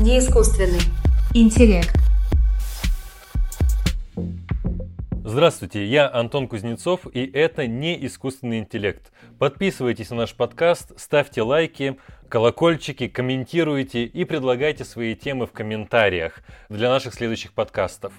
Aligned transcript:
Не 0.00 0.20
искусственный. 0.20 0.78
Интеллект. 1.34 1.92
Здравствуйте, 5.24 5.84
я 5.84 6.08
Антон 6.08 6.46
Кузнецов, 6.46 7.00
и 7.12 7.26
это 7.26 7.66
не 7.66 8.06
искусственный 8.06 8.60
интеллект. 8.60 9.10
Подписывайтесь 9.40 10.10
на 10.10 10.18
наш 10.18 10.34
подкаст, 10.34 10.92
ставьте 11.00 11.42
лайки, 11.42 11.98
колокольчики, 12.28 13.08
комментируйте 13.08 14.04
и 14.04 14.24
предлагайте 14.24 14.84
свои 14.84 15.16
темы 15.16 15.46
в 15.48 15.52
комментариях 15.52 16.42
для 16.68 16.90
наших 16.90 17.12
следующих 17.12 17.52
подкастов. 17.52 18.12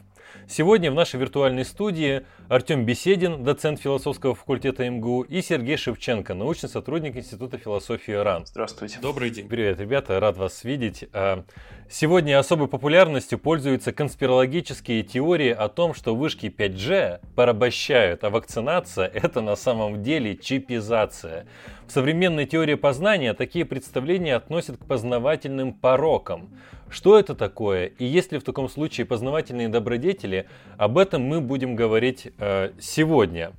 Сегодня 0.47 0.91
в 0.91 0.95
нашей 0.95 1.19
виртуальной 1.19 1.65
студии 1.65 2.25
Артем 2.47 2.85
Беседин, 2.85 3.43
доцент 3.43 3.79
философского 3.79 4.33
факультета 4.33 4.89
МГУ, 4.89 5.21
и 5.21 5.41
Сергей 5.41 5.77
Шевченко, 5.77 6.33
научный 6.33 6.69
сотрудник 6.69 7.15
Института 7.15 7.57
философии 7.57 8.11
РАН. 8.11 8.47
Здравствуйте. 8.47 8.99
Добрый 9.01 9.29
день. 9.29 9.47
Привет, 9.47 9.79
ребята, 9.79 10.19
рад 10.19 10.37
вас 10.37 10.63
видеть. 10.63 11.05
А, 11.13 11.43
сегодня 11.89 12.39
особой 12.39 12.67
популярностью 12.67 13.37
пользуются 13.37 13.91
конспирологические 13.91 15.03
теории 15.03 15.51
о 15.51 15.67
том, 15.69 15.93
что 15.93 16.15
вышки 16.15 16.47
5G 16.47 17.21
порабощают, 17.35 18.23
а 18.23 18.29
вакцинация– 18.29 19.05
это 19.13 19.41
на 19.41 19.55
самом 19.55 20.01
деле 20.01 20.35
чипизация. 20.35 21.45
В 21.87 21.91
современной 21.91 22.45
теории 22.45 22.75
познания 22.75 23.33
такие 23.33 23.65
представления 23.65 24.35
относят 24.35 24.77
к 24.77 24.85
познавательным 24.85 25.73
порокам. 25.73 26.49
Что 26.89 27.19
это 27.19 27.35
такое 27.35 27.85
и 27.85 28.05
есть 28.05 28.31
ли 28.31 28.39
в 28.39 28.43
таком 28.43 28.67
случае 28.69 29.05
познавательные 29.05 29.69
добродетели, 29.69 30.47
об 30.77 30.97
этом 30.97 31.21
мы 31.23 31.41
будем 31.41 31.75
говорить 31.75 32.29
э, 32.37 32.71
сегодня. 32.79 33.53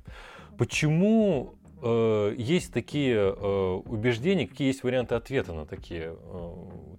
Почему 0.57 1.55
э, 1.81 2.35
есть 2.37 2.73
такие 2.73 3.15
э, 3.15 3.81
убеждения, 3.85 4.47
какие 4.47 4.67
есть 4.67 4.83
варианты 4.83 5.15
ответа 5.15 5.53
на 5.53 5.65
такие 5.65 6.15
э, 6.15 6.51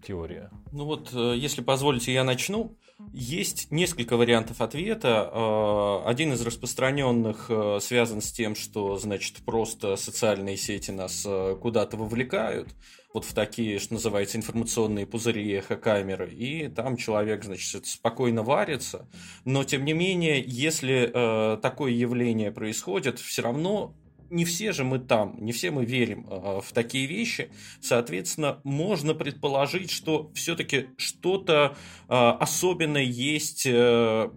теории? 0.06 0.48
Ну 0.72 0.84
вот, 0.86 1.10
э, 1.12 1.34
если 1.36 1.62
позволите, 1.62 2.12
я 2.12 2.24
начну. 2.24 2.76
Есть 3.12 3.70
несколько 3.70 4.16
вариантов 4.16 4.60
ответа. 4.60 5.30
Э, 5.32 6.08
один 6.08 6.32
из 6.32 6.42
распространенных 6.42 7.46
э, 7.48 7.78
связан 7.80 8.20
с 8.20 8.32
тем, 8.32 8.54
что, 8.54 8.96
значит, 8.98 9.44
просто 9.44 9.96
социальные 9.96 10.56
сети 10.56 10.90
нас 10.90 11.26
куда-то 11.60 11.96
вовлекают 11.96 12.68
вот 13.12 13.24
в 13.24 13.34
такие, 13.34 13.78
что 13.78 13.94
называется, 13.94 14.38
информационные 14.38 15.06
пузыри 15.06 15.58
эхокамеры, 15.58 16.30
и 16.30 16.68
там 16.68 16.96
человек, 16.96 17.44
значит, 17.44 17.86
спокойно 17.86 18.42
варится. 18.42 19.08
Но, 19.44 19.64
тем 19.64 19.84
не 19.84 19.92
менее, 19.92 20.42
если 20.44 21.10
э, 21.12 21.58
такое 21.58 21.92
явление 21.92 22.52
происходит, 22.52 23.18
все 23.18 23.42
равно 23.42 23.94
не 24.32 24.44
все 24.44 24.72
же 24.72 24.82
мы 24.82 24.98
там, 24.98 25.36
не 25.38 25.52
все 25.52 25.70
мы 25.70 25.84
верим 25.84 26.26
э, 26.28 26.60
в 26.64 26.72
такие 26.72 27.06
вещи. 27.06 27.50
Соответственно, 27.80 28.60
можно 28.64 29.14
предположить, 29.14 29.90
что 29.90 30.32
все-таки 30.34 30.88
что-то 30.96 31.76
э, 32.08 32.14
особенное 32.14 33.04
есть 33.04 33.66
э, 33.66 34.30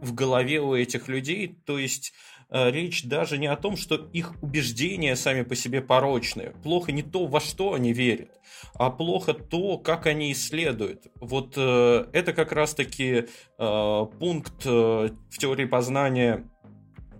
в 0.00 0.14
голове 0.14 0.60
у 0.60 0.74
этих 0.74 1.08
людей. 1.08 1.58
То 1.64 1.78
есть 1.78 2.12
э, 2.50 2.70
речь 2.70 3.04
даже 3.04 3.38
не 3.38 3.46
о 3.46 3.56
том, 3.56 3.76
что 3.76 3.94
их 4.12 4.34
убеждения 4.42 5.14
сами 5.14 5.42
по 5.42 5.54
себе 5.54 5.80
порочные. 5.80 6.50
Плохо 6.64 6.90
не 6.90 7.02
то, 7.02 7.26
во 7.26 7.40
что 7.40 7.74
они 7.74 7.92
верят, 7.92 8.30
а 8.74 8.90
плохо 8.90 9.32
то, 9.32 9.78
как 9.78 10.06
они 10.06 10.32
исследуют. 10.32 11.06
Вот 11.20 11.54
э, 11.56 12.06
это 12.12 12.32
как 12.32 12.50
раз-таки 12.50 13.26
э, 13.58 14.06
пункт 14.18 14.64
в 14.64 15.38
теории 15.38 15.66
познания 15.66 16.50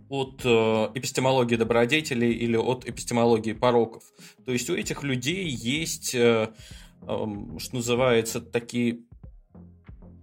от 0.08 0.42
э, 0.44 0.48
эпистемологии 0.94 1.56
добродетелей 1.56 2.32
или 2.32 2.56
от 2.56 2.88
эпистемологии 2.88 3.52
пороков. 3.52 4.02
То 4.44 4.52
есть 4.52 4.70
у 4.70 4.74
этих 4.74 5.02
людей 5.02 5.46
есть, 5.48 6.14
э, 6.14 6.48
э, 7.02 7.26
что 7.58 7.74
называется, 7.74 8.40
такие 8.40 9.00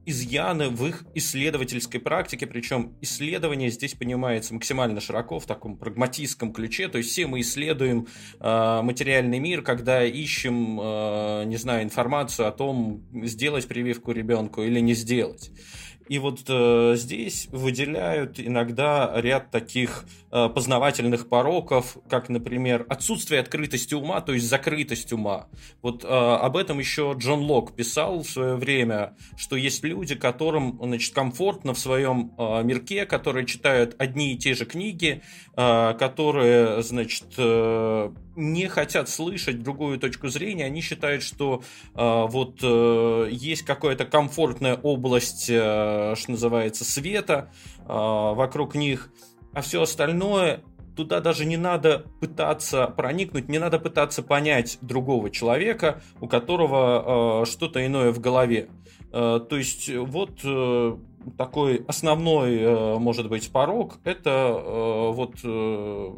изъяны 0.05 0.69
в 0.69 0.85
их 0.85 1.05
исследовательской 1.13 1.99
практике, 1.99 2.45
причем 2.45 2.93
исследование 3.01 3.69
здесь 3.69 3.93
понимается 3.93 4.53
максимально 4.53 4.99
широко 4.99 5.39
в 5.39 5.45
таком 5.45 5.77
прагматистском 5.77 6.51
ключе, 6.51 6.89
то 6.89 6.97
есть 6.97 7.11
все 7.11 7.25
мы 7.27 7.41
исследуем 7.41 8.07
э, 8.39 8.81
материальный 8.81 9.39
мир, 9.39 9.61
когда 9.61 10.03
ищем, 10.03 10.79
э, 10.81 11.43
не 11.45 11.57
знаю, 11.57 11.83
информацию 11.83 12.47
о 12.47 12.51
том, 12.51 13.03
сделать 13.23 13.67
прививку 13.67 14.11
ребенку 14.11 14.63
или 14.63 14.79
не 14.79 14.93
сделать. 14.93 15.51
И 16.07 16.19
вот 16.19 16.41
э, 16.47 16.93
здесь 16.95 17.47
выделяют 17.51 18.39
иногда 18.39 19.11
ряд 19.15 19.51
таких 19.51 20.05
э, 20.31 20.49
познавательных 20.49 21.29
пороков, 21.29 21.97
как, 22.09 22.29
например, 22.29 22.85
отсутствие 22.89 23.39
открытости 23.39 23.93
ума, 23.93 24.21
то 24.21 24.33
есть 24.33 24.47
закрытость 24.47 25.13
ума. 25.13 25.47
Вот 25.81 26.03
э, 26.03 26.07
об 26.07 26.57
этом 26.57 26.79
еще 26.79 27.15
Джон 27.17 27.41
Лок 27.41 27.75
писал 27.75 28.23
в 28.23 28.29
свое 28.29 28.55
время, 28.55 29.15
что 29.37 29.55
есть 29.55 29.83
люди, 29.83 30.15
которым 30.15 30.79
значит, 30.81 31.13
комфортно 31.13 31.73
в 31.73 31.79
своем 31.79 32.33
э, 32.37 32.63
мирке, 32.63 33.05
которые 33.05 33.45
читают 33.45 33.95
одни 33.97 34.33
и 34.33 34.37
те 34.37 34.53
же 34.53 34.65
книги, 34.65 35.21
э, 35.55 35.93
которые, 35.97 36.83
значит, 36.83 37.25
э, 37.37 38.11
не 38.35 38.67
хотят 38.67 39.09
слышать 39.09 39.61
другую 39.61 39.99
точку 39.99 40.27
зрения, 40.27 40.65
они 40.65 40.81
считают, 40.81 41.23
что 41.23 41.63
э, 41.93 42.25
вот 42.27 42.59
э, 42.63 43.27
есть 43.31 43.63
какая-то 43.63 44.05
комфортная 44.05 44.75
область, 44.75 45.49
э, 45.49 46.15
что 46.17 46.31
называется, 46.31 46.83
света 46.83 47.51
э, 47.79 47.83
вокруг 47.87 48.75
них, 48.75 49.11
а 49.53 49.61
все 49.61 49.81
остальное 49.81 50.63
туда 50.95 51.21
даже 51.21 51.45
не 51.45 51.57
надо 51.57 52.05
пытаться 52.19 52.87
проникнуть, 52.87 53.49
не 53.49 53.59
надо 53.59 53.79
пытаться 53.79 54.23
понять 54.23 54.77
другого 54.81 55.29
человека, 55.29 56.01
у 56.21 56.27
которого 56.27 57.43
э, 57.43 57.45
что-то 57.45 57.85
иное 57.85 58.11
в 58.11 58.19
голове. 58.19 58.69
Э, 59.11 59.39
то 59.47 59.57
есть 59.57 59.89
вот 59.89 60.39
э, 60.43 60.97
такой 61.37 61.83
основной, 61.87 62.57
э, 62.57 62.97
может 62.99 63.29
быть, 63.29 63.51
порог, 63.51 63.99
это 64.03 64.29
э, 64.29 65.11
вот 65.11 65.35
э, 65.43 66.11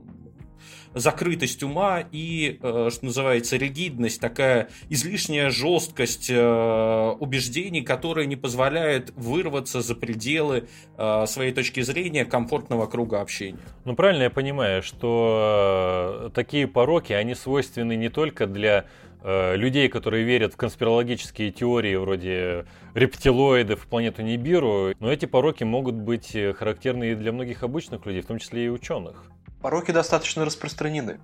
закрытость 0.95 1.61
ума 1.61 2.03
и, 2.11 2.57
э, 2.61 2.89
что 2.91 3.06
называется, 3.06 3.57
ригидность, 3.57 4.19
такая 4.19 4.69
излишняя 4.89 5.50
жесткость 5.50 6.29
э, 6.29 7.16
убеждений, 7.19 7.81
которая 7.81 8.25
не 8.25 8.38
позволяет 8.38 9.11
вырваться 9.16 9.81
за 9.81 9.94
пределы 9.94 10.67
э, 10.97 11.25
своей 11.28 11.51
точки 11.51 11.81
зрения 11.81 12.25
комфортного 12.25 12.88
круга 12.88 13.22
общения. 13.22 13.59
Ну, 13.83 13.95
правильно 13.95 14.23
я 14.23 14.29
понимаю, 14.29 14.81
что 14.81 16.31
такие 16.33 16.67
пороки, 16.67 17.12
они 17.12 17.35
свойственны 17.35 17.95
не 17.95 18.09
только 18.09 18.47
для 18.47 18.85
людей, 19.23 19.89
которые 19.89 20.23
верят 20.23 20.53
в 20.53 20.56
конспирологические 20.56 21.50
теории 21.50 21.95
вроде 21.95 22.67
рептилоидов, 22.94 23.88
планету 23.88 24.22
Нибиру, 24.22 24.94
но 25.00 25.12
эти 25.12 25.25
пороки 25.25 25.63
могут 25.63 25.95
быть 25.95 26.38
характерны 26.56 27.12
и 27.12 27.16
для 27.16 27.31
многих 27.31 27.63
обычных 27.63 28.06
людей, 28.06 28.22
в 28.22 28.27
том 28.27 28.38
числе 28.38 28.66
и 28.66 28.69
ученых 28.69 29.31
пороки 29.65 29.89
достаточно 29.89 30.45
распространены. 30.45 31.17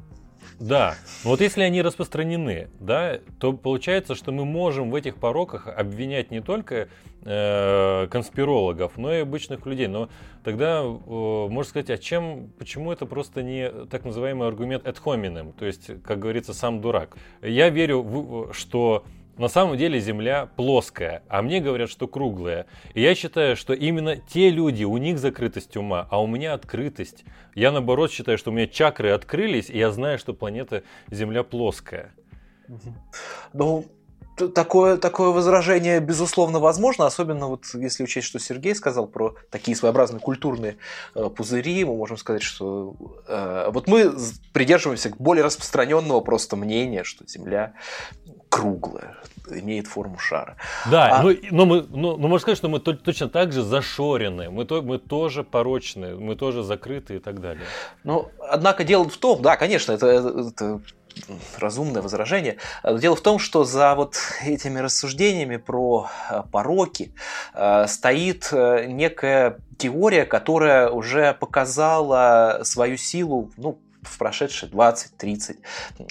Да, 0.60 0.96
но 1.24 1.30
вот 1.30 1.42
если 1.42 1.62
они 1.62 1.84
распространены, 1.84 2.70
да, 2.80 3.20
то 3.40 3.54
получается, 3.54 4.16
что 4.16 4.32
мы 4.32 4.46
можем 4.46 4.90
в 4.90 4.96
этих 4.96 5.18
пороках 5.18 5.68
обвинять 5.68 6.32
не 6.32 6.42
только 6.42 6.88
э, 7.24 8.08
конспирологов, 8.10 8.98
но 8.98 9.14
и 9.14 9.20
обычных 9.20 9.68
людей. 9.68 9.86
Но 9.86 10.10
тогда 10.44 10.82
э, 10.82 10.88
можно 10.88 11.70
сказать, 11.70 11.92
а 11.92 12.00
чем, 12.00 12.52
почему 12.58 12.92
это 12.92 13.06
просто 13.06 13.44
не 13.44 13.70
так 13.86 14.06
называемый 14.06 14.48
аргумент 14.48 14.88
ad 14.88 14.98
hominem, 15.06 15.54
то 15.54 15.68
есть, 15.68 16.02
как 16.02 16.18
говорится, 16.18 16.56
сам 16.56 16.82
дурак. 16.82 17.18
Я 17.44 17.70
верю, 17.70 18.02
в, 18.02 18.54
что 18.54 19.04
на 19.38 19.48
самом 19.48 19.78
деле 19.78 20.00
Земля 20.00 20.50
плоская, 20.56 21.24
а 21.28 21.42
мне 21.42 21.60
говорят, 21.60 21.90
что 21.90 22.08
круглая. 22.08 22.68
И 22.94 23.02
я 23.02 23.16
считаю, 23.16 23.56
что 23.56 23.74
именно 23.74 24.18
те 24.18 24.50
люди, 24.50 24.84
у 24.84 24.98
них 24.98 25.20
закрытость 25.20 25.78
ума, 25.78 26.08
а 26.10 26.22
у 26.22 26.28
меня 26.28 26.54
открытость. 26.54 27.24
Я 27.56 27.72
наоборот 27.72 28.12
считаю, 28.12 28.38
что 28.38 28.52
у 28.52 28.54
меня 28.54 28.68
чакры 28.68 29.10
открылись, 29.12 29.70
и 29.70 29.78
я 29.78 29.92
знаю, 29.92 30.20
что 30.20 30.34
планета 30.34 30.84
Земля 31.10 31.44
плоская. 31.44 32.14
Ну, 33.54 33.86
такое, 34.36 34.98
такое 34.98 35.30
возражение, 35.30 36.00
безусловно, 36.00 36.60
возможно, 36.60 37.06
особенно 37.06 37.48
вот 37.48 37.66
если 37.74 38.04
учесть, 38.04 38.28
что 38.28 38.40
Сергей 38.40 38.76
сказал 38.76 39.08
про 39.08 39.36
такие 39.50 39.76
своеобразные 39.76 40.20
культурные 40.20 40.78
э, 41.16 41.30
пузыри, 41.30 41.84
мы 41.86 41.96
можем 41.96 42.18
сказать, 42.18 42.44
что 42.44 42.96
э, 43.28 43.70
вот 43.72 43.88
мы 43.88 44.14
придерживаемся 44.54 45.12
более 45.18 45.44
распространенного 45.44 46.22
просто 46.22 46.56
мнения, 46.56 47.04
что 47.04 47.26
Земля 47.28 47.74
круглая, 48.52 49.16
имеет 49.50 49.88
форму 49.88 50.18
шара. 50.18 50.58
Да, 50.92 51.20
а... 51.20 51.24
ну, 51.24 51.34
но, 51.52 51.66
мы, 51.66 51.86
ну, 51.90 52.18
ну, 52.18 52.28
можно 52.28 52.40
сказать, 52.40 52.58
что 52.58 52.68
мы 52.68 52.80
то, 52.80 52.94
точно 52.94 53.30
так 53.30 53.54
же 53.54 53.64
зашорены, 53.64 54.50
мы, 54.50 54.66
то, 54.66 54.82
мы 54.82 55.00
тоже 55.00 55.44
порочны, 55.44 56.16
мы 56.18 56.36
тоже 56.36 56.62
закрыты 56.62 57.16
и 57.16 57.20
так 57.20 57.40
далее. 57.40 57.64
Ну, 58.04 58.30
однако 58.50 58.84
дело 58.84 59.08
в 59.08 59.16
том, 59.16 59.42
да, 59.42 59.56
конечно, 59.56 59.94
это, 59.94 60.08
это 60.08 60.82
разумное 61.58 62.02
возражение. 62.02 62.58
Дело 62.84 63.16
в 63.16 63.22
том, 63.22 63.40
что 63.40 63.64
за 63.64 63.96
вот 63.96 64.18
этими 64.44 64.80
рассуждениями 64.80 65.58
про 65.58 66.10
э, 66.30 66.44
пороки 66.52 67.14
э, 67.54 67.88
стоит 67.88 68.50
э, 68.52 68.86
некая 68.88 69.60
теория, 69.78 70.26
которая 70.26 70.90
уже 70.90 71.34
показала 71.34 72.62
свою 72.64 72.98
силу 72.98 73.52
ну, 73.58 73.80
в 74.02 74.18
прошедшие 74.18 74.70
20-30 74.72 75.58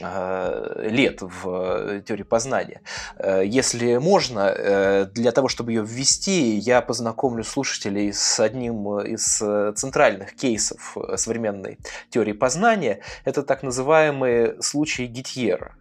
э, 0.00 0.88
лет 0.88 1.22
в 1.22 2.02
теории 2.02 2.22
познания. 2.22 2.82
Э, 3.16 3.42
если 3.44 3.96
можно, 3.96 4.52
э, 4.56 5.06
для 5.06 5.32
того, 5.32 5.48
чтобы 5.48 5.72
ее 5.72 5.84
ввести, 5.84 6.56
я 6.56 6.80
познакомлю 6.82 7.44
слушателей 7.44 8.12
с 8.12 8.40
одним 8.40 9.00
из 9.00 9.36
центральных 9.76 10.34
кейсов 10.34 10.96
современной 11.16 11.78
теории 12.10 12.32
познания. 12.32 13.00
Это 13.24 13.42
так 13.42 13.62
называемые 13.62 14.60
случаи 14.62 15.04
Гитьера. 15.04 15.74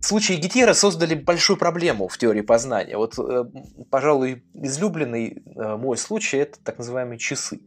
Случаи 0.00 0.34
Гитьера 0.34 0.74
создали 0.74 1.14
большую 1.14 1.56
проблему 1.56 2.08
в 2.08 2.18
теории 2.18 2.42
познания. 2.42 2.96
Вот, 2.96 3.18
э, 3.18 3.44
пожалуй, 3.90 4.44
излюбленный 4.54 5.42
э, 5.44 5.76
мой 5.76 5.96
случай– 5.96 6.36
это 6.38 6.58
так 6.62 6.78
называемые 6.78 7.18
часы. 7.18 7.60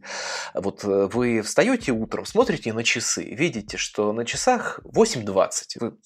Вот 0.54 0.84
э, 0.84 1.08
вы 1.12 1.42
встаете 1.42 1.92
утром, 1.92 2.26
смотрите 2.26 2.72
на 2.72 2.84
часы, 2.84 3.24
видите, 3.24 3.76
что 3.76 4.12
на 4.12 4.24
часах 4.24 4.80
8.20. 4.84 5.50
Вы 5.80 5.96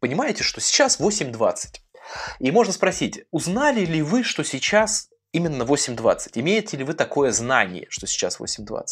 понимаете, 0.00 0.42
что 0.44 0.60
сейчас 0.60 1.00
8.20. 1.00 1.80
И 2.40 2.50
можно 2.50 2.72
спросить, 2.72 3.24
узнали 3.30 3.84
ли 3.84 4.02
вы, 4.02 4.22
что 4.22 4.44
сейчас 4.44 5.08
именно 5.34 5.64
8.20. 5.64 6.30
Имеете 6.34 6.76
ли 6.76 6.84
вы 6.84 6.94
такое 6.94 7.32
знание, 7.32 7.86
что 7.90 8.06
сейчас 8.06 8.40
8.20? 8.40 8.84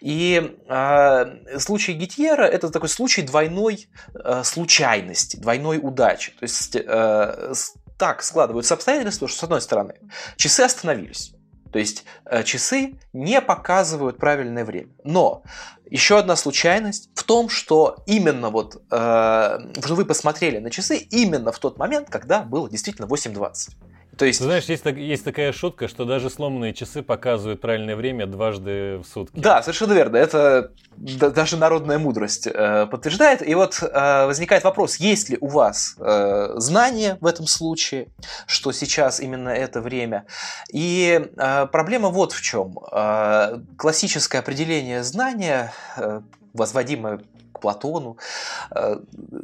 И 0.00 0.56
э, 0.68 1.58
случай 1.58 1.92
Гитьера– 1.92 2.42
это 2.44 2.68
такой 2.70 2.88
случай 2.88 3.22
двойной 3.22 3.88
э, 4.14 4.42
случайности, 4.44 5.36
двойной 5.36 5.78
удачи. 5.80 6.32
То 6.32 6.42
есть 6.42 6.76
э, 6.76 7.52
так 7.96 8.22
складываются 8.22 8.74
обстоятельства, 8.74 9.28
что 9.28 9.38
с 9.38 9.44
одной 9.44 9.60
стороны 9.60 9.94
часы 10.36 10.62
остановились, 10.62 11.32
то 11.72 11.78
есть 11.78 12.04
э, 12.24 12.42
часы 12.42 12.98
не 13.12 13.40
показывают 13.40 14.18
правильное 14.18 14.64
время. 14.64 14.90
Но 15.04 15.42
еще 15.90 16.18
одна 16.18 16.36
случайность 16.36 17.10
в 17.14 17.22
том, 17.24 17.48
что 17.48 18.02
именно 18.06 18.50
вот 18.50 18.82
э, 18.90 19.58
вы 19.88 20.04
посмотрели 20.04 20.58
на 20.58 20.70
часы 20.70 20.96
именно 20.96 21.52
в 21.52 21.58
тот 21.58 21.78
момент, 21.78 22.08
когда 22.10 22.42
было 22.42 22.68
действительно 22.68 23.06
8.20. 23.06 23.70
То 24.18 24.24
есть... 24.24 24.40
знаешь, 24.40 24.64
есть, 24.64 24.84
есть 24.84 25.24
такая 25.24 25.52
шутка, 25.52 25.86
что 25.86 26.04
даже 26.04 26.28
сломанные 26.28 26.74
часы 26.74 27.02
показывают 27.02 27.60
правильное 27.60 27.94
время 27.94 28.26
дважды 28.26 28.98
в 28.98 29.04
сутки. 29.04 29.38
Да, 29.38 29.62
совершенно 29.62 29.92
верно. 29.92 30.16
Это 30.16 30.72
даже 30.96 31.56
народная 31.56 31.98
мудрость 31.98 32.48
э, 32.48 32.86
подтверждает. 32.90 33.46
И 33.46 33.54
вот 33.54 33.80
э, 33.80 34.26
возникает 34.26 34.64
вопрос, 34.64 34.96
есть 34.96 35.28
ли 35.28 35.38
у 35.40 35.46
вас 35.46 35.94
э, 35.98 36.54
знание 36.56 37.16
в 37.20 37.26
этом 37.26 37.46
случае, 37.46 38.08
что 38.46 38.72
сейчас 38.72 39.20
именно 39.20 39.50
это 39.50 39.80
время. 39.80 40.24
И 40.72 41.30
э, 41.36 41.66
проблема 41.70 42.08
вот 42.08 42.32
в 42.32 42.42
чем. 42.42 42.76
Э, 42.90 43.60
классическое 43.76 44.40
определение 44.40 45.04
знания, 45.04 45.72
э, 45.96 46.22
возводимое 46.54 47.20
Платону, 47.60 48.18
э, 48.70 48.98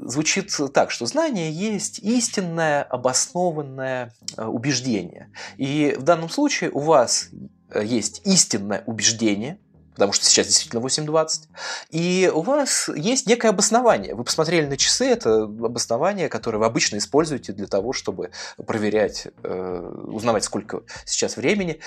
звучит 0.04 0.50
так, 0.72 0.90
что 0.90 1.06
знание 1.06 1.50
есть 1.50 1.98
истинное, 1.98 2.82
обоснованное 2.82 4.12
э, 4.36 4.44
убеждение. 4.44 5.30
И 5.56 5.94
в 5.98 6.02
данном 6.02 6.28
случае 6.28 6.70
у 6.70 6.80
вас 6.80 7.28
э, 7.70 7.84
есть 7.84 8.22
истинное 8.24 8.82
убеждение, 8.86 9.58
потому 9.94 10.12
что 10.12 10.24
сейчас 10.26 10.48
действительно 10.48 10.80
8.20, 10.80 11.42
и 11.90 12.30
у 12.34 12.40
вас 12.40 12.90
есть 12.96 13.26
некое 13.28 13.50
обоснование. 13.50 14.14
Вы 14.14 14.24
посмотрели 14.24 14.66
на 14.66 14.76
часы, 14.76 15.06
это 15.06 15.44
обоснование, 15.44 16.28
которое 16.28 16.58
вы 16.58 16.66
обычно 16.66 16.96
используете 16.96 17.52
для 17.52 17.68
того, 17.68 17.92
чтобы 17.92 18.30
проверять, 18.66 19.28
узнавать, 19.44 20.42
сколько 20.42 20.82
сейчас 21.06 21.36
времени, 21.36 21.78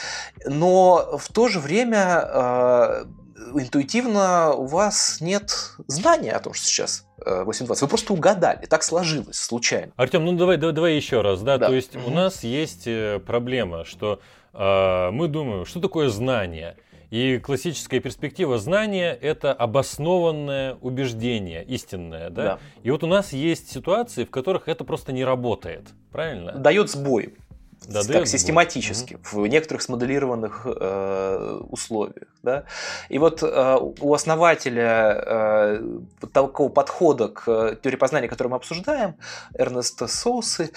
но 0.45 1.17
в 1.17 1.27
то 1.33 1.49
же 1.49 1.59
время 1.59 3.05
интуитивно 3.53 4.53
у 4.53 4.65
вас 4.65 5.19
нет 5.21 5.75
знания 5.87 6.31
о 6.31 6.39
том, 6.39 6.53
что 6.53 6.65
сейчас 6.65 7.05
8.20. 7.25 7.73
Э, 7.73 7.81
Вы 7.81 7.87
просто 7.87 8.13
угадали, 8.13 8.65
так 8.65 8.83
сложилось, 8.83 9.37
случайно. 9.37 9.91
Артем, 9.95 10.25
ну 10.25 10.33
давай, 10.33 10.57
давай, 10.57 10.73
давай 10.73 10.95
еще 10.95 11.21
раз, 11.21 11.41
да, 11.41 11.57
да. 11.57 11.67
то 11.67 11.73
есть 11.73 11.95
угу. 11.95 12.07
у 12.07 12.13
нас 12.13 12.43
есть 12.43 12.87
э, 12.87 13.19
проблема, 13.25 13.85
что 13.85 14.19
э, 14.53 15.09
мы 15.11 15.27
думаем, 15.27 15.65
что 15.65 15.79
такое 15.79 16.09
знание? 16.09 16.77
И 17.09 17.37
классическая 17.37 18.01
перспектива 18.01 18.57
знания– 18.57 19.17
это 19.21 19.53
обоснованное 19.53 20.77
убеждение, 20.81 21.63
истинное. 21.63 22.29
Да? 22.29 22.43
Да. 22.43 22.59
И 22.83 22.91
вот 22.91 23.01
у 23.01 23.07
нас 23.07 23.31
есть 23.31 23.71
ситуации, 23.71 24.25
в 24.25 24.29
которых 24.29 24.67
это 24.67 24.83
просто 24.83 25.13
не 25.13 25.23
работает. 25.23 25.87
Правильно? 26.11 26.51
Дает 26.51 26.89
сбой 26.89 27.35
да, 27.85 28.03
как 28.03 28.27
систематически 28.27 29.15
угу. 29.15 29.43
в 29.43 29.47
некоторых 29.47 29.81
смоделированных 29.81 30.65
э, 30.65 31.59
условиях. 31.69 32.27
Да? 32.43 32.65
И 33.09 33.19
вот 33.19 33.43
э, 33.43 33.77
у 34.01 34.13
основателя 34.13 35.23
э, 35.25 35.99
такого 36.33 36.69
подхода 36.69 37.29
к 37.29 37.77
теории 37.81 37.97
познания, 37.97 38.27
который 38.27 38.47
мы 38.49 38.57
обсуждаем, 38.57 39.15
Эрнеста 39.53 40.07
Соусы, 40.07 40.71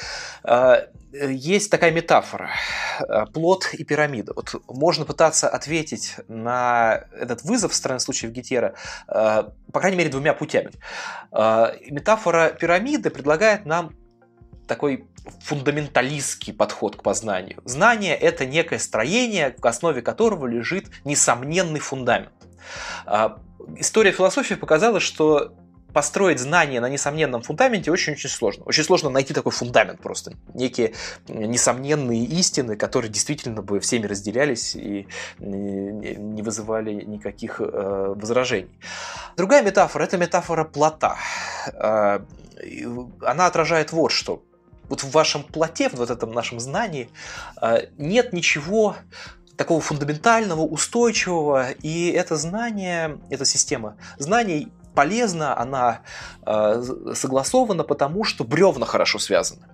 э, 0.45 0.87
есть 1.13 1.71
такая 1.71 1.91
метафора 1.91 2.51
э,– 3.01 3.27
плод 3.33 3.71
и 3.73 3.83
пирамида. 3.83 4.33
Вот 4.35 4.55
можно 4.69 5.05
пытаться 5.05 5.49
ответить 5.49 6.17
на 6.29 7.05
этот 7.19 7.43
вызов 7.43 7.73
в 7.73 7.75
стороны 7.75 8.01
случаев 8.01 8.33
Гетера, 8.33 8.75
э, 9.09 9.45
по 9.73 9.81
крайней 9.81 9.97
мере, 9.97 10.11
двумя 10.11 10.35
путями. 10.35 10.71
Э, 11.33 11.73
метафора 11.91 12.51
пирамиды 12.51 13.11
предлагает 13.11 13.67
нам 13.67 13.95
такой 14.71 15.05
фундаменталистский 15.41 16.53
подход 16.53 16.97
к 16.97 17.03
познанию. 17.03 17.61
Знание– 17.65 18.17
это 18.17 18.47
некое 18.47 18.79
строение, 18.79 19.55
в 19.59 19.67
основе 19.67 20.03
которого 20.03 20.47
лежит 20.47 20.87
несомненный 21.05 21.81
фундамент. 21.81 22.33
А, 23.07 23.39
история 23.77 24.13
философии 24.13 24.55
показала, 24.55 25.01
что 25.01 25.55
построить 25.93 26.39
знание 26.39 26.81
на 26.81 26.89
несомненном 26.89 27.43
фундаменте 27.43 27.91
очень-очень 27.91 28.29
сложно. 28.29 28.65
Очень 28.65 28.85
сложно 28.85 29.11
найти 29.11 29.35
такой 29.35 29.53
фундамент 29.53 30.01
просто. 30.01 30.35
Некие 30.55 30.95
несомненные 31.29 32.25
истины, 32.25 32.77
которые 32.77 33.11
действительно 33.11 33.63
бы 33.63 33.81
всеми 33.81 34.07
разделялись 34.07 34.77
и 34.77 35.09
не 35.41 36.43
вызывали 36.43 36.93
никаких 36.93 37.61
э, 37.61 38.15
возражений. 38.17 38.79
Другая 39.37 39.63
метафора– 39.63 40.05
это 40.05 40.17
метафора 40.17 40.65
плота. 40.65 41.17
А, 41.75 42.25
она 43.23 43.47
отражает 43.47 43.93
вот 43.93 44.13
что 44.13 44.45
вот 44.91 45.03
в 45.03 45.11
вашем 45.13 45.43
плоте, 45.43 45.89
в 45.89 45.95
вот 45.95 46.11
этом 46.11 46.33
нашем 46.33 46.61
знании 46.61 47.09
э, 47.63 47.87
нет 47.97 48.35
ничего 48.35 48.97
такого 49.57 49.81
фундаментального, 49.81 50.63
устойчивого, 50.63 51.71
и 51.71 52.11
это 52.11 52.37
знание, 52.37 53.19
эта 53.31 53.45
система 53.45 53.97
знаний 54.19 54.69
полезна, 54.95 55.59
она 55.59 56.01
э, 56.45 56.83
согласована, 57.15 57.85
потому 57.85 58.25
что 58.25 58.45
бревна 58.45 58.85
хорошо 58.87 59.19
связаны. 59.19 59.67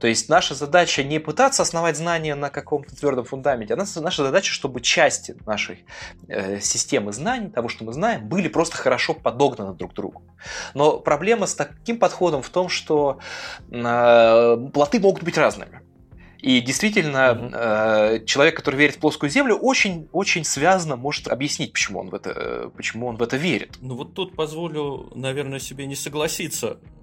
То 0.00 0.06
есть 0.06 0.30
наша 0.30 0.54
задача 0.54 1.04
не 1.04 1.18
пытаться 1.18 1.62
основать 1.62 1.96
знания 1.96 2.34
на 2.34 2.48
каком-то 2.48 2.96
твердом 2.96 3.26
фундаменте, 3.26 3.74
а 3.74 3.76
наша 3.76 4.24
задача, 4.24 4.50
чтобы 4.50 4.80
части 4.80 5.36
нашей 5.44 5.84
э, 6.26 6.58
системы 6.60 7.12
знаний, 7.12 7.50
того, 7.50 7.68
что 7.68 7.84
мы 7.84 7.92
знаем, 7.92 8.26
были 8.26 8.48
просто 8.48 8.78
хорошо 8.78 9.12
подогнаны 9.12 9.74
друг 9.74 9.92
к 9.92 9.94
другу. 9.94 10.22
Но 10.72 10.98
проблема 10.98 11.46
с 11.46 11.54
таким 11.54 11.98
подходом 11.98 12.40
в 12.40 12.48
том, 12.48 12.70
что 12.70 13.18
э, 13.70 14.56
плоты 14.72 15.00
могут 15.00 15.22
быть 15.22 15.36
разными. 15.36 15.82
И 16.38 16.62
действительно, 16.62 17.32
угу. 17.32 17.50
э, 17.52 18.24
человек, 18.24 18.56
который 18.56 18.76
верит 18.76 18.96
в 18.96 19.00
плоскую 19.00 19.28
землю, 19.28 19.56
очень-очень 19.56 20.44
связано 20.44 20.96
может 20.96 21.28
объяснить, 21.28 21.74
почему 21.74 22.00
он 22.00 22.08
в 22.08 22.14
это, 22.14 22.70
почему 22.74 23.06
он 23.06 23.16
в 23.16 23.22
это 23.22 23.36
верит. 23.36 23.76
Ну 23.82 23.96
вот 23.96 24.14
тут 24.14 24.34
позволю, 24.34 25.12
наверное, 25.14 25.58
себе 25.58 25.84
не 25.84 25.94
согласиться 25.94 26.78
Э, 26.78 26.99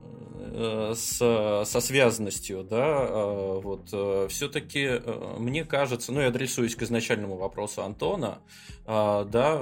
с, 0.96 1.64
со 1.66 1.82
связанностью, 1.82 2.64
да, 2.64 3.06
э, 3.08 3.60
вот, 3.64 3.90
э, 3.92 4.28
все-таки 4.30 5.02
мне 5.38 5.64
кажется, 5.64 6.12
ну, 6.12 6.22
я 6.22 6.28
адресуюсь 6.28 6.76
к 6.76 6.84
изначальному 6.84 7.36
вопросу 7.36 7.84
Антона, 7.84 8.40
да, 8.86 9.62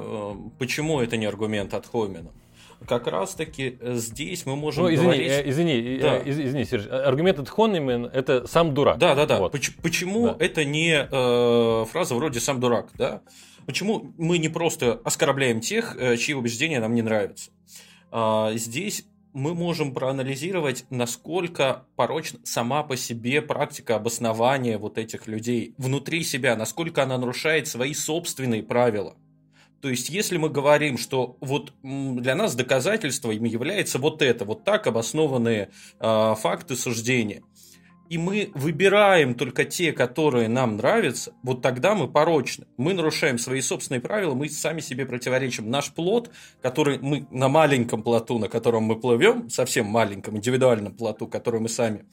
почему 0.59 1.01
это 1.01 1.17
не 1.17 1.25
аргумент 1.25 1.73
от 1.73 1.87
Хомина? 1.87 2.31
Как 2.87 3.07
раз-таки 3.07 3.79
здесь 3.81 4.45
мы 4.45 4.55
можем 4.55 4.83
ну, 4.83 4.93
извини, 4.93 5.03
говорить... 5.03 5.47
Извини, 5.47 5.99
да. 5.99 6.21
извини, 6.23 6.65
Серж, 6.65 6.87
аргумент 6.87 7.39
от 7.39 7.49
Хоннемен– 7.49 8.05
это 8.13 8.45
«сам 8.45 8.73
дурак». 8.73 8.99
Да, 8.99 9.15
да, 9.15 9.25
да. 9.25 9.39
Вот. 9.39 9.55
Почему 9.81 10.27
да. 10.27 10.35
это 10.39 10.63
не 10.65 11.07
э, 11.09 11.85
фраза 11.85 12.13
вроде 12.13 12.39
«сам 12.39 12.59
дурак», 12.59 12.89
да? 12.95 13.21
Почему 13.65 14.13
мы 14.17 14.37
не 14.37 14.49
просто 14.49 15.01
оскорбляем 15.03 15.61
тех, 15.61 15.97
чьи 16.19 16.35
убеждения 16.35 16.79
нам 16.79 16.93
не 16.93 17.01
нравятся? 17.01 17.49
А, 18.11 18.53
здесь 18.53 19.05
мы 19.35 19.53
можем 19.53 19.93
проанализировать, 19.93 20.85
насколько 20.89 21.85
порочна 21.97 22.39
сама 22.45 22.83
по 22.83 22.95
себе 22.95 23.41
практика 23.41 23.97
обоснования 23.97 24.77
вот 24.77 24.97
этих 24.97 25.27
людей 25.27 25.75
внутри 25.77 26.23
себя, 26.23 26.55
насколько 26.55 27.03
она 27.03 27.17
нарушает 27.17 27.67
свои 27.67 27.93
собственные 27.93 28.63
правила. 28.63 29.15
То 29.81 29.89
есть, 29.89 30.09
если 30.09 30.37
мы 30.37 30.49
говорим, 30.49 30.97
что 30.97 31.37
вот 31.41 31.73
для 31.83 32.33
нас 32.33 32.55
доказательством 32.55 33.43
является 33.43 33.99
вот 33.99 34.21
это, 34.21 34.45
вот 34.45 34.63
так 34.63 34.87
обоснованные 34.87 35.69
э, 35.99 36.35
факты 36.39 36.75
суждения, 36.77 37.43
и 38.09 38.17
мы 38.17 38.51
выбираем 38.53 39.35
только 39.35 39.65
те, 39.65 39.91
которые 39.91 40.47
нам 40.47 40.77
нравятся, 40.77 41.33
вот 41.43 41.61
тогда 41.61 41.95
мы 41.95 42.07
порочны. 42.07 42.65
Мы 42.77 42.93
нарушаем 42.93 43.37
свои 43.37 43.61
собственные 43.61 44.01
правила, 44.01 44.33
мы 44.33 44.49
сами 44.49 44.79
себе 44.79 45.05
противоречим. 45.05 45.69
Наш 45.69 45.91
плод, 45.91 46.31
который 46.61 46.99
мы 46.99 47.27
на 47.31 47.47
маленьком 47.47 48.03
плоту, 48.03 48.39
на 48.39 48.47
котором 48.47 48.83
мы 48.83 48.99
плывем, 48.99 49.49
совсем 49.49 49.85
маленьком, 49.87 50.37
индивидуальном 50.37 50.93
плоту, 50.93 51.27
который 51.27 51.59
мы 51.59 51.69
сами 51.69 52.05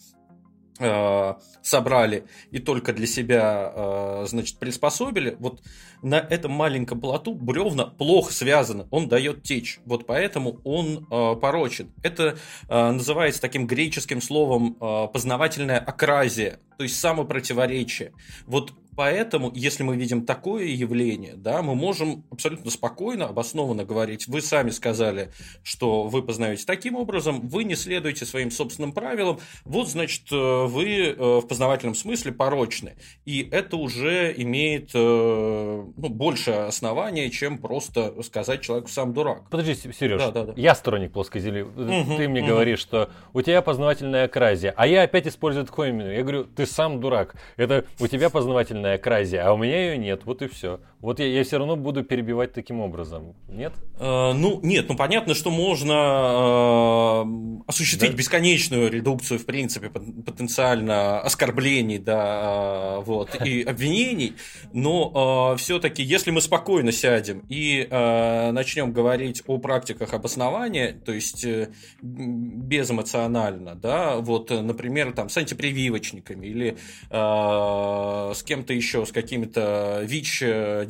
собрали 1.62 2.24
и 2.50 2.58
только 2.58 2.92
для 2.92 3.06
себя, 3.06 3.72
э, 3.74 4.24
значит, 4.26 4.58
приспособили, 4.58 5.36
вот 5.38 5.62
на 6.02 6.16
этом 6.16 6.52
маленьком 6.52 7.00
плоту 7.00 7.34
бревна 7.34 7.86
плохо 7.86 8.32
связаны, 8.32 8.86
он 8.90 9.08
дает 9.08 9.42
течь, 9.42 9.80
вот 9.84 10.06
поэтому 10.06 10.60
он 10.64 11.06
э, 11.10 11.36
порочен. 11.40 11.92
Это 12.02 12.38
называется 12.68 13.40
таким 13.40 13.66
греческим 13.66 14.20
словом 14.20 14.74
познавательная 15.12 15.78
акразия, 15.78 16.58
то 16.76 16.84
есть 16.84 16.98
самопротиворечие. 16.98 18.12
Вот 18.46 18.72
Поэтому, 18.94 19.50
если 19.54 19.82
мы 19.82 19.96
видим 19.96 20.26
такое 20.26 20.66
явление, 20.66 21.34
да, 21.34 21.62
мы 21.62 21.74
можем 21.74 22.24
абсолютно 22.30 22.70
спокойно, 22.70 23.26
обоснованно 23.26 23.84
говорить, 23.84 24.26
вы 24.28 24.42
сами 24.42 24.70
сказали, 24.70 25.30
что 25.62 26.04
вы 26.04 26.22
познаете 26.22 26.64
таким 26.66 26.96
образом, 26.96 27.40
вы 27.48 27.64
не 27.64 27.74
следуете 27.74 28.26
своим 28.26 28.50
собственным 28.50 28.92
правилам, 28.92 29.40
вот, 29.64 29.88
значит, 29.88 30.30
э, 30.30 30.66
вы 30.66 31.06
э, 31.06 31.14
в 31.16 31.46
познавательном 31.46 31.94
смысле 31.94 32.32
порочны. 32.32 32.96
И 33.24 33.48
это 33.50 33.76
уже 33.76 34.34
имеет 34.36 34.90
э, 34.94 34.98
ну, 34.98 36.08
больше 36.08 36.50
основания, 36.50 37.30
чем 37.30 37.58
просто 37.58 38.22
сказать 38.22 38.60
человеку 38.60 38.88
сам 38.88 39.14
дурак. 39.14 39.48
Подожди, 39.50 39.74
Сереж, 39.74 40.20
да, 40.20 40.30
да, 40.30 40.44
да. 40.44 40.52
я 40.56 40.74
сторонник 40.74 41.12
плоской 41.12 41.40
земли. 41.40 41.62
Угу, 41.62 42.16
ты 42.16 42.28
мне 42.28 42.42
угу. 42.42 42.50
говоришь, 42.50 42.80
что 42.80 43.10
у 43.32 43.40
тебя 43.40 43.62
познавательная 43.62 44.26
акразия, 44.26 44.74
а 44.76 44.86
я 44.86 45.02
опять 45.02 45.26
использую 45.26 45.64
такое 45.64 45.88
именно. 45.88 46.10
Я 46.10 46.22
говорю, 46.22 46.44
ты 46.44 46.66
сам 46.66 47.00
дурак. 47.00 47.34
Это 47.56 47.86
у 47.98 48.06
тебя 48.06 48.28
познавательная 48.28 48.81
сильная 48.82 48.96
акразия, 48.96 49.42
а 49.42 49.52
у 49.52 49.56
меня 49.56 49.90
ее 49.90 49.98
нет, 49.98 50.24
вот 50.24 50.42
и 50.42 50.48
все. 50.48 50.80
Вот 51.02 51.18
я, 51.18 51.26
я 51.26 51.42
все 51.42 51.58
равно 51.58 51.74
буду 51.74 52.04
перебивать 52.04 52.52
таким 52.52 52.78
образом, 52.80 53.34
нет? 53.48 53.72
Э, 53.98 54.32
ну, 54.34 54.60
нет, 54.62 54.86
ну 54.88 54.96
понятно, 54.96 55.34
что 55.34 55.50
можно 55.50 57.24
э, 57.24 57.62
осуществить 57.66 58.12
да? 58.12 58.16
бесконечную 58.16 58.88
редукцию, 58.88 59.40
в 59.40 59.44
принципе, 59.44 59.90
потенциально 59.90 61.20
оскорблений, 61.20 61.98
да, 61.98 62.98
э, 62.98 63.02
вот, 63.04 63.34
и 63.44 63.62
обвинений, 63.68 64.34
но 64.72 65.54
э, 65.54 65.58
все-таки, 65.58 66.04
если 66.04 66.30
мы 66.30 66.40
спокойно 66.40 66.92
сядем 66.92 67.42
и 67.48 67.84
э, 67.90 68.52
начнем 68.52 68.92
говорить 68.92 69.42
о 69.48 69.58
практиках 69.58 70.14
обоснования, 70.14 70.92
то 70.92 71.10
есть 71.10 71.44
э, 71.44 71.70
безэмоционально, 72.00 73.74
да, 73.74 74.18
вот, 74.18 74.50
например, 74.50 75.12
там, 75.14 75.28
с 75.30 75.36
антипрививочниками 75.36 76.46
или 76.46 76.76
э, 77.10 78.32
с 78.36 78.42
кем-то 78.44 78.72
еще, 78.72 79.04
с 79.04 79.10
какими-то 79.10 80.04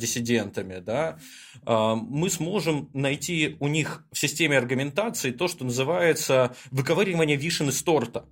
ВИЧ-диссидентами, 0.03 0.79
да, 0.79 1.17
а, 1.65 1.95
мы 1.95 2.29
сможем 2.29 2.89
найти 2.93 3.55
у 3.59 3.67
них 3.67 4.05
в 4.11 4.19
системе 4.19 4.57
аргументации 4.57 5.31
то, 5.31 5.47
что 5.47 5.65
называется 5.65 6.55
выковыривание 6.71 7.37
вишен 7.37 7.69
из 7.69 7.81
торта. 7.81 8.25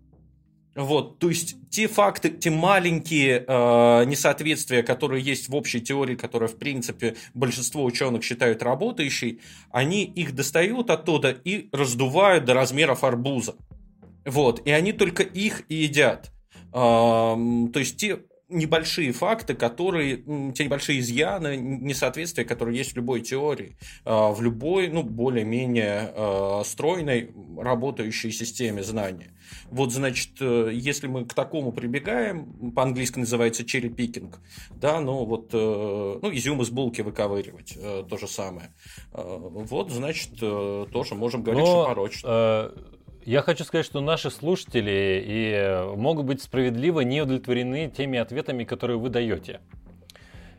Вот, 0.73 1.19
то 1.19 1.27
есть 1.27 1.57
те 1.69 1.89
факты, 1.89 2.29
те 2.29 2.49
маленькие 2.49 3.43
э, 3.45 4.05
несоответствия, 4.05 4.83
которые 4.83 5.21
есть 5.21 5.49
в 5.49 5.55
общей 5.55 5.81
теории, 5.81 6.15
которая, 6.15 6.47
в 6.47 6.57
принципе, 6.57 7.17
большинство 7.33 7.83
ученых 7.83 8.23
считают 8.23 8.63
работающей, 8.63 9.41
они 9.69 10.05
их 10.05 10.33
достают 10.33 10.89
оттуда 10.89 11.31
и 11.31 11.67
раздувают 11.73 12.45
до 12.45 12.53
размеров 12.53 13.03
арбуза. 13.03 13.55
Вот, 14.25 14.65
и 14.65 14.71
они 14.71 14.93
только 14.93 15.23
их 15.23 15.63
и 15.67 15.75
едят. 15.75 16.31
Э, 16.71 16.71
то 16.71 17.79
есть 17.79 17.97
те 17.97 18.21
небольшие 18.51 19.11
факты, 19.11 19.53
которые, 19.53 20.17
те 20.53 20.65
небольшие 20.65 20.99
изъяны, 20.99 21.57
несоответствия, 21.57 22.45
которые 22.45 22.77
есть 22.77 22.93
в 22.93 22.95
любой 22.95 23.21
теории, 23.21 23.77
а, 24.05 24.31
в 24.31 24.41
любой, 24.41 24.89
ну, 24.89 25.03
более-менее 25.03 26.13
а, 26.13 26.61
стройной, 26.65 27.31
работающей 27.57 28.31
системе 28.31 28.83
знания. 28.83 29.31
Вот, 29.69 29.91
значит, 29.91 30.31
э, 30.39 30.69
если 30.73 31.07
мы 31.07 31.25
к 31.25 31.33
такому 31.33 31.71
прибегаем, 31.71 32.71
по-английски 32.71 33.19
называется 33.19 33.63
cherry 33.63 33.93
picking, 33.93 34.33
да, 34.71 34.99
ну, 34.99 35.25
вот, 35.25 35.49
э, 35.53 36.19
ну, 36.21 36.33
изюм 36.33 36.61
из 36.61 36.69
булки 36.69 37.01
выковыривать, 37.01 37.73
э, 37.77 38.03
то 38.09 38.17
же 38.17 38.27
самое. 38.27 38.73
Вот, 39.13 39.91
значит, 39.91 40.39
тоже 40.39 41.15
можем 41.15 41.43
говорить, 41.43 41.63
Но, 41.63 41.65
что 41.65 41.85
порочно. 41.85 42.71
Я 43.23 43.43
хочу 43.43 43.63
сказать, 43.63 43.85
что 43.85 44.01
наши 44.01 44.31
слушатели 44.31 45.23
и 45.23 45.51
э, 45.53 45.95
могут 45.95 46.25
быть 46.25 46.41
справедливо 46.41 47.01
не 47.01 47.21
удовлетворены 47.21 47.87
теми 47.87 48.17
ответами, 48.17 48.63
которые 48.63 48.97
вы 48.97 49.09
даете. 49.09 49.59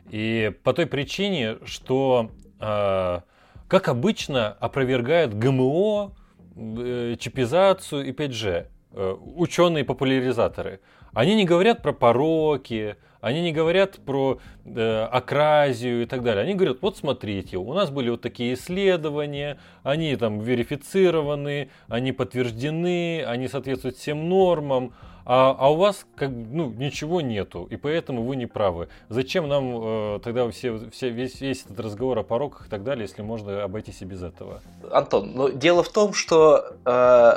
И 0.09 0.49
по 0.63 0.71
той 0.71 0.85
причине, 0.85 1.57
что, 1.65 2.31
э, 2.61 3.19
как 3.67 3.87
обычно, 3.89 4.53
опровергают 4.53 5.33
ГМО, 5.33 6.15
э, 6.55 7.15
чипизацию 7.19 8.05
и 8.05 8.13
5G, 8.13 8.67
э, 8.93 9.15
ученые-популяризаторы. 9.35 10.79
Они 11.13 11.35
не 11.35 11.43
говорят 11.43 11.81
про 11.81 11.91
пороки, 11.91 12.95
они 13.19 13.41
не 13.41 13.51
говорят 13.51 13.97
про 14.05 14.39
э, 14.65 15.07
акразию 15.11 16.03
и 16.03 16.05
так 16.05 16.23
далее. 16.23 16.43
Они 16.43 16.53
говорят, 16.55 16.77
вот 16.81 16.97
смотрите, 16.97 17.57
у 17.57 17.73
нас 17.73 17.89
были 17.89 18.09
вот 18.09 18.21
такие 18.21 18.53
исследования, 18.53 19.59
они 19.83 20.15
там 20.15 20.39
верифицированы, 20.39 21.69
они 21.87 22.11
подтверждены, 22.11 23.23
они 23.25 23.47
соответствуют 23.47 23.97
всем 23.97 24.29
нормам 24.29 24.93
а, 25.25 25.55
а 25.57 25.71
у 25.71 25.75
вас 25.75 26.05
как 26.15 26.29
ну 26.29 26.69
ничего 26.69 27.21
нету, 27.21 27.65
и 27.69 27.77
поэтому 27.77 28.23
вы 28.23 28.35
не 28.35 28.45
правы. 28.45 28.89
Зачем 29.07 29.47
нам 29.47 29.71
э, 29.81 30.19
тогда 30.21 30.49
все, 30.51 30.89
все, 30.91 31.09
весь, 31.09 31.39
весь 31.39 31.63
этот 31.63 31.79
разговор 31.79 32.19
о 32.19 32.23
пороках 32.23 32.67
и 32.67 32.69
так 32.69 32.83
далее, 32.83 33.03
если 33.03 33.21
можно 33.21 33.63
обойтись 33.63 34.01
и 34.01 34.05
без 34.05 34.21
этого? 34.21 34.61
Антон, 34.91 35.31
но 35.33 35.49
дело 35.49 35.81
в 35.81 35.89
том, 35.89 36.13
что 36.13 36.75
э, 36.85 37.33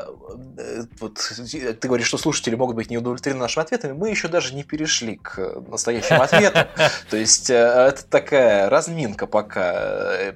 вот, 1.00 1.14
ты 1.80 1.86
говоришь, 1.88 2.08
что 2.08 2.18
слушатели 2.18 2.56
могут 2.56 2.74
быть 2.74 2.90
не 2.90 2.98
удовлетворены 2.98 3.42
нашими 3.42 3.64
ответами, 3.64 3.92
мы 3.92 4.10
еще 4.10 4.26
даже 4.26 4.54
не 4.54 4.64
перешли 4.64 5.16
к 5.16 5.60
настоящему 5.68 6.22
ответу. 6.22 6.66
То 7.16 7.20
есть 7.20 7.48
э, 7.48 7.54
это 7.54 8.04
такая 8.04 8.68
разминка 8.68 9.26
пока 9.26 9.72
э, 10.18 10.34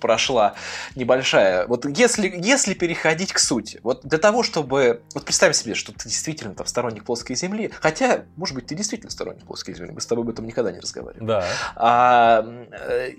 прошла 0.00 0.54
небольшая. 0.94 1.66
Вот 1.66 1.84
если, 1.84 2.32
если 2.34 2.72
переходить 2.72 3.34
к 3.34 3.38
сути, 3.38 3.78
вот 3.82 4.00
для 4.02 4.16
того, 4.16 4.42
чтобы... 4.42 5.02
Вот 5.12 5.26
представь 5.26 5.54
себе, 5.54 5.74
что 5.74 5.92
ты 5.92 6.08
действительно 6.08 6.54
там 6.54 6.66
сторонник 6.66 7.04
плоской 7.04 7.36
земли, 7.36 7.70
хотя, 7.78 8.24
может 8.36 8.54
быть, 8.54 8.64
ты 8.64 8.74
действительно 8.74 9.10
сторонник 9.10 9.44
плоской 9.44 9.74
земли, 9.74 9.92
мы 9.92 10.00
с 10.00 10.06
тобой 10.06 10.24
об 10.24 10.30
этом 10.30 10.46
никогда 10.46 10.72
не 10.72 10.80
разговаривали. 10.80 11.26
Да. 11.26 11.44
А, 11.74 12.46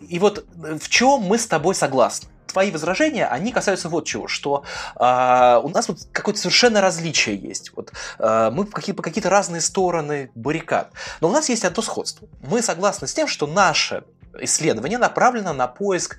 и 0.10 0.18
вот 0.18 0.48
в 0.58 0.90
чем 0.90 1.20
мы 1.22 1.38
с 1.38 1.46
тобой 1.46 1.76
согласны? 1.76 2.28
Твои 2.48 2.72
возражения, 2.72 3.28
они 3.28 3.52
касаются 3.52 3.90
вот 3.90 4.06
чего, 4.06 4.28
что 4.28 4.64
э, 4.96 5.60
у 5.64 5.70
нас 5.70 5.88
вот 5.88 6.00
какое-то 6.12 6.40
совершенно 6.40 6.82
различие 6.82 7.36
есть. 7.36 7.72
Вот, 7.76 7.92
э, 8.20 8.50
мы 8.52 8.66
по, 8.66 8.82
по 8.94 9.04
какие-то 9.04 9.30
разные 9.30 9.62
стороны 9.62 10.32
баррикад. 10.36 10.92
Но 11.22 11.30
у 11.30 11.32
нас 11.32 11.50
есть 11.50 11.66
одно 11.66 11.82
сходство. 11.82 12.28
Мы 12.42 12.62
согласны 12.62 13.08
с 13.08 13.14
тем, 13.14 13.28
что 13.28 13.48
наше 13.48 14.04
исследование 14.40 14.98
направлено 14.98 15.54
на 15.54 15.68
поиск 15.68 16.18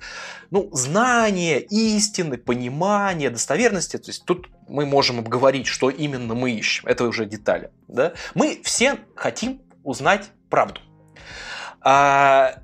ну, 0.51 0.69
знания, 0.73 1.59
истины, 1.59 2.37
понимания, 2.37 3.29
достоверности. 3.29 3.97
То 3.97 4.09
есть 4.09 4.25
тут 4.25 4.49
мы 4.67 4.85
можем 4.85 5.19
обговорить, 5.19 5.67
что 5.67 5.89
именно 5.89 6.35
мы 6.35 6.51
ищем. 6.51 6.87
Это 6.87 7.05
уже 7.05 7.25
детали. 7.25 7.71
Да? 7.87 8.13
Мы 8.35 8.61
все 8.63 8.97
хотим 9.15 9.61
узнать 9.83 10.29
правду. 10.49 10.81
А, 11.81 12.55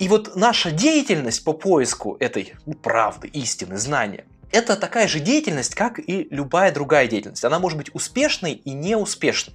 и 0.00 0.08
вот 0.08 0.34
наша 0.34 0.70
деятельность 0.70 1.44
по 1.44 1.52
поиску 1.52 2.16
этой 2.20 2.54
ну, 2.64 2.72
правды, 2.72 3.28
истины, 3.28 3.76
знания, 3.76 4.24
это 4.50 4.74
такая 4.76 5.06
же 5.06 5.20
деятельность, 5.20 5.74
как 5.74 6.00
и 6.00 6.26
любая 6.30 6.72
другая 6.72 7.06
деятельность. 7.06 7.44
Она 7.44 7.58
может 7.58 7.76
быть 7.76 7.94
успешной 7.94 8.54
и 8.54 8.72
неуспешной. 8.72 9.54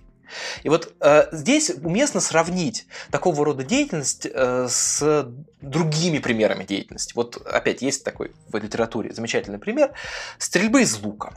И 0.63 0.69
вот 0.69 0.93
э, 1.01 1.27
здесь 1.31 1.71
уместно 1.81 2.21
сравнить 2.21 2.85
такого 3.11 3.43
рода 3.43 3.63
деятельность 3.63 4.27
э, 4.31 4.67
с 4.69 5.27
другими 5.61 6.19
примерами 6.19 6.63
деятельности. 6.63 7.13
Вот 7.15 7.37
опять 7.45 7.81
есть 7.81 8.03
такой 8.03 8.31
в 8.49 8.55
литературе 8.55 9.13
замечательный 9.13 9.59
пример 9.59 9.93
стрельбы 10.37 10.83
из 10.83 10.95
лука. 10.99 11.33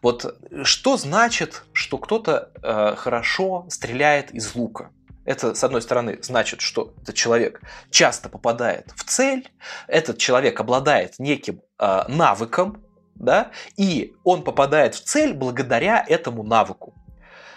Вот 0.00 0.38
что 0.62 0.96
значит, 0.96 1.64
что 1.72 1.98
кто-то 1.98 2.50
э, 2.62 2.94
хорошо 2.96 3.66
стреляет 3.68 4.32
из 4.32 4.54
лука? 4.54 4.90
Это, 5.24 5.54
с 5.54 5.64
одной 5.64 5.82
стороны, 5.82 6.18
значит, 6.22 6.60
что 6.60 6.92
этот 7.02 7.14
человек 7.14 7.60
часто 7.90 8.28
попадает 8.28 8.92
в 8.96 9.04
цель, 9.04 9.50
этот 9.88 10.18
человек 10.18 10.60
обладает 10.60 11.18
неким 11.18 11.62
э, 11.78 12.04
навыком, 12.08 12.82
да, 13.14 13.50
и 13.76 14.14
он 14.24 14.42
попадает 14.42 14.94
в 14.94 15.02
цель 15.02 15.32
благодаря 15.32 16.04
этому 16.06 16.42
навыку. 16.42 16.94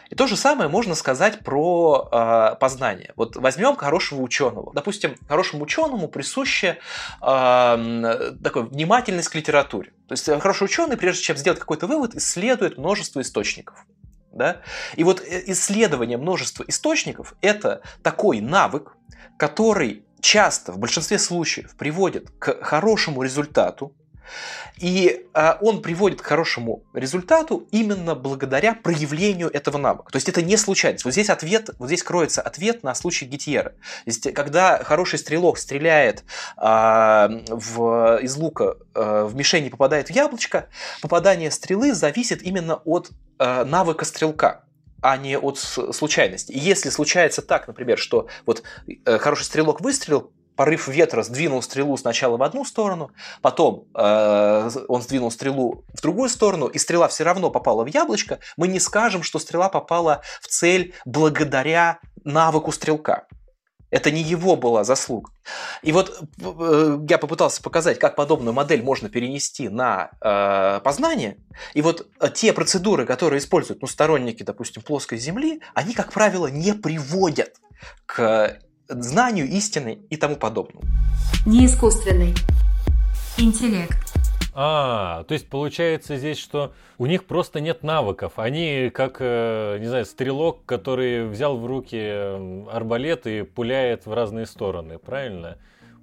И 0.10 0.16
то 0.16 0.26
же 0.26 0.38
самое 0.38 0.70
можно 0.70 0.96
сказать 0.96 1.40
про 1.40 2.08
э, 2.10 2.56
познание. 2.60 3.12
Вот 3.18 3.36
возьмем 3.36 3.76
хорошего 3.76 4.22
ученого. 4.22 4.72
Допустим, 4.74 5.16
хорошему 5.28 5.64
ученому 5.64 6.08
присуща 6.08 6.78
э, 7.22 8.34
такой 8.42 8.64
внимательность 8.64 9.28
к 9.28 9.36
литературе. 9.36 9.92
То 10.08 10.14
есть 10.14 10.26
хороший 10.40 10.64
ученый, 10.64 10.96
прежде 10.96 11.24
чем 11.24 11.36
сделать 11.36 11.60
какой-то 11.60 11.88
вывод, 11.88 12.16
исследует 12.16 12.78
множество 12.78 13.20
источников. 13.20 13.86
Да? 14.38 14.62
И 14.96 15.04
вот 15.04 15.22
э, 15.22 15.44
исследование 15.48 16.18
множества 16.18 16.64
источников– 16.68 17.34
это 17.42 17.82
такой 18.04 18.40
навык, 18.40 18.96
который 19.38 20.06
часто, 20.22 20.72
в 20.72 20.78
большинстве 20.78 21.20
случаев, 21.20 21.76
приводит 21.76 22.30
к 22.40 22.64
хорошему 22.64 23.24
результату, 23.24 23.94
и 24.78 25.26
э, 25.34 25.54
он 25.62 25.82
приводит 25.82 26.22
к 26.22 26.26
хорошему 26.26 26.84
результату 26.94 27.68
именно 27.72 28.16
благодаря 28.16 28.74
проявлению 28.74 29.50
этого 29.50 29.78
навыка. 29.78 30.12
То 30.12 30.18
есть 30.18 30.30
это 30.30 30.42
не 30.42 30.58
случайность. 30.58 31.06
Вот 31.06 31.12
здесь 31.12 31.30
ответ, 31.30 31.70
вот 31.80 31.88
здесь 31.88 32.04
кроется 32.04 32.42
ответ 32.42 32.84
на 32.84 32.94
случай 32.96 33.26
Гитьера. 33.26 33.74
Есть, 34.06 34.34
когда 34.34 34.84
хороший 34.84 35.20
стрелок 35.20 35.58
стреляет 35.58 36.24
э, 36.58 36.62
в, 37.50 38.20
из 38.22 38.36
лука 38.36 38.78
э, 38.94 39.24
в 39.26 39.36
мишени 39.36 39.70
попадает 39.70 40.08
в 40.08 40.12
яблочко, 40.12 40.68
попадание 41.02 41.52
стрелы 41.52 41.94
зависит 41.94 42.42
именно 42.44 42.76
от 42.76 43.12
э, 43.40 43.64
навыка 43.64 44.06
стрелка 44.06 44.64
а 45.02 45.16
не 45.18 45.38
от 45.38 45.60
случайности. 45.60 46.52
И 46.52 46.60
если 46.60 46.90
случается 46.90 47.42
так, 47.42 47.68
например, 47.68 47.98
что 47.98 48.28
вот 48.46 48.64
э, 49.06 49.18
хороший 49.20 49.44
стрелок 49.44 49.82
выстрелил, 49.82 50.32
порыв 50.58 50.88
ветра 50.90 51.24
сдвинул 51.24 51.62
стрелу 51.62 51.96
сначала 51.96 52.36
в 52.36 52.44
одну 52.44 52.66
сторону, 52.66 53.12
потом 53.42 53.86
э, 53.96 54.70
он 54.90 55.02
сдвинул 55.02 55.32
стрелу 55.32 55.86
в 55.94 56.02
другую 56.02 56.30
сторону, 56.30 56.68
и 56.68 56.78
стрела 56.78 57.08
все 57.08 57.24
равно 57.24 57.50
попала 57.50 57.86
в 57.86 57.88
яблочко, 57.88 58.40
мы 58.58 58.68
не 58.68 58.80
скажем, 58.80 59.24
что 59.24 59.40
стрела 59.40 59.70
попала 59.70 60.22
в 60.42 60.48
цель 60.48 60.94
благодаря 61.06 62.00
навыку 62.26 62.72
стрелка. 62.72 63.28
Это 63.90 64.12
не 64.12 64.22
его 64.22 64.58
была 64.58 64.84
заслуга. 64.84 65.32
И 65.82 65.94
вот 65.94 66.22
э, 66.42 67.00
я 67.08 67.18
попытался 67.18 67.64
показать, 67.64 68.00
как 68.00 68.18
подобную 68.18 68.54
модель 68.54 68.84
можно 68.84 69.08
перенести 69.08 69.70
на 69.70 70.12
э, 70.20 70.82
познание. 70.84 71.38
И 71.74 71.82
вот 71.82 72.06
э, 72.20 72.30
те 72.34 72.52
процедуры, 72.52 73.06
которые 73.06 73.40
используют 73.40 73.82
ну, 73.82 73.88
сторонники, 73.88 74.44
допустим, 74.44 74.82
плоской 74.82 75.18
Земли, 75.18 75.62
они, 75.74 75.94
как 75.94 76.12
правило, 76.12 76.48
не 76.48 76.74
приводят 76.74 77.56
к 78.06 78.60
знанию 78.88 79.48
истины 79.48 80.00
и 80.10 80.18
тому 80.18 80.36
подобному. 80.36 80.86
Не 81.46 81.66
искусственный 81.66 82.34
интеллект. 83.38 83.98
А, 84.60 85.24
то 85.28 85.36
есть 85.36 85.48
получается 85.50 86.18
здесь, 86.18 86.40
что 86.40 86.74
у 86.98 87.06
них 87.06 87.26
просто 87.26 87.60
нет 87.60 87.84
навыков. 87.84 88.34
Они 88.38 88.90
как, 88.92 89.18
э, 89.20 89.78
не 89.80 89.86
знаю, 89.86 90.06
стрелок, 90.06 90.66
который 90.66 91.28
взял 91.28 91.58
в 91.58 91.66
руки 91.68 92.00
арбалет 92.72 93.28
и 93.28 93.44
пуляет 93.44 94.08
в 94.08 94.14
разные 94.14 94.48
стороны, 94.48 94.98
правильно? 94.98 95.58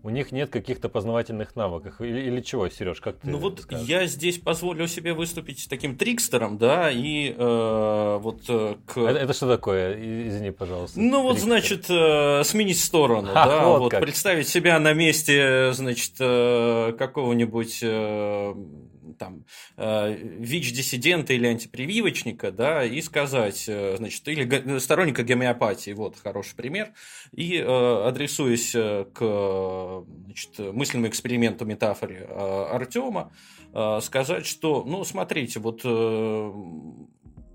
У 0.04 0.10
них 0.10 0.30
нет 0.32 0.50
каких-то 0.50 0.88
познавательных 0.88 1.56
навыков. 1.56 2.00
Или, 2.00 2.20
или 2.26 2.40
чего, 2.42 2.68
Сереж, 2.68 3.00
как 3.00 3.16
ты 3.16 3.28
Ну 3.28 3.38
вот 3.38 3.60
скажешь? 3.60 3.88
я 3.88 4.06
здесь 4.06 4.38
позволю 4.38 4.86
себе 4.86 5.14
выступить 5.14 5.66
таким 5.68 5.96
трикстером, 5.96 6.58
да, 6.58 6.90
и 6.92 7.34
э, 7.36 8.18
вот 8.20 8.42
э, 8.48 8.76
к... 8.86 8.98
Это, 8.98 9.18
это 9.18 9.32
что 9.32 9.48
такое? 9.48 9.94
Извини, 10.28 10.50
пожалуйста. 10.50 11.00
Ну 11.00 11.22
вот, 11.22 11.38
Трикстер. 11.38 11.48
значит, 11.48 11.86
э, 11.88 12.44
сменить 12.44 12.78
сторону, 12.78 13.30
А, 13.34 13.46
да, 13.48 13.64
вот 13.66 13.78
вот, 13.80 13.90
как. 13.92 14.00
представить 14.02 14.46
себя 14.46 14.78
на 14.78 14.92
месте, 14.92 15.72
значит, 15.72 16.12
э, 16.20 16.92
какого-нибудь... 16.98 17.78
э, 17.82 18.54
там, 19.18 19.44
э, 19.76 20.14
ВИЧ-диссидента 20.14 21.32
или 21.32 21.46
антипрививочника, 21.46 22.50
да, 22.50 22.84
и 22.84 23.00
сказать, 23.02 23.64
э, 23.68 23.96
значит, 23.96 24.26
или 24.28 24.78
сторонника 24.78 25.22
гомеопатии, 25.22 25.92
вот 25.92 26.16
хороший 26.18 26.56
пример, 26.56 26.92
и 27.32 27.56
э, 27.58 27.64
адресуясь 28.06 28.72
к 28.72 30.04
значит, 30.24 30.58
мысленному 30.58 31.08
эксперименту 31.08 31.64
метафоре 31.64 32.24
Артема, 32.24 33.32
сказать, 34.02 34.46
что, 34.46 34.84
ну, 34.84 35.04
смотрите, 35.04 35.58
вот 35.60 35.82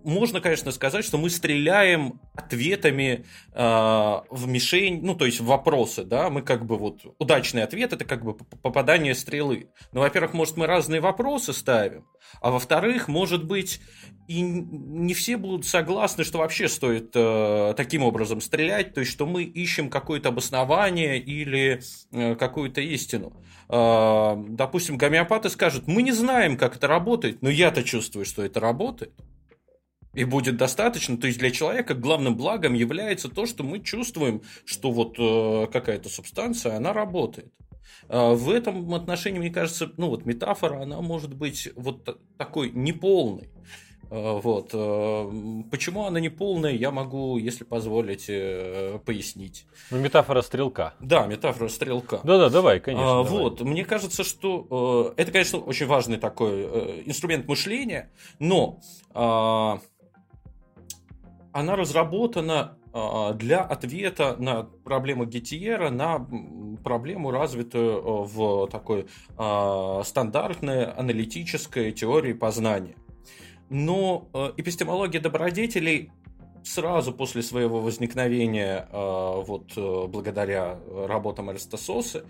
можно, 0.04 0.42
конечно, 0.42 0.72
сказать, 0.72 1.06
что 1.06 1.18
мы 1.18 1.30
стреляем 1.30 2.20
ответами 2.34 3.26
э, 3.54 3.62
в 3.62 4.48
мишень, 4.48 5.02
ну, 5.04 5.16
то 5.16 5.26
есть 5.26 5.40
в 5.40 5.46
вопросы, 5.46 6.04
да, 6.04 6.30
мы 6.30 6.42
как 6.42 6.66
бы 6.66 6.78
вот, 6.78 7.02
удачный 7.20 7.64
ответ 7.64 7.94
это 7.94 8.06
как 8.06 8.24
бы 8.24 8.34
попадание 8.34 9.16
стрелы. 9.16 9.70
Ну, 9.92 10.02
во-первых, 10.02 10.34
может, 10.34 10.58
мы 10.58 10.68
разные 10.68 11.02
вопросы 11.02 11.54
ставим, 11.54 12.06
а 12.42 12.52
во-вторых, 12.52 13.08
может 13.08 13.46
быть, 13.46 13.82
и 14.28 14.42
не 14.42 15.14
все 15.16 15.38
будут 15.38 15.66
согласны, 15.66 16.24
что 16.24 16.38
вообще 16.38 16.70
стоит 16.70 17.12
э, 17.16 17.74
таким 17.76 18.04
образом 18.04 18.42
стрелять, 18.42 18.94
то 18.94 19.00
есть, 19.00 19.12
что 19.12 19.26
мы 19.26 19.44
ищем 19.44 19.90
какое-то 19.90 20.30
обоснование 20.30 21.20
или 21.20 21.82
э, 22.12 22.36
какую-то 22.36 22.80
истину. 22.80 23.34
Э, 23.70 24.36
допустим, 24.38 24.98
гомеопаты 24.98 25.50
скажут, 25.50 25.88
мы 25.88 26.04
не 26.04 26.12
знаем, 26.12 26.58
как 26.58 26.76
это 26.76 26.88
работает, 26.88 27.42
но 27.42 27.50
я-то 27.50 27.84
чувствую, 27.84 28.26
что 28.26 28.44
это 28.44 28.60
работает. 28.60 29.14
И 30.14 30.24
будет 30.24 30.58
достаточно. 30.58 31.18
То 31.18 31.28
есть 31.28 31.40
для 31.40 31.52
человека 31.52 31.94
главным 31.94 32.36
благом 32.36 32.74
является 32.74 33.30
то, 33.30 33.46
что 33.46 33.64
мы 33.64 33.80
чувствуем, 33.80 34.42
что 34.66 34.92
вот 34.92 35.16
э, 35.20 35.68
какая-то 35.72 36.10
субстанция, 36.10 36.76
она 36.78 36.94
работает. 36.94 37.52
Э, 38.08 38.34
в 38.34 38.50
этом 38.50 38.92
отношении, 38.96 39.40
мне 39.40 39.52
кажется, 39.52 39.92
ну 39.98 40.10
вот 40.10 40.26
метафора, 40.26 40.82
она 40.82 41.00
может 41.02 41.34
быть 41.36 41.70
вот 41.76 42.06
та- 42.06 42.16
такой 42.38 42.72
неполной. 42.72 43.50
Э, 44.10 44.40
Вот. 44.42 44.72
э, 44.74 45.32
Почему 45.70 46.06
она 46.06 46.20
неполная, 46.20 46.72
я 46.72 46.90
могу, 46.90 47.38
если 47.38 47.64
позволите, 47.64 48.34
э, 48.36 49.00
пояснить. 49.06 49.68
Ну, 49.92 50.00
метафора 50.00 50.42
стрелка. 50.42 50.96
Да, 51.00 51.28
метафора 51.28 51.68
стрелка. 51.70 52.20
Да-да, 52.24 52.50
давай, 52.50 52.80
конечно. 52.80 53.20
А, 53.20 53.24
давай. 53.24 53.44
Вот, 53.44 53.62
мне 53.62 53.86
кажется, 53.86 54.24
что 54.24 55.14
э, 55.16 55.22
это, 55.22 55.32
конечно, 55.32 55.60
очень 55.60 55.86
важный 55.86 56.18
такой 56.18 56.64
э, 56.64 57.04
инструмент 57.06 57.48
мышления, 57.48 58.12
но 58.40 58.80
а, 59.14 59.80
она 61.52 61.76
разработана 61.76 62.78
а, 62.92 63.34
для 63.34 63.62
ответа 63.62 64.36
на 64.40 64.64
проблему 64.64 65.26
Геттиера, 65.26 65.90
на 65.90 66.28
проблему, 66.84 67.32
развитую 67.32 67.98
э, 67.98 68.24
в 68.28 68.68
такой 68.68 69.08
а, 69.38 70.02
стандартной 70.04 70.86
аналитической 70.86 71.92
теории 71.92 72.34
познания. 72.34 72.96
Но 73.70 74.28
э, 74.34 74.54
эпистемология 74.58 75.22
добродетелей 75.22 76.12
сразу 76.64 77.12
после 77.14 77.42
своего 77.42 77.80
возникновения, 77.80 78.88
э, 78.92 79.44
вот 79.46 79.72
э, 79.76 80.08
благодаря 80.08 80.78
работам 81.08 81.50
Аристососа, 81.50 82.24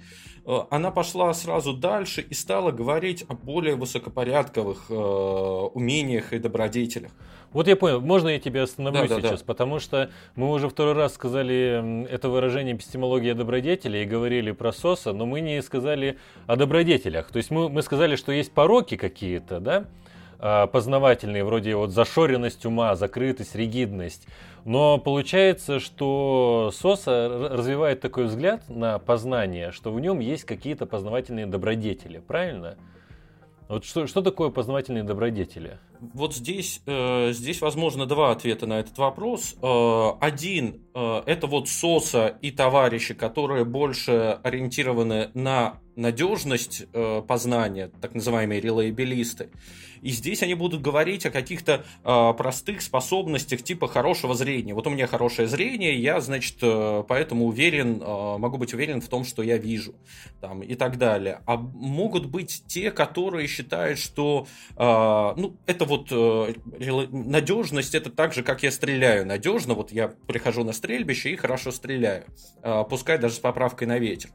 э, 0.46 0.60
она 0.70 0.92
пошла 0.92 1.34
сразу 1.34 1.74
дальше 1.74 2.22
и 2.22 2.34
стала 2.34 2.72
говорить 2.72 3.26
о 3.28 3.34
более 3.34 3.76
высокопорядковых 3.76 4.90
умениях 4.90 6.34
и 6.34 6.40
добродетелях. 6.40 7.12
Вот 7.52 7.68
я 7.68 7.76
понял, 7.76 8.00
можно 8.00 8.28
я 8.30 8.40
тебя 8.40 8.64
остановлю 8.64 9.08
Да, 9.08 9.16
да, 9.16 9.22
сейчас, 9.22 9.40
да. 9.40 9.46
потому 9.46 9.80
что 9.80 10.12
мы 10.36 10.52
уже 10.52 10.70
второй 10.70 10.94
раз 10.94 11.16
сказали 11.16 12.06
это 12.08 12.30
выражение 12.30 12.76
эпистемология 12.76 13.34
добродетелей 13.34 14.04
и 14.04 14.06
говорили 14.06 14.52
про 14.52 14.72
Соса, 14.72 15.14
но 15.14 15.26
мы 15.26 15.42
не 15.42 15.62
сказали 15.64 16.20
о 16.46 16.56
добродетелях. 16.56 17.32
То 17.32 17.38
есть 17.38 17.50
мы, 17.50 17.70
мы 17.70 17.82
сказали, 17.82 18.16
что 18.16 18.32
есть 18.32 18.52
пороки 18.52 18.98
какие-то, 18.98 19.60
да, 19.60 19.86
познавательные, 20.40 21.44
вроде 21.44 21.76
вот 21.76 21.92
зашоренность 21.92 22.66
ума, 22.66 22.96
закрытость, 22.96 23.56
ригидность. 23.56 24.26
Но 24.66 24.98
получается, 24.98 25.80
что 25.80 26.72
Соса 26.74 27.50
развивает 27.52 28.02
такой 28.02 28.26
взгляд 28.26 28.70
на 28.70 29.00
познание, 29.00 29.72
что 29.72 29.92
в 29.92 30.00
нем 30.00 30.20
есть 30.20 30.44
какие-то 30.44 30.86
познавательные 30.86 31.46
добродетели, 31.46 32.20
правильно? 32.20 32.78
Вот 33.70 33.86
что, 33.86 34.08
что 34.08 34.24
такое 34.24 34.50
познавательные 34.50 35.04
добродетели? 35.04 35.78
Вот 36.00 36.34
здесь, 36.34 36.82
э, 36.88 37.32
здесь 37.34 37.62
возможно 37.62 38.08
два 38.08 38.32
ответа 38.32 38.66
на 38.66 38.80
этот 38.80 38.98
вопрос. 38.98 39.56
Э, 39.62 40.10
один 40.20 40.82
э, 40.96 41.22
это 41.28 41.46
вот 41.46 41.70
СОСа 41.70 42.36
и 42.42 42.50
товарищи, 42.50 43.14
которые 43.14 43.66
больше 43.66 44.40
ориентированы 44.42 45.30
на 45.36 45.78
надежность 45.96 46.88
э, 46.92 47.22
познания, 47.28 47.92
так 48.02 48.16
называемые 48.16 48.60
релейбилисты. 48.60 49.52
И 50.02 50.10
здесь 50.10 50.44
они 50.44 50.54
будут 50.54 50.82
говорить 50.82 51.26
о 51.26 51.32
каких-то 51.32 51.86
э, 52.04 52.34
простых 52.38 52.82
способностях 52.82 53.64
типа 53.64 53.88
хорошего 53.88 54.36
зрения. 54.36 54.74
Вот 54.74 54.88
у 54.88 54.90
меня 54.90 55.08
хорошее 55.08 55.48
зрение, 55.48 56.00
я, 56.00 56.22
значит, 56.22 56.58
э, 56.62 57.04
поэтому 57.08 57.46
уверен, 57.46 58.02
э, 58.02 58.38
могу 58.38 58.58
быть 58.58 58.74
уверен 58.74 59.02
в 59.02 59.08
том, 59.08 59.26
что 59.26 59.44
я 59.44 59.58
вижу, 59.58 59.96
там, 60.42 60.62
и 60.62 60.76
так 60.76 60.98
далее. 60.98 61.42
А 61.46 61.58
могут 61.58 62.26
быть 62.26 62.64
те, 62.68 62.92
которые 62.92 63.48
считают, 63.48 64.00
что, 64.00 64.48
э, 64.76 65.34
ну, 65.38 65.58
это 65.66 65.86
вот 65.86 66.08
э, 66.12 66.54
надежность, 67.12 67.96
это 67.96 68.10
так 68.10 68.34
же, 68.34 68.44
как 68.44 68.64
я 68.64 68.72
стреляю 68.72 69.26
надежно. 69.26 69.74
Вот 69.74 69.92
я 69.92 70.08
прихожу 70.28 70.64
на 70.64 70.74
стрельбище 70.74 71.32
и 71.32 71.36
хорошо 71.36 71.72
стреляю, 71.72 72.26
э, 72.62 72.84
пускай 72.90 73.18
даже 73.18 73.36
с 73.36 73.40
поправкой 73.40 73.88
на 73.88 74.00
ветер. 74.00 74.30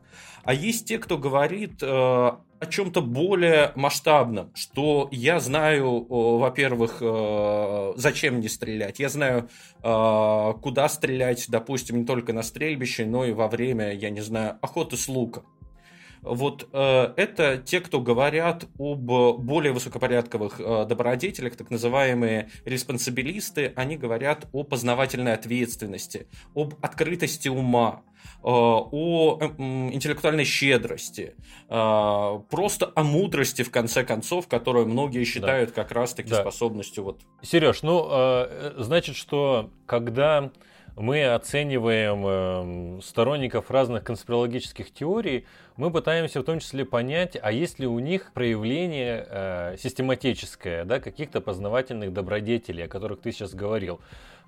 А 0.45 0.53
есть 0.53 0.87
те, 0.87 0.99
кто 0.99 1.17
говорит 1.17 1.83
э, 1.83 2.33
о 2.65 2.67
чем-то 2.67 3.03
более 3.03 3.73
масштабном, 3.75 4.51
что 4.55 5.09
я 5.13 5.39
знаю, 5.39 6.07
во-первых, 6.09 6.99
э, 7.01 7.93
зачем 7.97 8.37
мне 8.37 8.49
стрелять, 8.49 8.99
я 8.99 9.09
знаю, 9.09 9.49
э, 9.83 10.53
куда 10.63 10.89
стрелять, 10.89 11.47
допустим, 11.49 11.99
не 11.99 12.05
только 12.07 12.33
на 12.33 12.43
стрельбище, 12.43 13.05
но 13.05 13.25
и 13.25 13.33
во 13.33 13.49
время, 13.49 13.93
я 13.93 14.11
не 14.11 14.23
знаю, 14.23 14.59
охоты 14.63 14.97
с 14.97 15.09
луком. 15.09 15.45
Вот 16.25 16.69
э, 16.73 17.13
это 17.17 17.59
те, 17.59 17.81
кто 17.81 18.01
говорят 18.01 18.65
об 18.79 19.05
более 19.39 19.73
высокопорядковых 19.73 20.59
э, 20.59 20.87
добродетелях, 20.87 21.55
так 21.55 21.71
называемые 21.71 22.51
респонсабилисты, 22.65 23.73
они 23.77 23.97
говорят 23.97 24.49
о 24.53 24.65
познавательной 24.65 25.35
ответственности, 25.35 26.27
об 26.55 26.75
открытости 26.81 27.49
ума, 27.49 28.03
э, 28.25 28.47
о 28.47 29.39
э, 29.39 29.45
интеллектуальной 29.93 30.45
щедрости, 30.45 31.35
э, 31.69 32.41
просто 32.51 32.91
о 32.95 33.03
мудрости, 33.05 33.63
в 33.63 33.71
конце 33.71 34.03
концов, 34.03 34.49
которую 34.49 34.87
многие 34.87 35.25
считают 35.25 35.75
да. 35.75 35.83
как 35.83 35.93
раз-таки 35.93 36.31
да. 36.31 36.41
способностью 36.41 37.05
вот... 37.05 37.21
Сереж, 37.43 37.83
ну, 37.83 38.47
значит, 38.79 39.17
что 39.17 39.71
когда 39.87 40.51
мы 40.97 41.25
оцениваем 41.27 43.03
сторонников 43.03 43.71
разных 43.71 44.05
конспирологических 44.05 44.93
теорий, 44.93 45.47
мы 45.77 45.91
пытаемся 45.91 46.41
в 46.41 46.45
том 46.45 46.61
числе 46.61 46.85
понять, 46.85 47.37
а 47.41 47.51
есть 47.51 47.81
ли 47.81 47.87
у 47.87 47.99
них 47.99 48.33
проявление 48.33 49.27
э, 49.29 49.77
систематическое, 49.79 50.85
да, 50.85 51.01
каких-то 51.01 51.41
познавательных 51.41 52.13
добродетелей, 52.13 52.85
о 52.85 52.89
которых 52.89 53.21
ты 53.21 53.33
сейчас 53.33 53.55
говорил. 53.55 54.01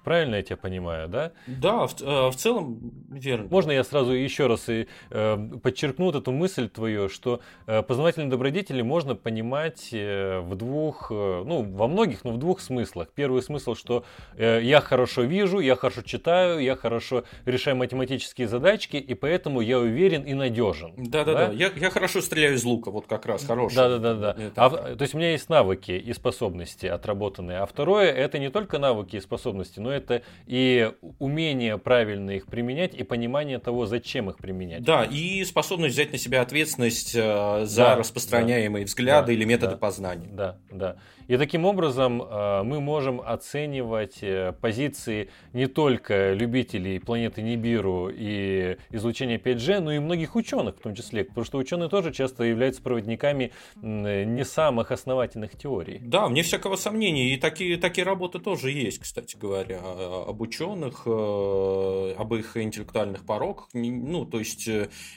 Правильно 0.07 0.37
я 0.37 0.43
тебя 0.43 0.57
понимаю, 0.57 1.09
да? 1.09 1.33
Да, 1.49 1.89
в, 1.89 2.01
э, 2.01 2.31
в 2.31 2.37
целом 2.37 2.79
верно. 3.11 3.49
Можно 3.51 3.73
я 3.73 3.83
сразу 3.83 4.13
еще 4.13 4.47
раз 4.47 4.69
и, 4.69 4.87
э, 5.11 5.49
подчеркну 5.61 6.13
эту 6.13 6.31
мысль 6.31 6.69
твою, 6.69 7.09
что 7.09 7.41
э, 7.67 7.83
познавательные 7.83 8.31
добродетели 8.31 8.83
можно 8.83 9.17
понимать 9.17 9.89
э, 9.91 10.39
в 10.39 10.55
двух, 10.55 11.11
э, 11.11 11.43
ну, 11.45 11.63
во 11.63 11.89
многих, 11.89 12.23
но 12.23 12.31
в 12.31 12.39
двух 12.39 12.61
смыслах. 12.61 13.09
Первый 13.17 13.43
смысл, 13.43 13.75
что 13.75 14.05
э, 14.37 14.61
я 14.63 14.81
хорошо 14.81 15.23
вижу, 15.23 15.59
я 15.59 15.75
хорошо 15.75 16.03
читаю, 16.03 16.61
я 16.61 16.77
хорошо 16.77 17.25
решаю 17.45 17.77
математические 17.77 18.47
задачки, 18.47 18.99
и 18.99 19.15
поэтому 19.15 19.61
я 19.61 19.81
уверен 19.81 20.23
и 20.23 20.35
надежен. 20.35 20.93
Да-да-да, 20.97 21.51
я, 21.51 21.73
я 21.75 21.91
хорошо 21.91 22.21
стреляю 22.21 22.55
из 22.55 22.63
лука, 22.63 22.93
вот 22.93 23.09
как 23.09 23.27
раз, 23.27 23.45
хороший. 23.45 23.75
Да-да-да. 23.75 24.37
А, 24.55 24.71
то 24.71 25.03
есть 25.03 25.17
у 25.17 25.19
меня 25.19 25.33
есть 25.33 25.49
навыки 25.49 25.91
и 25.91 26.13
способности 26.13 26.87
отработанные. 26.87 27.59
А 27.59 27.67
второе, 27.67 28.13
это 28.13 28.39
не 28.39 28.51
только 28.51 28.79
навыки 28.79 29.17
и 29.17 29.21
способности, 29.21 29.81
но 29.81 29.96
это 29.97 30.23
и 30.47 30.93
умение 31.19 31.79
правильно 31.79 32.31
их 32.31 32.47
применять 32.47 32.95
и 32.95 33.03
понимание 33.03 33.59
того, 33.59 33.87
зачем 33.87 34.31
их 34.31 34.37
применять. 34.37 34.83
Да, 34.83 35.05
и 35.05 35.45
способность 35.45 35.95
взять 35.95 36.13
на 36.13 36.19
себя 36.19 36.43
ответственность 36.43 37.15
э, 37.15 37.65
за 37.65 37.83
да, 37.83 37.97
распространяемые 37.97 38.85
да, 38.85 38.89
взгляды 38.89 39.27
да, 39.29 39.33
или 39.33 39.45
методы 39.45 39.73
да, 39.73 39.79
познания. 39.79 40.29
Да, 40.31 40.57
да. 40.71 40.97
И 41.29 41.37
таким 41.37 41.65
образом 41.65 42.23
э, 42.23 42.63
мы 42.63 42.81
можем 42.81 43.21
оценивать 43.21 44.19
э, 44.23 44.53
позиции 44.61 45.29
не 45.53 45.67
только 45.67 46.33
любителей 46.35 47.01
планеты 47.01 47.43
Нибиру 47.43 48.11
и 48.13 48.77
излучения 48.91 49.39
5G, 49.39 49.81
но 49.81 49.93
и 49.93 49.99
многих 49.99 50.37
ученых 50.37 50.77
в 50.77 50.81
том 50.81 50.95
числе, 50.95 51.25
потому 51.25 51.45
что 51.45 51.59
ученые 51.59 51.89
тоже 51.89 52.13
часто 52.13 52.45
являются 52.45 52.81
проводниками 52.81 53.53
не 53.75 54.45
самых 54.45 54.93
основательных 54.93 55.57
теорий. 55.59 55.99
Да, 56.01 56.29
мне 56.29 56.43
всякого 56.43 56.77
сомнения, 56.77 57.35
и 57.35 57.37
такие, 57.37 57.77
такие 57.77 58.05
работы 58.05 58.39
тоже 58.39 58.71
есть, 58.71 59.01
кстати 59.01 59.37
говоря, 59.37 59.81
об 59.81 60.41
ученых, 60.41 61.03
э, 61.07 62.15
об 62.17 62.35
их 62.35 62.57
интеллектуальных 62.57 63.25
пороках. 63.27 63.69
Ну, 63.73 64.25
то 64.25 64.39
есть, 64.39 64.69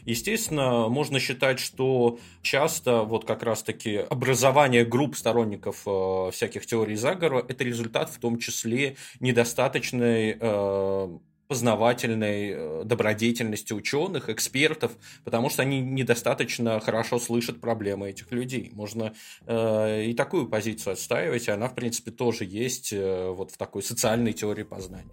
естественно, 0.05 0.87
можно 0.87 1.19
считать, 1.19 1.59
что 1.59 2.17
часто 2.41 3.03
вот 3.03 3.25
как 3.25 3.43
раз-таки 3.43 3.97
образование 3.97 4.85
групп 4.85 5.15
сторонников 5.15 5.85
Э, 5.99 6.31
всяких 6.31 6.65
теорий 6.65 6.95
заговора, 6.95 7.43
это 7.47 7.63
результат 7.63 8.09
в 8.09 8.19
том 8.19 8.37
числе 8.37 8.95
недостаточной 9.19 10.37
э, 10.39 11.17
познавательной 11.47 12.51
э, 12.51 12.81
добродетельности 12.85 13.73
ученых, 13.73 14.29
экспертов, 14.29 14.91
потому 15.23 15.49
что 15.49 15.63
они 15.63 15.81
недостаточно 15.81 16.79
хорошо 16.79 17.17
слышат 17.17 17.59
проблемы 17.59 18.09
этих 18.09 18.31
людей. 18.31 18.69
Можно 18.73 19.13
э, 19.47 20.05
и 20.05 20.13
такую 20.13 20.47
позицию 20.47 20.93
отстаивать, 20.93 21.47
и 21.47 21.51
она, 21.51 21.67
в 21.67 21.75
принципе, 21.75 22.11
тоже 22.11 22.45
есть 22.45 22.93
э, 22.93 23.29
вот 23.29 23.51
в 23.51 23.57
такой 23.57 23.81
социальной 23.81 24.33
теории 24.33 24.63
познания. 24.63 25.11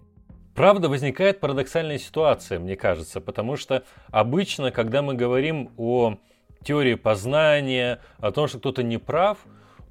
Правда, 0.53 0.89
возникает 0.89 1.39
парадоксальная 1.39 1.97
ситуация, 1.99 2.59
мне 2.59 2.75
кажется, 2.75 3.19
потому 3.19 3.57
что 3.57 3.83
обычно, 4.11 4.71
когда 4.71 5.01
мы 5.01 5.15
говорим 5.15 5.71
о 5.77 6.17
теории 6.63 6.95
познания, 6.95 7.99
о 8.17 8.31
том, 8.31 8.47
что 8.47 8.59
кто-то 8.59 8.83
не 8.83 8.97
прав, 8.97 9.39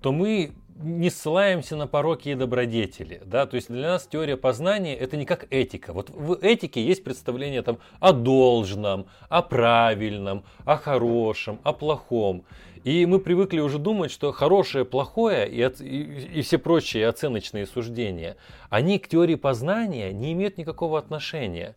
то 0.01 0.13
мы 0.13 0.53
не 0.83 1.11
ссылаемся 1.11 1.77
на 1.77 1.87
пороки 1.87 2.29
и 2.29 2.35
добродетели. 2.35 3.23
Да? 3.25 3.47
То 3.47 3.57
есть 3.57 3.69
для 3.69 3.89
нас 3.93 4.07
теория 4.07 4.37
познания 4.37 4.95
это 4.95 5.17
не 5.17 5.25
как 5.25 5.47
этика. 5.51 5.93
Вот 5.93 6.11
в 6.11 6.39
этике 6.43 6.85
есть 6.85 7.05
представление 7.05 7.63
там, 7.63 7.79
о 8.01 8.13
должном, 8.13 9.07
о 9.29 9.43
правильном, 9.43 10.45
о 10.65 10.77
хорошем, 10.77 11.61
о 11.63 11.73
плохом. 11.73 12.45
И 12.85 13.05
мы 13.05 13.19
привыкли 13.19 13.59
уже 13.59 13.79
думать, 13.79 14.13
что 14.13 14.31
хорошее, 14.31 14.85
плохое 14.85 15.49
и, 15.49 15.61
и, 15.83 16.39
и 16.39 16.43
все 16.43 16.59
прочие 16.59 17.09
оценочные 17.09 17.67
суждения, 17.67 18.37
они 18.71 18.99
к 18.99 19.09
теории 19.09 19.35
познания 19.35 20.13
не 20.13 20.33
имеют 20.35 20.57
никакого 20.57 20.99
отношения. 20.99 21.75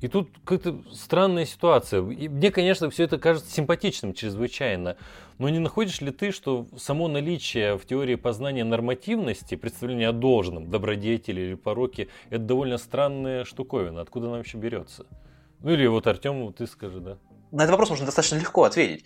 И 0.00 0.08
тут 0.08 0.30
какая-то 0.44 0.82
странная 0.92 1.44
ситуация. 1.44 2.02
И 2.08 2.28
мне, 2.28 2.50
конечно, 2.50 2.88
все 2.90 3.04
это 3.04 3.18
кажется 3.18 3.50
симпатичным 3.50 4.14
чрезвычайно. 4.14 4.96
Но 5.38 5.48
не 5.48 5.58
находишь 5.58 6.00
ли 6.00 6.10
ты, 6.10 6.32
что 6.32 6.66
само 6.76 7.08
наличие 7.08 7.76
в 7.76 7.84
теории 7.84 8.14
познания 8.14 8.64
нормативности, 8.64 9.54
представления 9.56 10.08
о 10.08 10.12
должном, 10.12 10.70
добродетели 10.70 11.40
или 11.40 11.54
пороке, 11.54 12.08
это 12.30 12.44
довольно 12.44 12.78
странная 12.78 13.44
штуковина. 13.44 14.00
Откуда 14.00 14.28
она 14.28 14.38
вообще 14.38 14.58
берется? 14.58 15.06
Ну 15.60 15.72
или 15.72 15.86
вот 15.86 16.06
Артем, 16.06 16.52
ты 16.52 16.66
скажи, 16.66 17.00
да 17.00 17.18
на 17.52 17.62
этот 17.62 17.72
вопрос 17.72 17.90
можно 17.90 18.06
достаточно 18.06 18.36
легко 18.36 18.64
ответить. 18.64 19.04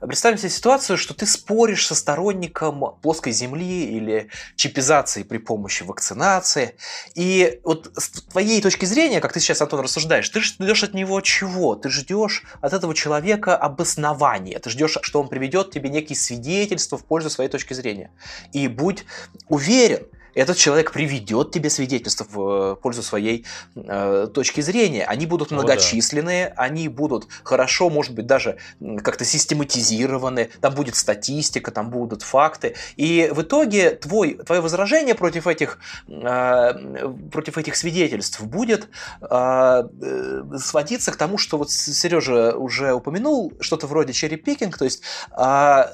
Представим 0.00 0.38
себе 0.38 0.50
ситуацию, 0.50 0.96
что 0.96 1.14
ты 1.14 1.26
споришь 1.26 1.86
со 1.86 1.94
сторонником 1.94 2.96
плоской 3.02 3.32
земли 3.32 3.84
или 3.86 4.28
чипизации 4.56 5.22
при 5.22 5.38
помощи 5.38 5.82
вакцинации. 5.82 6.76
И 7.14 7.60
вот 7.64 7.90
с 7.96 8.10
твоей 8.10 8.62
точки 8.62 8.84
зрения, 8.84 9.20
как 9.20 9.32
ты 9.32 9.40
сейчас, 9.40 9.60
Антон, 9.60 9.80
рассуждаешь, 9.80 10.28
ты 10.28 10.40
ждешь 10.40 10.84
от 10.84 10.94
него 10.94 11.20
чего? 11.20 11.74
Ты 11.74 11.90
ждешь 11.90 12.44
от 12.60 12.72
этого 12.72 12.94
человека 12.94 13.56
обоснования. 13.56 14.58
Ты 14.58 14.70
ждешь, 14.70 14.98
что 15.02 15.20
он 15.20 15.28
приведет 15.28 15.70
тебе 15.72 15.90
некие 15.90 16.16
свидетельства 16.16 16.96
в 16.96 17.04
пользу 17.04 17.30
своей 17.30 17.50
точки 17.50 17.74
зрения. 17.74 18.12
И 18.52 18.68
будь 18.68 19.04
уверен, 19.48 20.06
этот 20.34 20.56
человек 20.56 20.92
приведет 20.92 21.50
тебе 21.52 21.70
свидетельства 21.70 22.26
в 22.30 22.72
э, 22.72 22.76
пользу 22.76 23.02
своей 23.02 23.46
э, 23.74 24.28
точки 24.32 24.60
зрения. 24.60 25.04
Они 25.04 25.26
будут 25.26 25.50
многочисленные, 25.50 26.48
да. 26.48 26.54
они 26.62 26.88
будут 26.88 27.28
хорошо, 27.42 27.90
может 27.90 28.14
быть, 28.14 28.26
даже 28.26 28.56
как-то 29.02 29.24
систематизированы, 29.24 30.50
там 30.60 30.74
будет 30.74 30.96
статистика, 30.96 31.70
там 31.70 31.90
будут 31.90 32.22
факты. 32.22 32.76
И 32.96 33.30
в 33.32 33.42
итоге 33.42 33.90
твой, 33.90 34.34
твое 34.34 34.60
возражение 34.60 35.14
против 35.14 35.46
этих, 35.46 35.78
э, 36.08 36.72
против 37.32 37.58
этих 37.58 37.76
свидетельств 37.76 38.40
будет 38.42 38.88
э, 39.22 39.28
э 39.30 40.42
сводиться 40.58 41.12
к 41.12 41.16
тому, 41.16 41.38
что 41.38 41.58
вот 41.58 41.70
Сережа 41.70 42.56
уже 42.56 42.92
упомянул, 42.92 43.52
что-то 43.60 43.86
вроде 43.86 44.12
черри-пикинг, 44.12 44.76
то 44.76 44.84
есть 44.84 45.02
э, 45.36 45.84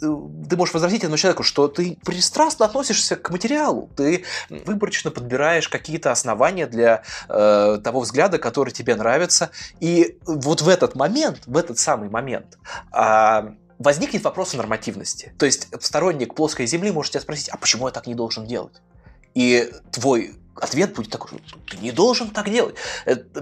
ты 0.00 0.56
можешь 0.56 0.74
возразить 0.74 1.02
этому 1.02 1.16
человеку, 1.16 1.42
что 1.42 1.68
ты 1.68 1.98
пристрастно 2.04 2.66
относишься 2.66 3.16
к 3.16 3.30
материалу, 3.30 3.90
ты 3.96 4.24
выборочно 4.48 5.10
подбираешь 5.10 5.68
какие-то 5.68 6.12
основания 6.12 6.66
для 6.66 7.02
э, 7.28 7.78
того 7.82 8.00
взгляда, 8.00 8.38
который 8.38 8.70
тебе 8.70 8.94
нравится, 8.94 9.50
и 9.80 10.18
вот 10.26 10.62
в 10.62 10.68
этот 10.68 10.94
момент, 10.94 11.42
в 11.46 11.56
этот 11.56 11.78
самый 11.78 12.08
момент, 12.08 12.58
э, 12.92 13.50
возникнет 13.78 14.24
вопрос 14.24 14.54
о 14.54 14.56
нормативности. 14.56 15.34
То 15.38 15.46
есть 15.46 15.68
сторонник 15.80 16.34
плоской 16.34 16.66
земли 16.66 16.90
может 16.90 17.12
тебя 17.12 17.20
спросить, 17.20 17.48
а 17.48 17.56
почему 17.56 17.86
я 17.86 17.92
так 17.92 18.06
не 18.06 18.14
должен 18.14 18.46
делать? 18.46 18.74
И 19.34 19.70
твой 19.92 20.34
ответ 20.60 20.94
будет 20.94 21.10
такой, 21.10 21.40
ты 21.70 21.76
не 21.78 21.92
должен 21.92 22.30
так 22.30 22.50
делать. 22.50 22.76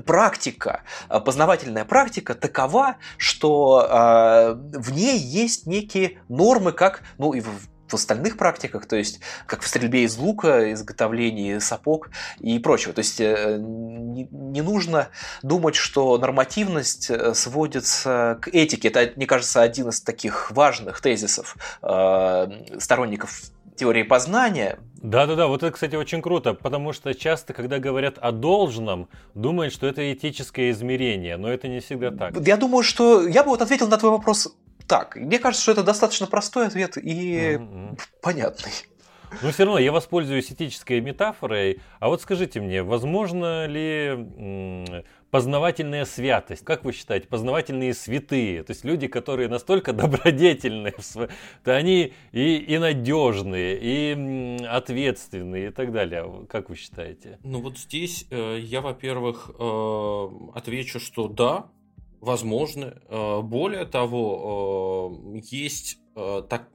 Практика, 0.07 0.83
э, 1.09 1.21
познавательная 1.21 1.85
практика 1.85 2.35
такова, 2.35 2.97
что 3.17 3.87
э, 3.89 4.79
в 4.79 4.93
ней 4.93 5.19
есть 5.19 5.67
некие 5.67 6.19
нормы, 6.29 6.73
как, 6.73 7.03
ну 7.19 7.33
и 7.33 7.41
в, 7.41 7.51
в 7.89 7.95
остальных 7.95 8.37
практиках, 8.37 8.87
то 8.87 8.97
есть 8.97 9.21
как 9.47 9.63
в 9.63 9.69
стрельбе 9.69 10.05
из 10.05 10.17
лука, 10.17 10.73
изготовлении 10.73 11.59
сапог 11.59 12.11
и 12.41 12.59
прочего. 12.59 12.93
То 12.93 13.01
есть 13.01 13.21
э, 13.21 13.59
не, 13.61 14.63
нужно 14.63 15.09
думать, 15.43 15.77
что 15.77 16.17
нормативность 16.19 17.11
э, 17.11 17.35
сводится 17.35 18.39
к 18.41 18.49
этике. 18.49 18.89
Это, 18.89 19.13
мне 19.17 19.27
кажется, 19.27 19.63
один 19.63 19.89
из 19.91 20.01
таких 20.01 20.51
важных 20.51 21.01
тезисов 21.01 21.57
э, 21.83 22.79
сторонников 22.79 23.43
теории 23.77 24.03
познания. 24.03 24.79
Да-да-да, 24.97 25.49
вот 25.49 25.63
это, 25.63 25.73
кстати, 25.73 25.97
очень 25.97 26.23
круто, 26.23 26.55
потому 26.55 26.95
что 26.95 27.15
часто, 27.15 27.53
когда 27.53 27.79
говорят 27.79 28.17
о 28.19 28.33
должном, 28.33 29.09
думают, 29.35 29.75
что 29.75 29.87
это 29.87 30.13
этическое 30.13 30.71
измерение, 30.71 31.37
но 31.37 31.49
это 31.49 31.69
не 31.69 31.81
всегда 31.81 32.11
так. 32.11 32.35
Я 32.47 32.57
думаю, 32.57 32.83
что 32.83 33.27
я 33.29 33.43
бы 33.43 33.51
вот 33.51 33.61
ответил 33.61 33.87
на 33.89 33.99
твой 33.99 34.13
вопрос 34.13 34.57
так. 34.87 35.17
Мне 35.17 35.39
кажется, 35.39 35.63
что 35.63 35.73
это 35.73 35.83
достаточно 35.83 36.27
простой 36.27 36.67
ответ 36.67 36.97
и 36.97 37.57
mm-hmm. 37.59 37.99
понятный. 38.23 38.73
Но 39.43 39.51
все 39.51 39.65
равно 39.65 39.79
я 39.79 39.93
воспользуюсь 39.93 40.51
этической 40.51 41.01
метафорой. 41.01 41.81
А 41.99 42.09
вот 42.09 42.23
скажите 42.23 42.61
мне, 42.61 42.83
возможно 42.83 43.67
ли 43.67 45.05
познавательная 45.35 46.05
святость. 46.05 46.65
Как 46.65 46.85
вы 46.85 46.93
считаете, 46.93 47.27
познавательные 47.27 47.93
святые? 47.93 48.63
То 48.63 48.71
есть 48.71 48.85
люди, 48.85 49.09
которые 49.09 49.49
настолько 49.49 49.93
добродетельные, 50.03 50.95
то 51.65 51.77
они 51.77 52.13
и, 52.31 52.57
и 52.59 52.79
надежные, 52.79 53.77
и 53.83 54.65
ответственные 54.65 55.67
и 55.67 55.71
так 55.73 55.91
далее. 55.91 56.47
Как 56.49 56.71
вы 56.71 56.77
считаете? 56.77 57.41
Ну 57.43 57.61
вот 57.61 57.79
здесь 57.79 58.29
э, 58.31 58.61
я, 58.61 58.81
во-первых, 58.81 59.51
э, 59.59 60.29
отвечу, 60.55 61.01
что 61.01 61.27
да, 61.27 61.67
возможно. 62.21 63.03
Э, 63.09 63.41
более 63.43 63.87
того, 63.87 65.19
э, 65.35 65.41
есть 65.51 65.99
э, 66.15 66.43
так, 66.49 66.69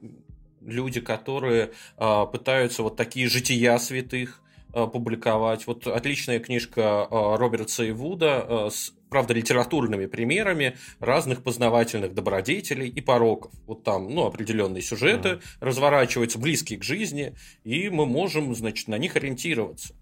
люди, 0.60 1.00
которые 1.00 1.72
э, 1.96 2.26
пытаются 2.30 2.82
вот 2.82 2.94
такие 2.94 3.26
жития 3.26 3.78
святых 3.78 4.42
публиковать. 4.72 5.66
Вот 5.66 5.86
отличная 5.86 6.40
книжка 6.40 7.08
э, 7.10 7.36
Роберта 7.36 7.84
и 7.84 7.92
Вуда 7.92 8.46
э, 8.48 8.70
с 8.70 8.92
правда, 9.10 9.34
литературными 9.34 10.06
примерами 10.06 10.76
разных 11.00 11.42
познавательных 11.42 12.14
добродетелей 12.14 12.88
и 12.88 13.00
пороков. 13.00 13.52
Вот 13.66 13.82
там, 13.82 14.08
ну, 14.08 14.24
определенные 14.24 14.82
сюжеты 14.82 15.28
mm-hmm. 15.28 15.42
разворачиваются, 15.60 16.38
близкие 16.38 16.78
к 16.78 16.84
жизни, 16.84 17.34
и 17.64 17.90
мы 17.90 18.06
можем, 18.06 18.54
значит, 18.54 18.86
на 18.86 18.98
них 18.98 19.16
ориентироваться. 19.16 19.94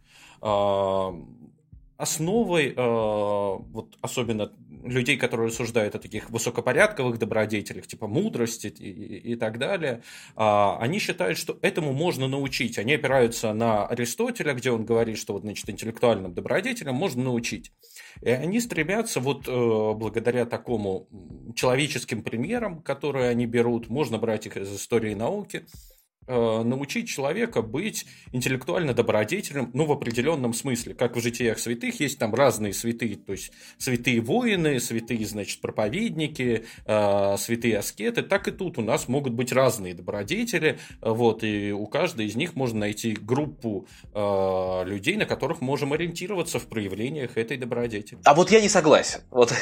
Основой, 1.99 2.73
вот 2.75 3.99
особенно 4.01 4.53
людей, 4.85 5.17
которые 5.17 5.49
рассуждают 5.49 5.95
о 5.95 5.99
таких 5.99 6.31
высокопорядковых 6.31 7.19
добродетелях, 7.19 7.87
типа 7.87 8.07
мудрости 8.07 8.69
и, 8.69 8.91
и, 8.91 9.33
и 9.33 9.37
так 9.37 9.59
далее, 9.59 10.03
а, 10.37 10.79
они 10.81 10.99
считают, 10.99 11.39
что 11.39 11.59
этому 11.63 11.93
можно 11.93 12.29
научить. 12.29 12.79
Они 12.79 12.95
опираются 12.95 13.53
на 13.53 13.87
Аристотеля, 13.87 14.55
где 14.55 14.71
он 14.71 14.85
говорит, 14.85 15.19
что 15.19 15.35
вот, 15.35 15.43
значит, 15.43 15.69
интеллектуальным 15.69 16.35
добродетелям 16.35 16.95
можно 16.95 17.25
научить. 17.25 17.73
И 18.23 18.31
они 18.31 18.61
стремятся 18.61 19.21
вот 19.21 19.47
э, 19.47 19.95
благодаря 19.95 20.45
такому 20.45 21.09
человеческим 21.55 22.23
примерам, 22.23 22.83
которые 22.83 23.29
они 23.29 23.47
берут, 23.47 23.89
можно 23.89 24.19
брать 24.19 24.47
их 24.47 24.57
из 24.57 24.75
истории 24.75 25.15
науки, 25.15 25.65
Э, 25.67 25.98
научить 26.29 27.09
человека 27.09 27.63
быть 27.63 28.07
интеллектуально 28.33 28.95
добродетельным, 28.95 29.71
ну, 29.75 29.87
в 29.87 29.93
определенном 29.93 30.55
смысле. 30.55 30.95
Как 30.95 31.17
в 31.17 31.21
житиях 31.21 31.59
святых 31.59 32.01
есть 32.01 32.19
там 32.19 32.35
разные 32.35 32.73
святые, 32.73 33.17
то 33.17 33.33
есть 33.33 33.53
святые 33.79 34.21
воины, 34.21 34.81
святые, 34.81 35.27
значит, 35.27 35.61
проповедники, 35.61 36.65
э, 36.85 37.37
святые 37.39 37.79
аскеты, 37.79 38.23
так 38.23 38.49
и 38.49 38.51
тут 38.51 38.79
у 38.79 38.83
нас 38.83 39.09
могут 39.09 39.33
быть 39.33 39.53
разные 39.53 39.95
добродетели, 39.95 40.79
вот, 41.01 41.43
и 41.45 41.73
у 41.73 41.87
каждой 41.87 42.27
из 42.27 42.37
них 42.37 42.55
можно 42.55 42.81
найти 42.81 43.13
группу 43.13 43.87
э, 44.15 44.85
людей, 44.85 45.17
на 45.17 45.27
которых 45.27 45.61
можем 45.61 45.93
ориентироваться 45.93 46.59
в 46.59 46.67
проявлениях 46.67 47.37
этой 47.37 47.57
добродетели. 47.57 48.21
А 48.25 48.35
вот 48.35 48.51
я 48.51 48.61
не 48.61 48.69
согласен. 48.69 49.21
Вот 49.31 49.53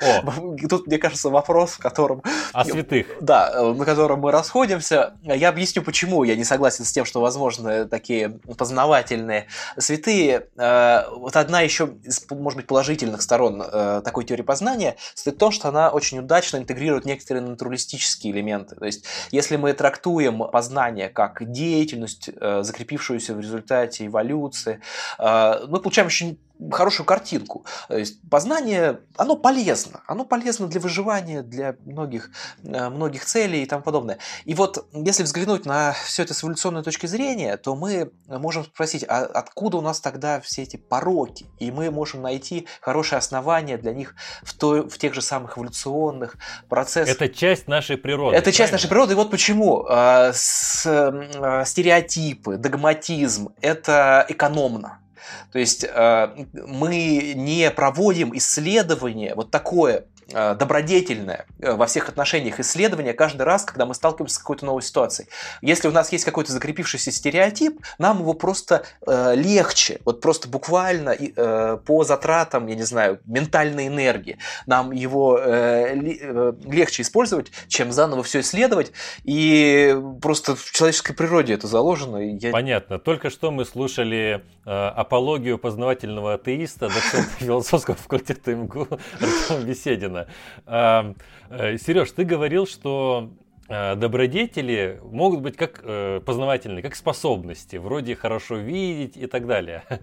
О. 0.00 0.56
тут, 0.68 0.86
мне 0.86 0.98
кажется, 0.98 1.28
вопрос, 1.28 1.72
в 1.72 1.78
котором... 1.78 2.22
О 2.52 2.64
святых. 2.64 3.06
Да, 3.20 3.72
на 3.74 3.84
котором 3.84 4.20
мы 4.20 4.30
расходимся. 4.30 5.14
Я 5.22 5.48
объясню, 5.48 5.82
почему 5.82 6.03
почему 6.04 6.24
я 6.24 6.36
не 6.36 6.44
согласен 6.44 6.84
с 6.84 6.92
тем, 6.92 7.06
что 7.06 7.22
возможны 7.22 7.86
такие 7.86 8.28
познавательные 8.58 9.46
святые. 9.78 10.48
Э, 10.56 11.04
вот 11.10 11.34
одна 11.34 11.62
еще 11.62 11.94
из, 12.02 12.26
может 12.30 12.58
быть, 12.58 12.66
положительных 12.66 13.22
сторон 13.22 13.62
э, 13.62 14.02
такой 14.04 14.24
теории 14.24 14.42
познания 14.42 14.96
стоит 15.14 15.38
то, 15.38 15.50
что 15.50 15.68
она 15.68 15.88
очень 15.88 16.18
удачно 16.18 16.58
интегрирует 16.58 17.06
некоторые 17.06 17.42
натуралистические 17.42 18.34
элементы. 18.34 18.76
То 18.76 18.84
есть, 18.84 19.06
если 19.30 19.56
мы 19.56 19.72
трактуем 19.72 20.40
познание 20.52 21.08
как 21.08 21.50
деятельность, 21.50 22.28
э, 22.28 22.62
закрепившуюся 22.62 23.34
в 23.34 23.40
результате 23.40 24.06
эволюции, 24.06 24.80
мы 25.18 25.80
получаем 25.80 26.08
очень 26.08 26.38
хорошую 26.70 27.06
картинку. 27.06 27.64
То 27.88 27.98
есть 27.98 28.18
познание, 28.30 29.00
оно 29.16 29.36
полезно. 29.36 30.02
Оно 30.06 30.24
полезно 30.24 30.66
для 30.68 30.80
выживания, 30.80 31.42
для 31.42 31.76
многих, 31.84 32.30
э, 32.62 32.88
многих 32.88 33.24
целей 33.24 33.62
и 33.62 33.66
тому 33.66 33.82
подобное. 33.82 34.18
И 34.44 34.54
вот 34.54 34.86
если 34.92 35.22
взглянуть 35.22 35.66
на 35.66 35.92
все 36.04 36.22
это 36.22 36.34
с 36.34 36.42
эволюционной 36.42 36.82
точки 36.82 37.06
зрения, 37.06 37.56
то 37.56 37.74
мы 37.74 38.12
можем 38.28 38.64
спросить, 38.64 39.04
а 39.08 39.24
откуда 39.24 39.78
у 39.78 39.80
нас 39.80 40.00
тогда 40.00 40.40
все 40.40 40.62
эти 40.62 40.76
пороки? 40.76 41.46
И 41.58 41.70
мы 41.70 41.90
можем 41.90 42.22
найти 42.22 42.66
хорошее 42.80 43.18
основание 43.18 43.76
для 43.78 43.92
них 43.92 44.14
в, 44.42 44.54
той, 44.54 44.88
в 44.88 44.98
тех 44.98 45.14
же 45.14 45.22
самых 45.22 45.58
эволюционных 45.58 46.36
процессах. 46.68 47.16
Это 47.16 47.28
часть 47.28 47.68
нашей 47.68 47.96
природы. 47.96 48.36
Это 48.36 48.52
часть 48.52 48.72
нашей 48.72 48.88
природы. 48.88 49.12
И 49.12 49.16
вот 49.16 49.30
почему. 49.30 49.86
Э, 49.88 50.32
с, 50.32 50.86
э, 50.86 51.64
стереотипы, 51.64 52.56
догматизм– 52.56 53.54
это 53.60 54.24
экономно. 54.28 55.03
То 55.52 55.58
есть 55.58 55.84
э, 55.84 56.46
мы 56.52 57.34
не 57.34 57.70
проводим 57.70 58.36
исследование 58.36 59.34
вот 59.34 59.50
такое 59.50 60.06
добродетельное 60.30 61.46
э, 61.58 61.74
во 61.74 61.86
всех 61.86 62.08
отношениях 62.08 62.60
исследование 62.60 63.12
каждый 63.12 63.42
раз, 63.42 63.64
когда 63.64 63.86
мы 63.86 63.94
сталкиваемся 63.94 64.36
с 64.36 64.38
какой-то 64.38 64.64
новой 64.64 64.82
ситуацией. 64.82 65.28
Если 65.62 65.88
у 65.88 65.92
нас 65.92 66.12
есть 66.12 66.24
какой-то 66.24 66.52
закрепившийся 66.52 67.10
стереотип, 67.10 67.80
нам 67.98 68.20
его 68.20 68.34
просто 68.34 68.84
э, 69.06 69.34
легче, 69.34 70.00
вот 70.04 70.20
просто 70.20 70.48
буквально 70.48 71.10
э, 71.10 71.78
по 71.84 72.04
затратам, 72.04 72.66
я 72.66 72.74
не 72.74 72.82
знаю, 72.82 73.20
ментальной 73.24 73.88
энергии, 73.88 74.38
нам 74.66 74.92
его 74.92 75.38
э, 75.38 75.96
э, 75.96 76.52
легче 76.64 77.02
использовать, 77.02 77.50
чем 77.68 77.92
заново 77.92 78.22
все 78.22 78.40
исследовать. 78.40 78.92
И 79.24 79.96
просто 80.20 80.56
в 80.56 80.70
человеческой 80.72 81.14
природе 81.14 81.54
это 81.54 81.66
заложено. 81.66 82.16
Я... 82.18 82.50
Понятно. 82.50 82.98
Только 82.98 83.30
что 83.30 83.50
мы 83.50 83.64
слушали 83.64 84.44
э, 84.64 84.70
апологию 84.70 85.58
познавательного 85.58 86.34
атеиста, 86.34 86.88
доцента 86.88 87.30
философского 87.38 87.96
факультета 87.96 88.54
МГУ 88.54 88.88
Артема 89.20 89.66
Беседина. 89.66 90.13
Ладно. 90.14 91.14
Э, 91.50 91.78
Сереж, 91.78 92.10
ты 92.12 92.24
говорил, 92.24 92.66
что 92.66 93.30
э, 93.68 93.96
добродетели 93.96 95.00
могут 95.02 95.40
быть 95.40 95.56
как 95.56 95.80
э, 95.82 96.20
познавательные, 96.24 96.82
как 96.82 96.94
способности, 96.94 97.76
вроде 97.76 98.14
хорошо 98.14 98.56
видеть 98.56 99.16
и 99.16 99.26
так 99.26 99.46
далее. 99.46 99.82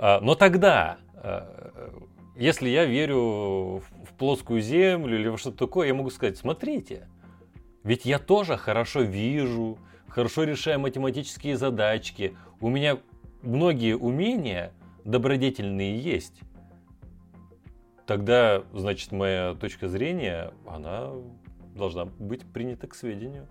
А, 0.00 0.20
но 0.20 0.36
тогда, 0.36 0.98
если 2.36 2.68
я 2.68 2.84
верю 2.84 3.82
в 3.82 4.14
плоскую 4.16 4.60
землю 4.60 5.18
или 5.18 5.26
во 5.26 5.36
что-то 5.36 5.58
такое, 5.58 5.88
я 5.88 5.94
могу 5.94 6.10
сказать, 6.10 6.36
смотрите, 6.36 7.08
ведь 7.82 8.04
я 8.04 8.20
тоже 8.20 8.56
хорошо 8.56 9.00
вижу, 9.00 9.76
хорошо 10.06 10.44
решаю 10.44 10.78
математические 10.78 11.56
задачки, 11.56 12.36
у 12.60 12.68
меня 12.68 12.98
многие 13.42 13.96
умения 13.96 14.72
добродетельные 15.04 15.98
есть 15.98 16.42
тогда, 18.08 18.64
значит, 18.72 19.12
моя 19.12 19.54
точка 19.54 19.86
зрения, 19.86 20.50
она 20.66 21.10
должна 21.76 22.06
быть 22.06 22.40
принята 22.40 22.86
к 22.86 22.94
сведению. 22.94 23.46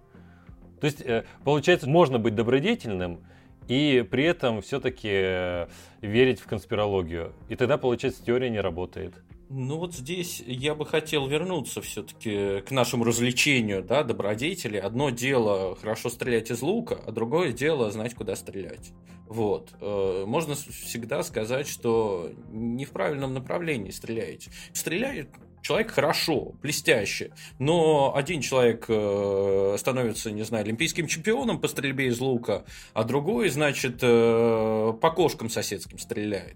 То 0.82 0.88
есть, 0.88 1.00
э, 1.02 1.26
получается, 1.43 1.88
можно 1.88 2.17
быть 2.17 2.34
добродетельным 2.34 3.20
и 3.67 4.06
при 4.10 4.24
этом 4.24 4.63
все-таки 4.63 5.12
э, 5.12 5.67
верить 6.02 6.39
в 6.39 6.48
конспирологию. 6.48 7.34
И 7.50 7.56
тогда, 7.56 7.78
получается, 7.78 8.26
теория 8.26 8.50
не 8.50 8.60
работает. 8.60 9.13
Ну 9.49 9.77
вот 9.77 9.95
здесь 9.95 10.43
я 10.45 10.75
бы 10.75 10.86
хотел 10.86 11.25
вернуться 11.27 11.81
все-таки 11.81 12.62
к 12.62 12.71
нашему 12.71 13.05
развлечению, 13.05 13.81
да, 13.81 14.03
добродетели. 14.03 14.77
Одно 14.77 15.10
дело 15.10 15.75
хорошо 15.75 16.10
стрелять 16.10 16.51
из 16.51 16.62
лука, 16.62 16.99
а 17.05 17.12
другое 17.12 17.53
дело 17.53 17.89
знать, 17.91 18.13
куда 18.13 18.36
стрелять. 18.36 18.91
Вот. 19.27 19.71
Э, 19.79 20.25
можно 20.27 20.55
всегда 20.55 21.23
сказать, 21.23 21.67
что 21.67 22.29
не 22.49 22.83
в 22.83 22.91
правильном 22.91 23.33
направлении 23.33 23.91
стреляете. 23.91 24.51
Стреляет 24.73 25.29
человек 25.62 25.91
хорошо, 25.91 26.53
блестяще, 26.62 27.31
но 27.57 28.15
один 28.15 28.41
человек 28.41 28.86
э, 28.89 29.75
становится, 29.77 30.31
не 30.31 30.43
знаю, 30.43 30.63
олимпийским 30.65 31.07
чемпионом 31.07 31.60
по 31.60 31.69
стрельбе 31.69 32.07
из 32.07 32.19
лука, 32.19 32.65
а 32.93 33.03
другой, 33.05 33.49
значит, 33.49 33.99
э, 34.01 34.93
по 35.01 35.12
кошкам 35.12 35.49
соседским 35.49 35.99
стреляет. 35.99 36.55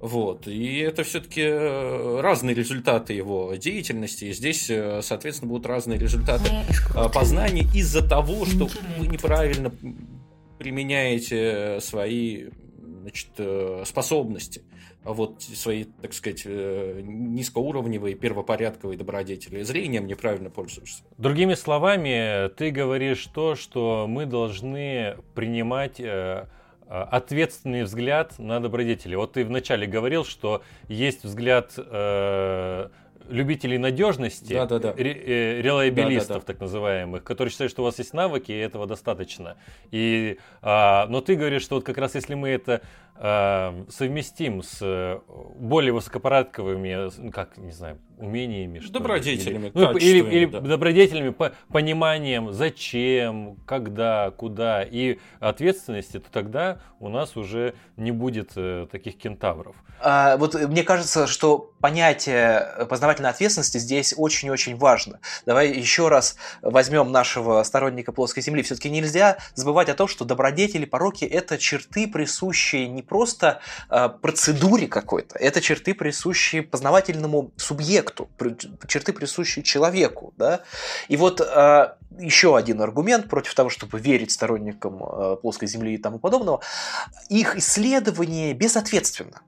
Вот. 0.00 0.46
И 0.46 0.78
это 0.78 1.04
все-таки 1.04 1.42
э, 1.42 2.20
разные 2.20 2.54
результаты 2.54 3.14
его 3.14 3.54
деятельности. 3.54 4.26
И 4.26 4.32
здесь, 4.32 4.68
э, 4.68 5.00
соответственно, 5.02 5.50
будут 5.50 5.66
разные 5.66 5.98
результаты 5.98 6.50
э, 6.50 7.08
познания 7.12 7.62
из-за 7.74 8.06
того, 8.06 8.44
что 8.44 8.68
вы 8.98 9.06
неправильно 9.06 9.72
применяете 10.58 11.78
свои 11.80 12.46
значит, 13.02 13.28
способности 13.86 14.62
вот 15.04 15.40
свои, 15.40 15.84
так 15.84 16.12
сказать, 16.12 16.44
низкоуровневые, 16.46 18.16
первопорядковые 18.16 18.98
добродетели. 18.98 19.62
Зрением 19.62 20.08
неправильно 20.08 20.50
пользуешься. 20.50 21.04
Другими 21.16 21.54
словами, 21.54 22.48
ты 22.56 22.72
говоришь 22.72 23.24
то, 23.26 23.54
что 23.54 24.06
мы 24.08 24.26
должны 24.26 25.16
принимать 25.34 26.00
Э, 26.00 26.46
ответственный 26.88 27.82
взгляд 27.84 28.38
на 28.38 28.60
добродетели. 28.60 29.14
Вот 29.16 29.32
ты 29.32 29.44
вначале 29.44 29.86
говорил, 29.86 30.24
что 30.24 30.62
есть 30.88 31.24
взгляд 31.24 31.72
э, 31.76 32.88
любителей 33.28 33.78
надежности, 33.78 34.52
Да, 34.52 34.66
да, 34.66 34.78
да. 34.78 34.92
ре- 34.96 35.12
э, 35.58 35.60
релайбилистов, 35.62 36.28
Да, 36.28 36.34
да, 36.34 36.40
да. 36.40 36.46
так 36.46 36.60
называемых, 36.60 37.24
которые 37.24 37.50
считают, 37.50 37.72
что 37.72 37.82
у 37.82 37.84
вас 37.86 37.98
есть 37.98 38.14
навыки, 38.14 38.52
и 38.52 38.56
этого 38.58 38.86
достаточно. 38.86 39.56
И, 39.90 40.38
а, 40.62 41.06
но 41.08 41.20
ты 41.20 41.34
говоришь, 41.34 41.62
что 41.62 41.74
вот 41.76 41.84
как 41.84 41.98
раз 41.98 42.14
если 42.14 42.34
мы 42.34 42.50
это 42.50 42.82
совместим 43.18 44.62
с 44.62 44.78
э, 44.82 45.20
более 45.58 45.92
высокопорядковыми, 45.92 47.10
ну, 47.18 47.30
как, 47.30 47.56
не 47.56 47.72
знаю, 47.72 47.98
умениями, 48.18 48.78
что 48.78 48.88
ли, 48.88 48.92
Добродетелями, 48.92 49.66
или, 49.66 49.72
ну, 49.74 49.96
или, 49.96 50.30
или 50.30 50.46
да. 50.46 50.60
добродетелями, 50.60 51.30
по- 51.30 51.52
пониманием, 51.70 52.52
зачем, 52.52 53.56
когда, 53.66 54.30
куда, 54.30 54.82
и 54.82 55.18
ответственности, 55.40 56.18
то 56.18 56.30
тогда 56.30 56.80
у 56.98 57.08
нас 57.08 57.36
уже 57.36 57.74
не 57.96 58.10
будет 58.10 58.52
э, 58.56 58.86
таких 58.90 59.18
кентавров. 59.18 59.76
А, 60.00 60.36
вот 60.36 60.54
э, 60.54 60.66
мне 60.66 60.82
кажется, 60.82 61.26
что 61.26 61.72
понятие 61.80 62.66
э, 62.76 62.86
познавательной 62.86 63.30
ответственности 63.30 63.78
здесь 63.78 64.14
очень-очень 64.16 64.76
важно. 64.76 65.20
Давай 65.44 65.72
еще 65.72 66.08
раз 66.08 66.36
возьмем 66.62 67.12
нашего 67.12 67.62
сторонника 67.62 68.12
плоской 68.12 68.42
земли. 68.42 68.62
Все-таки 68.62 68.90
нельзя 68.90 69.38
забывать 69.54 69.88
о 69.88 69.94
том, 69.94 70.08
что 70.08 70.24
добродетели, 70.24 70.84
пороки– 70.84 71.24
это 71.26 71.58
черты, 71.58 72.08
присущие 72.08 72.88
не 72.88 73.02
просто 73.08 73.60
э, 73.90 74.08
процедуре 74.20 74.86
какой-то, 74.86 75.38
это 75.38 75.60
черты, 75.60 75.94
присущие 75.94 76.62
познавательному 76.62 77.50
субъекту, 77.56 78.28
черты, 78.86 79.12
присущие 79.12 79.62
человеку. 79.62 80.34
Да? 80.36 80.62
И 81.08 81.16
вот 81.16 81.40
э, 81.40 81.94
еще 82.18 82.56
один 82.56 82.80
аргумент 82.80 83.28
против 83.28 83.54
того, 83.54 83.70
чтобы 83.70 83.98
верить 83.98 84.30
сторонникам 84.30 85.02
э, 85.02 85.36
плоской 85.36 85.68
земли 85.68 85.94
и 85.94 85.98
тому 85.98 86.18
подобного, 86.18 86.60
их 87.28 87.56
исследование 87.56 88.54
безответственно. 88.54 89.42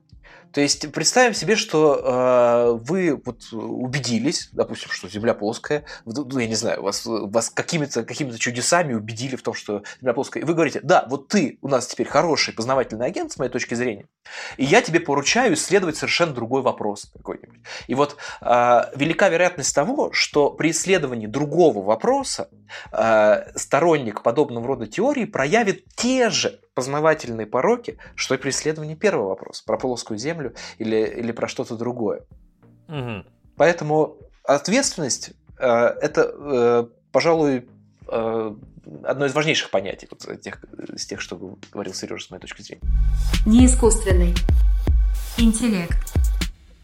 То 0.51 0.61
есть 0.61 0.91
представим 0.91 1.33
себе, 1.33 1.55
что 1.55 1.95
э, 1.95 2.79
вы 2.83 3.21
вот 3.23 3.51
убедились, 3.51 4.49
допустим, 4.51 4.89
что 4.89 5.07
Земля 5.07 5.33
плоская, 5.33 5.85
ну 6.05 6.39
я 6.39 6.47
не 6.47 6.55
знаю, 6.55 6.81
вас, 6.81 7.03
вас 7.05 7.49
какими-то 7.49 8.03
какими 8.03 8.31
чудесами 8.31 8.93
убедили 8.93 9.35
в 9.35 9.43
том, 9.43 9.53
что 9.53 9.83
Земля 10.01 10.13
плоская, 10.13 10.43
и 10.43 10.45
вы 10.45 10.53
говорите, 10.53 10.79
да, 10.81 11.05
вот 11.09 11.27
ты 11.27 11.59
у 11.61 11.67
нас 11.67 11.87
теперь 11.87 12.07
хороший 12.07 12.53
познавательный 12.53 13.05
агент 13.05 13.31
с 13.31 13.37
моей 13.37 13.51
точки 13.51 13.75
зрения, 13.75 14.07
и 14.57 14.65
я 14.65 14.81
тебе 14.81 14.99
поручаю 14.99 15.53
исследовать 15.53 15.97
совершенно 15.97 16.33
другой 16.33 16.61
вопрос 16.61 17.11
какой-нибудь. 17.13 17.59
И 17.87 17.95
вот 17.95 18.17
э, 18.41 18.81
велика 18.95 19.29
вероятность 19.29 19.73
того, 19.75 20.11
что 20.13 20.49
при 20.51 20.71
исследовании 20.71 21.27
другого 21.27 21.83
вопроса 21.83 22.49
э, 22.91 23.51
сторонник 23.55 24.23
подобного 24.23 24.67
рода 24.67 24.87
теории 24.87 25.25
проявит 25.25 25.85
те 25.95 26.29
же 26.29 26.59
познавательные 26.73 27.47
пороки, 27.47 27.97
что 28.15 28.35
и 28.35 28.37
при 28.37 28.49
исследовании 28.51 28.95
первого 28.95 29.29
вопроса, 29.29 29.63
про 29.65 29.77
плоскую 29.77 30.17
землю 30.17 30.53
или, 30.77 30.95
или 30.95 31.31
про 31.31 31.47
что-то 31.47 31.75
другое. 31.75 32.25
Мгм. 32.87 33.25
Поэтому 33.55 34.17
ответственность 34.43 35.31
э, 35.57 35.65
это, 35.67 36.31
э, 36.33 36.87
пожалуй, 37.11 37.67
э, 38.07 38.55
одно 39.03 39.25
из 39.25 39.33
важнейших 39.33 39.69
понятий 39.69 40.07
вот, 40.09 40.25
из 40.25 40.39
тех, 40.39 40.63
из 40.93 41.05
тех, 41.05 41.21
что 41.21 41.57
говорил 41.71 41.93
Сережа, 41.93 42.25
с 42.25 42.29
моей 42.29 42.41
точки 42.41 42.61
зрения. 42.61 42.83
Не 43.45 43.65
искусственный. 43.65 44.33
Интеллект. 45.37 46.13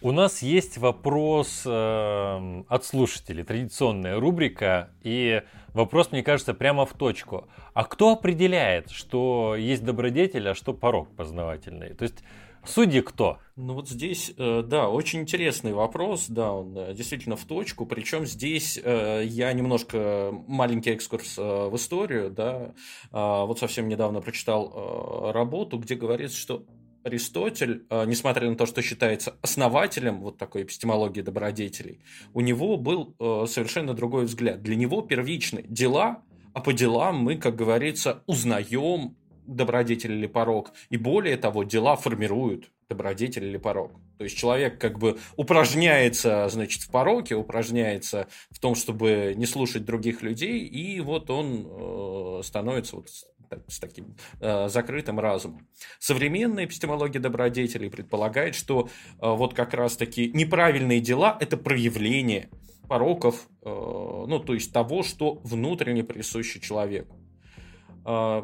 У 0.06 0.12
нас 0.12 0.44
есть 0.44 0.78
вопрос 0.78 1.64
э, 1.66 2.64
от 2.68 2.86
слушателей, 2.86 3.44
традиционная 3.44 4.20
рубрика, 4.20 4.92
и 5.02 5.42
вопрос, 5.74 6.12
мне 6.12 6.22
кажется, 6.22 6.54
прямо 6.54 6.86
в 6.86 6.94
точку. 6.94 7.48
А 7.74 7.86
кто 7.86 8.12
определяет, 8.12 8.92
что 8.92 9.56
есть 9.58 9.84
добродетель, 9.84 10.48
а 10.48 10.54
что 10.54 10.76
порог 10.76 11.10
познавательный? 11.16 11.96
То 11.96 12.04
есть 12.04 12.18
судьи 12.64 13.02
кто? 13.02 13.40
Ну 13.56 13.74
вот 13.74 13.90
здесь, 13.90 14.32
э, 14.38 14.62
да, 14.64 14.90
очень 14.90 15.22
интересный 15.22 15.74
вопрос, 15.74 16.28
да, 16.30 16.52
он 16.52 16.78
э, 16.78 16.94
действительно 16.94 17.36
в 17.36 17.46
точку, 17.46 17.88
причем 17.88 18.28
здесь 18.28 18.80
э, 18.84 19.24
я 19.26 19.52
немножко 19.54 20.32
маленький 20.48 20.92
экскурс 20.92 21.36
в 21.36 21.76
историю, 21.76 22.30
да, 22.30 22.76
А, 23.12 23.46
вот 23.46 23.58
совсем 23.58 23.88
недавно 23.88 24.22
прочитал 24.22 25.32
работу, 25.34 25.80
где 25.80 25.96
говорится, 25.96 26.38
что 26.38 26.64
Аристотель, 27.06 27.86
э, 27.92 28.06
несмотря 28.08 28.50
на 28.50 28.56
то, 28.56 28.66
что 28.66 28.82
считается 28.82 29.36
основателем 29.44 30.22
вот 30.22 30.40
такой 30.40 30.64
эпистемологии 30.64 31.22
добродетелей, 31.22 32.00
у 32.34 32.42
него 32.42 32.78
был 32.78 33.16
э, 33.20 33.46
совершенно 33.48 33.94
другой 33.94 34.26
взгляд. 34.26 34.64
Для 34.64 34.76
него 34.76 35.04
первичны 35.04 35.64
дела, 35.68 36.24
а 36.54 36.62
по 36.62 36.74
делам 36.74 37.18
мы, 37.18 37.38
как 37.38 37.56
говорится, 37.56 38.24
узнаем 38.26 39.16
добродетель 39.46 40.14
или 40.14 40.26
порог. 40.26 40.72
И 40.90 40.98
более 40.98 41.38
того, 41.38 41.64
дела 41.64 41.96
формируют 41.96 42.72
добродетель 42.90 43.46
или 43.46 43.58
порог. 43.58 43.92
То 44.18 44.24
есть 44.24 44.38
человек 44.38 44.80
как 44.80 44.98
бы 44.98 45.20
упражняется, 45.36 46.48
значит, 46.50 46.82
в 46.82 46.90
пороке, 46.90 47.36
упражняется 47.36 48.28
в 48.50 48.60
том, 48.60 48.76
чтобы 48.76 49.34
не 49.36 49.46
слушать 49.46 49.86
других 49.86 50.22
людей, 50.22 50.66
и 50.66 51.00
вот 51.02 51.30
он 51.30 51.68
э, 51.68 52.42
становится 52.44 52.96
вот 52.96 53.10
с, 53.46 53.48
так- 53.48 53.72
с 53.72 53.80
таким 53.80 54.16
э, 54.40 54.68
закрытым 54.68 55.20
разумом. 55.20 55.68
Современная 56.00 56.66
эпистемология 56.66 57.22
добродетелей 57.22 57.90
предполагает, 57.90 58.56
что 58.56 58.88
э, 58.88 58.88
вот 59.22 59.54
как 59.54 59.74
раз-таки 59.74 60.32
неправильные 60.34 61.00
дела– 61.00 61.38
это 61.40 61.58
проявление 61.58 62.50
пороков, 62.88 63.48
э, 63.64 63.70
ну, 63.70 64.40
то 64.40 64.54
есть 64.54 64.74
того, 64.74 65.04
что 65.04 65.36
внутренне 65.44 66.04
присуще 66.04 66.60
человеку. 66.60 67.20
Э, 68.06 68.44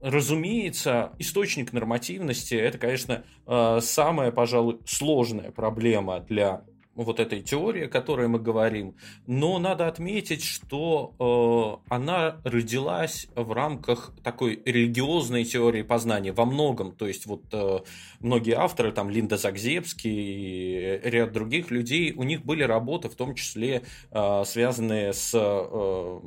Разумеется, 0.00 1.12
источник 1.18 1.72
нормативности 1.72 2.54
это, 2.54 2.78
конечно, 2.78 3.24
э, 3.48 3.80
самая, 3.82 4.30
пожалуй, 4.30 4.78
сложная 4.86 5.50
проблема 5.50 6.20
для 6.20 6.62
вот 7.04 7.20
этой 7.20 7.40
теории, 7.40 7.84
о 7.84 7.88
которой 7.88 8.26
мы 8.28 8.40
говорим. 8.40 8.96
Но 9.26 9.58
надо 9.58 9.86
отметить, 9.86 10.42
что 10.42 11.80
э, 11.88 11.94
она 11.94 12.40
родилась 12.44 13.28
в 13.34 13.52
рамках 13.52 14.12
такой 14.24 14.60
религиозной 14.64 15.44
теории 15.44 15.82
познания 15.82 16.32
во 16.32 16.44
многом. 16.44 16.92
То 16.92 17.06
есть 17.06 17.26
вот 17.26 17.44
э, 17.52 17.78
многие 18.20 18.54
авторы, 18.54 18.90
там 18.92 19.10
Линда 19.10 19.36
Загзебский 19.36 20.10
и 20.10 21.00
ряд 21.08 21.32
других 21.32 21.70
людей, 21.70 22.12
у 22.12 22.24
них 22.24 22.44
были 22.44 22.64
работы, 22.64 23.08
в 23.08 23.14
том 23.14 23.34
числе 23.34 23.82
э, 24.10 24.42
связанные 24.44 25.12
с 25.12 25.30
э, 25.34 26.20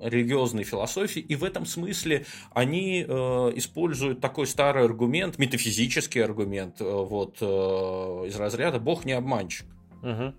религиозной 0.00 0.64
философии, 0.64 1.20
и 1.20 1.34
в 1.36 1.44
этом 1.44 1.66
смысле 1.66 2.24
они 2.52 3.04
э, 3.06 3.12
используют 3.56 4.20
такой 4.20 4.46
старый 4.46 4.84
аргумент, 4.84 5.38
метафизический 5.38 6.24
аргумент, 6.24 6.80
э, 6.80 6.84
вот 6.84 7.38
э, 7.40 7.44
из 8.26 8.36
разряда 8.36 8.78
«Бог 8.78 9.04
не 9.04 9.12
обманщик». 9.12 9.66
Мгм. 10.02 10.34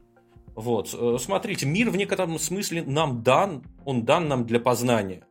Вот, 0.56 0.94
э, 0.94 1.18
смотрите, 1.20 1.66
мир 1.66 1.90
в 1.90 1.96
некотором 1.96 2.38
смысле 2.38 2.84
нам 2.84 3.24
дан, 3.24 3.64
он 3.86 4.04
дан 4.04 4.28
нам 4.28 4.46
для 4.46 4.60
познания. 4.60 5.24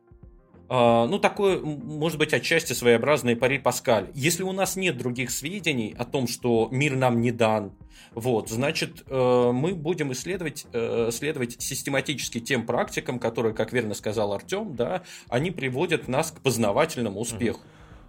А, 0.69 1.07
Ну, 1.07 1.17
такое, 1.17 1.59
может 1.59 2.19
быть, 2.19 2.33
отчасти 2.33 2.73
своеобразное 2.73 3.35
пари 3.35 3.57
Паскаль. 3.57 4.11
Если 4.13 4.43
у 4.43 4.51
нас 4.51 4.75
нет 4.75 4.97
других 4.97 5.31
сведений 5.31 5.95
о 5.97 6.05
том, 6.05 6.27
что 6.27 6.69
мир 6.71 6.95
нам 6.95 7.21
не 7.21 7.31
дан, 7.31 7.73
вот, 8.13 8.49
значит, 8.49 9.03
э, 9.07 9.51
мы 9.51 9.73
будем 9.73 10.11
исследовать, 10.13 10.67
э, 10.71 11.09
следовать 11.11 11.61
систематически 11.61 12.39
тем 12.39 12.65
практикам, 12.65 13.19
которые, 13.19 13.53
как 13.53 13.73
верно 13.73 13.95
сказал 13.95 14.31
Артем, 14.31 14.75
да, 14.75 15.03
они 15.27 15.49
приводят 15.51 16.07
нас 16.07 16.31
к 16.31 16.39
познавательному 16.41 17.19
успеху. 17.19 17.61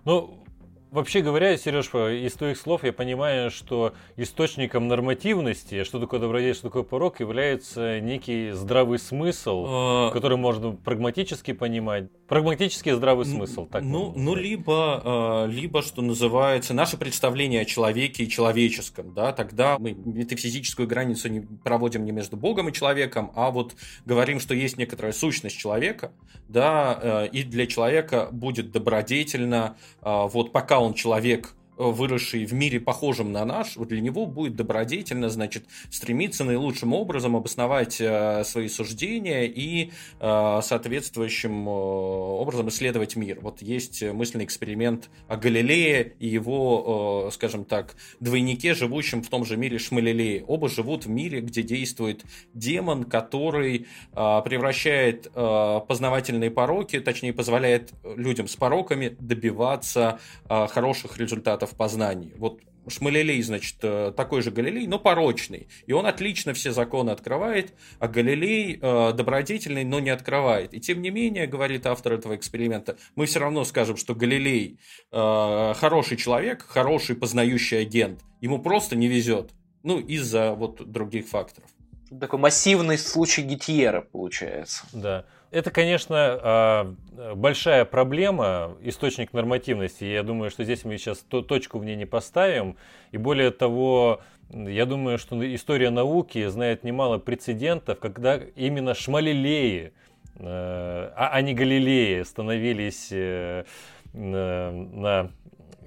Ну, 0.05 0.45
вообще 0.91 1.21
говоря, 1.21 1.57
Сереж, 1.57 1.89
из 1.89 2.35
твоих 2.35 2.59
слов 2.59 2.85
я 2.85 2.93
понимаю, 2.93 3.51
что 3.51 3.95
источником 4.17 4.89
нормативности, 4.89 5.85
что 5.85 5.99
такое 5.99 6.21
добродетель, 6.21 6.55
что 6.55 6.69
такое 6.69 6.83
порог, 6.83 7.21
является 7.21 8.01
некий 8.01 8.51
здравый 8.53 8.99
смысл, 8.99 9.71
Э, 9.81 10.11
который 10.13 10.37
можно 10.37 10.73
прагматически 10.73 11.53
понимать. 11.53 12.09
Прагматический 12.29 12.93
здравый 12.93 13.25
смысл, 13.25 13.67
так 13.67 13.83
ну, 13.83 14.13
ну 14.17 14.35
либо, 14.35 15.47
э, 15.47 15.51
либо, 15.51 15.83
что 15.83 16.03
называется, 16.03 16.75
наше 16.75 16.97
представление 16.97 17.63
о 17.63 17.65
человеке 17.65 18.25
и 18.25 18.29
человеческом, 18.29 19.15
да, 19.15 19.33
тогда 19.33 19.79
мы 19.79 19.93
метафизическую 19.93 20.87
границу 20.87 21.29
не 21.29 21.41
проводим 21.41 22.05
не 22.05 22.13
между 22.13 22.37
Богом 22.37 22.69
и 22.69 22.73
человеком, 22.73 23.33
а 23.35 23.51
вот 23.51 23.75
говорим, 24.05 24.41
что 24.41 24.55
есть 24.55 24.77
некоторая 24.77 25.13
сущность 25.13 25.59
человека, 25.59 26.13
да, 26.49 26.99
э, 27.03 27.29
и 27.33 27.43
для 27.43 27.67
человека 27.67 28.29
будет 28.31 28.71
добродетельно, 28.71 29.77
э, 30.03 30.27
вот 30.33 30.53
пока 30.53 30.80
он 30.81 30.95
человек, 30.95 31.55
выросший 31.81 32.45
в 32.45 32.53
мире 32.53 32.79
похожем 32.79 33.33
на 33.33 33.45
наш, 33.45 33.77
вот 33.77 33.89
для 33.89 34.01
него 34.01 34.27
будет 34.27 34.55
добродетельно, 34.55 35.31
значит, 35.31 35.65
стремиться 35.91 36.45
наилучшим 36.45 36.93
образом 36.93 37.37
обосновать 37.37 38.01
э, 38.01 38.45
свои 38.45 38.69
суждения 38.69 39.45
и 39.45 39.91
э, 40.21 40.61
соответствующим 40.63 41.69
э, 41.69 41.71
образом 41.71 42.69
исследовать 42.69 43.17
мир. 43.17 43.39
Вот 43.41 43.63
есть 43.63 44.03
мысленный 44.03 44.45
эксперимент 44.45 45.09
о 45.29 45.37
Галилее 45.37 46.15
и 46.19 46.29
его, 46.29 47.31
скажем 47.33 47.65
так, 47.65 47.97
двойнике, 48.21 48.75
живущем 48.75 49.23
в 49.23 49.29
том 49.29 49.45
же 49.45 49.57
мире 49.57 49.79
Шмалилее. 49.79 50.45
Оба 50.45 50.69
живут 50.69 51.07
в 51.07 51.09
мире, 51.09 51.41
где 51.41 51.63
действует 51.63 52.25
демон, 52.55 53.05
который 53.05 53.87
превращает 54.13 55.31
познавательные 55.33 56.51
пороки, 56.51 57.01
точнее, 57.01 57.33
позволяет 57.33 57.93
людям 58.05 58.49
с 58.49 58.57
пороками 58.57 59.17
добиваться 59.19 60.19
хороших 60.49 61.19
результатов 61.19 61.70
познания. 61.77 62.33
Вот 62.37 62.61
Шмалилей, 62.89 63.43
значит, 63.43 63.77
э, 63.83 64.13
такой 64.17 64.43
же 64.43 64.51
Галилей, 64.51 64.87
но 64.87 64.99
порочный. 64.99 65.69
И 65.87 65.93
он 65.93 66.07
отлично 66.07 66.55
все 66.55 66.73
законы 66.73 67.11
открывает, 67.11 67.75
а 67.99 68.09
Галилей 68.09 68.79
э, 68.81 69.13
добродетельный, 69.13 69.85
но 69.85 70.01
не 70.01 70.11
открывает. 70.11 70.75
И 70.75 70.81
тем 70.81 71.03
не 71.03 71.11
менее, 71.11 71.47
говорит 71.47 71.87
автор 71.87 72.15
этого 72.15 72.37
эксперимента, 72.37 72.97
мы 73.17 73.27
все 73.27 73.41
равно 73.41 73.65
скажем, 73.65 73.97
что 73.97 74.15
Галилей 74.15 74.79
э, 75.13 75.75
хороший 75.77 76.17
человек, 76.17 76.65
хороший 76.67 77.17
познающий 77.17 77.81
агент. 77.81 78.21
Ему 78.41 78.61
просто 78.61 78.97
не 78.97 79.09
везет. 79.09 79.51
Ну, 79.83 79.99
из-за 79.99 80.53
вот 80.53 80.91
других 80.91 81.29
факторов. 81.29 81.71
Такой 82.19 82.39
массивный 82.39 82.99
случай 82.99 83.43
Гитьера 83.43 84.01
получается. 84.01 84.85
Да. 84.93 85.27
Это, 85.51 85.71
конечно, 85.71 86.17
а, 86.17 86.95
большая 87.35 87.85
проблема, 87.85 88.77
источник 88.83 89.33
нормативности. 89.33 90.05
Я 90.05 90.23
думаю, 90.23 90.51
что 90.51 90.65
здесь 90.65 90.85
мы 90.85 90.97
сейчас 90.97 91.19
точку 91.19 91.79
в 91.79 91.85
ней 91.85 91.97
не 91.97 92.07
поставим. 92.07 92.77
И 93.11 93.17
более 93.17 93.51
того, 93.51 94.21
я 94.51 94.87
думаю, 94.87 95.19
что 95.19 95.55
история 95.55 95.91
науки 95.91 96.47
знает 96.49 96.85
немало 96.85 97.19
прецедентов, 97.19 97.99
когда 97.99 98.41
именно 98.55 98.95
шмалилеи, 98.95 99.93
э, 100.37 100.43
а, 100.45 101.31
а 101.33 101.43
не 101.43 101.55
галилеи, 101.55 102.23
становились 102.23 103.09
э, 103.11 103.65
на 104.13 105.31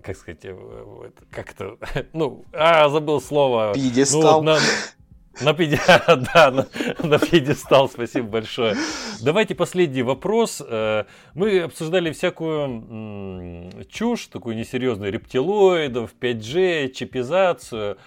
как 0.03 0.17
сказать, 0.17 0.41
э, 0.43 1.09
как-то, 1.31 1.77
ну, 2.13 2.43
а, 2.51 2.89
забыл 2.89 3.21
слово. 3.21 3.73
Пьедестал. 3.73 4.43
Ну, 4.43 4.51
вот 4.51 4.59
на, 4.59 4.59
на, 5.41 5.53
педи... 5.53 5.79
да, 5.87 6.51
на, 6.51 6.67
на 7.03 7.19
пьедестал, 7.19 7.89
спасибо 7.89 8.27
большое. 8.27 8.75
Давайте 9.21 9.55
последний 9.55 10.03
вопрос. 10.03 10.61
Э, 10.65 11.05
мы 11.33 11.61
обсуждали 11.61 12.11
всякую 12.11 13.85
чушь, 13.89 14.27
такую 14.27 14.55
несерьезную, 14.55 15.11
рептилоидов, 15.11 16.13
5G, 16.19 16.91
чипизацию. 16.91 17.97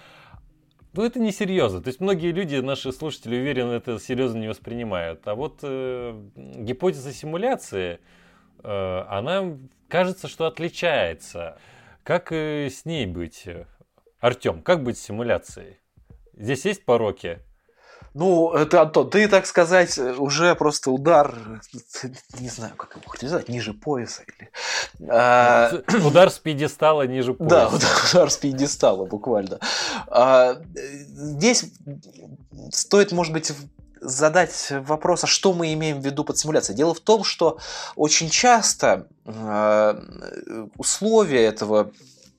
Ну, 0.93 1.03
это 1.03 1.19
несерьезно. 1.19 1.81
То 1.81 1.89
есть 1.89 1.99
многие 1.99 2.31
люди, 2.31 2.55
наши 2.55 2.91
слушатели, 2.91 3.35
уверены, 3.35 3.73
это 3.73 3.99
серьезно 3.99 4.39
не 4.39 4.47
воспринимают. 4.47 5.27
А 5.27 5.35
вот 5.35 5.59
э, 5.61 6.19
гипотеза 6.35 7.13
симуляции, 7.13 7.99
э, 8.63 9.05
она 9.09 9.57
кажется, 9.89 10.27
что 10.27 10.47
отличается. 10.47 11.59
Как 12.03 12.31
э, 12.31 12.69
с 12.71 12.85
ней 12.85 13.05
быть? 13.05 13.47
Артем, 14.19 14.63
как 14.63 14.81
быть 14.81 14.97
с 14.97 15.03
симуляцией? 15.03 15.77
Здесь 16.37 16.65
есть 16.65 16.85
пороки? 16.85 17.39
Ну, 18.13 18.51
это, 18.51 18.81
Антон, 18.81 19.09
ты, 19.09 19.27
так 19.27 19.45
сказать, 19.45 19.97
уже 19.97 20.55
просто 20.55 20.89
удар, 20.91 21.35
не 22.39 22.49
знаю, 22.49 22.75
как 22.75 22.95
его 22.95 23.03
назвать, 23.21 23.47
ниже 23.49 23.73
пояса. 23.73 24.23
Или, 24.23 24.49
а... 25.09 25.71
Удар 26.03 26.31
с 26.31 26.39
пьедестала 26.39 27.05
ниже 27.05 27.33
пояса. 27.33 27.55
Да, 27.55 27.67
удар, 27.67 27.89
удар 28.09 28.31
с 28.31 28.37
пьедестала, 28.37 29.05
буквально. 29.05 29.59
А, 30.07 30.59
здесь 30.73 31.65
стоит, 32.71 33.11
может 33.11 33.33
быть, 33.33 33.51
задать 34.01 34.71
вопрос, 34.71 35.23
а 35.23 35.27
что 35.27 35.53
мы 35.53 35.73
имеем 35.73 36.01
в 36.01 36.05
виду 36.05 36.23
под 36.23 36.37
симуляцией. 36.37 36.77
Дело 36.77 36.93
в 36.93 36.99
том, 36.99 37.23
что 37.23 37.59
очень 37.95 38.29
часто 38.29 39.07
а, 39.25 39.99
условия 40.75 41.45
этого 41.45 41.91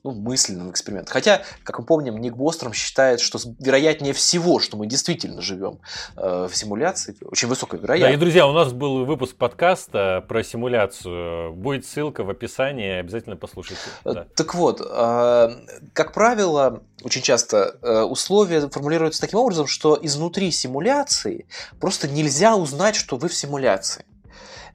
ну, 0.03 0.11
мысленным 0.11 0.71
экспериментом. 0.71 1.13
Хотя, 1.13 1.41
как 1.63 1.79
мы 1.79 1.85
помним, 1.85 2.17
Ник 2.17 2.35
Бостром 2.35 2.73
считает, 2.73 3.19
что 3.19 3.39
вероятнее 3.59 4.13
всего, 4.13 4.59
что 4.59 4.77
мы 4.77 4.87
действительно 4.87 5.41
живем 5.41 5.79
э, 6.15 6.47
в 6.49 6.55
симуляции, 6.55 7.15
очень 7.21 7.47
высокая 7.47 7.79
вероятность. 7.79 8.11
Да, 8.11 8.17
и, 8.17 8.19
друзья, 8.19 8.47
у 8.47 8.53
нас 8.53 8.71
был 8.71 9.05
выпуск 9.05 9.35
подкаста 9.35 10.23
про 10.27 10.43
симуляцию. 10.43 11.53
Будет 11.53 11.85
ссылка 11.85 12.23
в 12.23 12.29
описании, 12.29 12.99
обязательно 12.99 13.35
послушайте. 13.35 13.81
Э, 14.05 14.13
да. 14.13 14.27
Так 14.35 14.55
вот, 14.55 14.81
э, 14.81 15.49
как 15.93 16.13
правило, 16.13 16.81
очень 17.03 17.21
часто 17.21 17.77
э, 17.81 18.01
условия 18.01 18.69
формулируются 18.69 19.21
таким 19.21 19.39
образом, 19.39 19.67
что 19.67 19.97
изнутри 20.01 20.51
симуляции 20.51 21.45
просто 21.79 22.07
нельзя 22.07 22.55
узнать, 22.55 22.95
что 22.95 23.17
вы 23.17 23.27
в 23.27 23.35
симуляции. 23.35 24.05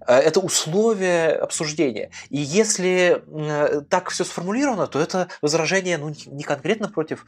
Э, 0.06 0.18
это 0.18 0.40
условие 0.40 1.32
обсуждения. 1.32 2.10
И 2.30 2.38
если 2.38 3.22
э, 3.26 3.82
так 3.88 4.10
все 4.10 4.24
сформулировано, 4.24 4.86
то 4.86 5.00
это 5.00 5.28
возражение 5.42 5.98
ну, 5.98 6.14
не 6.26 6.44
конкретно 6.44 6.88
против 6.88 7.26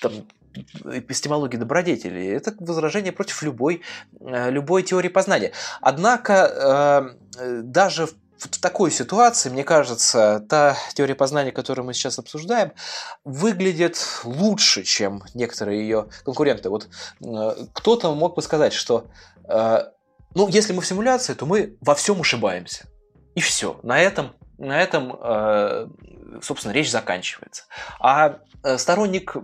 там, 0.00 0.12
эпистемологии 0.84 1.56
добродетели, 1.56 2.26
это 2.26 2.54
возражение 2.58 3.12
против 3.12 3.42
любой, 3.42 3.82
э, 4.20 4.50
любой 4.50 4.82
теории 4.82 5.08
познания. 5.08 5.52
Однако 5.80 7.16
даже 7.62 8.06
в 8.06 8.14
в 8.40 8.58
такой 8.58 8.90
ситуации, 8.90 9.50
мне 9.50 9.64
кажется, 9.64 10.42
та 10.48 10.74
теория 10.94 11.14
познания, 11.14 11.52
которую 11.52 11.84
мы 11.84 11.92
сейчас 11.92 12.18
обсуждаем, 12.18 12.72
выглядит 13.22 13.98
лучше, 14.24 14.82
чем 14.82 15.22
некоторые 15.34 15.82
ее 15.82 16.08
конкуренты. 16.24 16.70
Вот 16.70 16.88
кто-то 17.74 18.14
мог 18.14 18.36
бы 18.36 18.40
сказать, 18.40 18.72
что 18.72 19.08
ну, 20.34 20.48
если 20.48 20.72
мы 20.72 20.82
в 20.82 20.86
симуляции, 20.86 21.34
то 21.34 21.46
мы 21.46 21.76
во 21.80 21.94
всем 21.94 22.20
ошибаемся. 22.20 22.86
И 23.34 23.40
все. 23.40 23.78
На 23.82 24.00
этом, 24.00 24.32
на 24.58 24.80
этом 24.80 25.16
э, 25.20 25.88
собственно, 26.42 26.72
речь 26.72 26.90
заканчивается. 26.90 27.64
А 27.98 28.40
Э, 28.62 28.76
сторонник 28.76 29.36
э, 29.36 29.40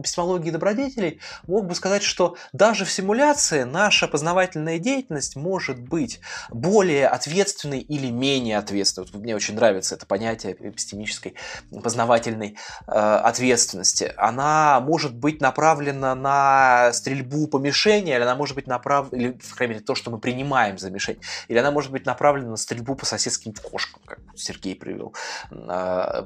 эпистемологии 0.00 0.50
добродетелей 0.50 1.20
мог 1.46 1.66
бы 1.66 1.74
сказать, 1.74 2.02
что 2.02 2.36
даже 2.52 2.84
в 2.84 2.92
симуляции 2.92 3.62
наша 3.62 4.08
познавательная 4.08 4.78
деятельность 4.78 5.36
может 5.36 5.78
быть 5.78 6.20
более 6.50 7.08
ответственной 7.08 7.80
или 7.80 8.10
менее 8.10 8.58
ответственной. 8.58 9.08
Вот 9.10 9.22
мне 9.22 9.34
очень 9.34 9.54
нравится 9.54 9.94
это 9.94 10.04
понятие 10.04 10.52
эпистемической 10.52 11.34
познавательной 11.82 12.58
э, 12.86 12.90
ответственности. 12.90 14.12
Она 14.18 14.80
может 14.80 15.14
быть 15.14 15.40
направлена 15.40 16.14
на 16.14 16.92
стрельбу 16.92 17.46
по 17.46 17.56
мишени, 17.56 18.14
или 18.14 18.20
она 18.20 18.34
может 18.34 18.54
быть 18.54 18.66
направлена, 18.66 19.16
или, 19.16 19.38
в 19.38 19.54
крайней 19.54 19.74
мере, 19.74 19.84
то, 19.84 19.94
что 19.94 20.10
мы 20.10 20.18
принимаем 20.18 20.76
за 20.76 20.90
мишень, 20.90 21.20
или 21.48 21.56
она 21.56 21.70
может 21.70 21.90
быть 21.90 22.04
направлена 22.04 22.50
на 22.50 22.56
стрельбу 22.56 22.96
по 22.96 23.06
соседским 23.06 23.54
кошкам, 23.54 24.02
как 24.04 24.18
Сергей 24.34 24.74
привел 24.74 25.14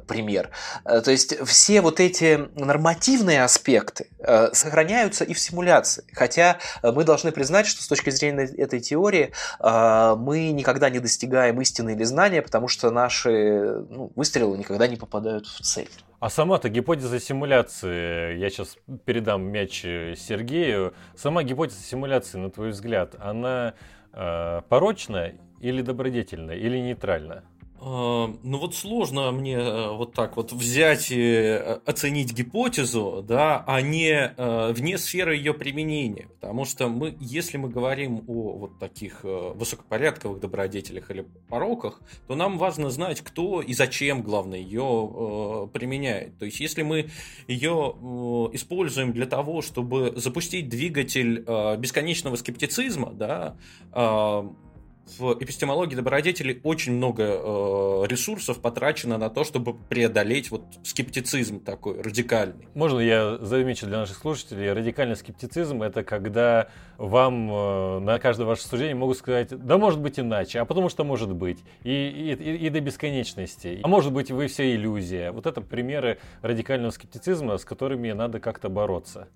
пример. 0.06 0.50
То 0.84 1.10
есть 1.10 1.38
все 1.46 1.80
вот 1.80 2.00
эти 2.00 2.48
нормативные 2.54 3.42
аспекты 3.42 4.08
э, 4.18 4.52
сохраняются 4.52 5.24
и 5.24 5.32
в 5.34 5.38
симуляции. 5.38 6.04
Хотя 6.12 6.58
э, 6.82 6.92
мы 6.92 7.04
должны 7.04 7.32
признать, 7.32 7.66
что 7.66 7.82
с 7.82 7.88
точки 7.88 8.10
зрения 8.10 8.44
этой 8.44 8.80
теории 8.80 9.32
э, 9.58 10.14
мы 10.16 10.50
никогда 10.52 10.90
не 10.90 10.98
достигаем 10.98 11.60
истины 11.60 11.94
или 11.94 12.04
знания, 12.04 12.42
потому 12.42 12.68
что 12.68 12.90
наши 12.90 13.84
ну, 13.90 14.12
выстрелы 14.16 14.58
никогда 14.58 14.86
не 14.86 14.96
попадают 14.96 15.46
в 15.46 15.60
цель. 15.60 15.90
А 16.20 16.28
сама-то 16.28 16.68
гипотеза 16.68 17.18
симуляции, 17.18 18.36
я 18.36 18.50
сейчас 18.50 18.76
передам 19.04 19.42
мяч 19.42 19.80
Сергею, 19.82 20.94
сама 21.16 21.42
гипотеза 21.42 21.82
симуляции, 21.82 22.38
на 22.38 22.50
твой 22.50 22.70
взгляд, 22.70 23.14
она 23.18 23.74
э, 24.12 24.60
порочна 24.68 25.32
или 25.60 25.82
добродетельна, 25.82 26.52
или 26.52 26.78
нейтральна? 26.78 27.44
А, 27.82 28.30
ну 28.42 28.58
вот 28.58 28.74
сложно 28.74 29.30
мне 29.32 29.54
э, 29.54 29.90
вот 29.92 30.12
так 30.12 30.36
вот 30.36 30.52
взять 30.52 31.10
и 31.10 31.18
э, 31.18 31.78
оценить 31.86 32.34
гипотезу, 32.34 33.24
да, 33.26 33.64
а 33.66 33.80
не 33.80 34.12
э, 34.12 34.72
вне 34.72 34.98
сферы 34.98 35.34
ее 35.34 35.54
применения. 35.54 36.28
Потому 36.40 36.66
что 36.66 36.88
мы, 36.88 37.16
если 37.20 37.56
мы 37.56 37.70
говорим 37.70 38.22
о 38.26 38.58
вот 38.58 38.78
таких 38.78 39.20
высокопорядковых 39.22 40.40
добродетелях 40.40 41.10
или 41.10 41.26
пороках, 41.48 42.02
то 42.26 42.34
нам 42.34 42.58
важно 42.58 42.90
знать, 42.90 43.22
кто 43.22 43.62
и 43.62 43.72
зачем, 43.72 44.22
главное, 44.22 44.58
ее 44.58 45.70
применяет. 45.72 46.38
То 46.38 46.44
есть 46.44 46.60
если 46.60 46.82
мы 46.82 47.10
ее 47.46 47.94
используем 48.52 49.12
для 49.12 49.26
того, 49.26 49.62
чтобы 49.62 50.12
запустить 50.16 50.68
двигатель 50.68 51.40
бесконечного 51.78 52.36
скептицизма, 52.36 53.12
да, 53.12 53.56
в 55.18 55.36
эпистемологии 55.40 55.94
добродетелей 55.94 56.60
очень 56.62 56.92
много 56.92 57.22
э, 57.24 58.06
ресурсов 58.06 58.60
потрачено 58.60 59.18
на 59.18 59.30
то, 59.30 59.44
чтобы 59.44 59.74
преодолеть 59.74 60.50
вот 60.50 60.64
скептицизм 60.84 61.60
такой 61.60 62.00
радикальный. 62.00 62.68
Можно 62.74 63.00
я 63.00 63.38
замечу 63.38 63.86
для 63.86 63.98
наших 63.98 64.18
слушателей? 64.18 64.72
Радикальный 64.72 65.16
скептицизм– 65.16 65.82
это 65.84 66.04
когда 66.04 66.68
вам 66.98 67.50
э, 67.50 67.98
на 68.00 68.18
каждое 68.18 68.44
ваше 68.44 68.66
суждение 68.66 68.94
могут 68.94 69.18
сказать, 69.18 69.48
да 69.50 69.78
может 69.78 70.00
быть 70.00 70.18
иначе, 70.20 70.60
а 70.60 70.64
потому 70.64 70.88
что 70.88 71.04
может 71.04 71.32
быть, 71.32 71.58
и, 71.82 71.90
и, 71.90 72.66
и 72.66 72.68
до 72.68 72.80
бесконечности. 72.80 73.80
А 73.82 73.88
может 73.88 74.12
быть 74.12 74.30
вы 74.30 74.46
все 74.46 74.74
иллюзия. 74.74 75.32
Вот 75.32 75.46
это 75.46 75.60
примеры 75.60 76.18
радикального 76.42 76.90
скептицизма, 76.90 77.56
с 77.58 77.64
которыми 77.64 78.12
надо 78.12 78.40
как-то 78.40 78.68
бороться. 78.68 79.28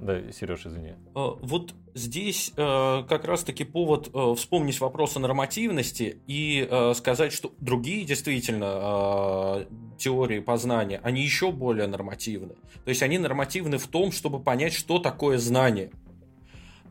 Да, 0.00 0.32
Сереж, 0.32 0.64
извини. 0.64 0.94
А, 1.14 1.36
вот 1.42 1.74
здесь 1.94 2.52
э, 2.56 3.02
как 3.06 3.24
раз-таки 3.26 3.64
повод 3.64 4.08
э, 4.14 4.34
вспомнить 4.34 4.80
вопрос 4.80 5.16
о 5.16 5.20
нормативности 5.20 6.22
и 6.26 6.66
э, 6.68 6.94
сказать, 6.94 7.32
что 7.32 7.52
другие 7.58 8.04
действительно 8.04 9.66
теории 9.98 10.40
познания, 10.40 11.00
они 11.02 11.22
еще 11.22 11.52
более 11.52 11.86
нормативны. 11.86 12.54
То 12.84 12.88
есть 12.88 13.02
они 13.02 13.18
нормативны 13.18 13.76
в 13.76 13.86
том, 13.88 14.10
чтобы 14.10 14.40
понять, 14.40 14.72
что 14.72 14.98
такое 14.98 15.36
знание. 15.36 15.90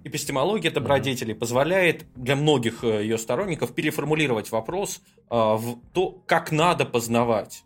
Эпистемология 0.04 0.72
добродетелей 0.72 1.34
позволяет 1.34 2.06
для 2.16 2.36
многих 2.36 2.84
ее 2.84 3.18
сторонников 3.18 3.74
переформулировать 3.74 4.52
вопрос 4.52 5.02
в 5.30 5.80
то, 5.94 6.22
как 6.26 6.52
надо 6.52 6.86
познавать. 6.86 7.64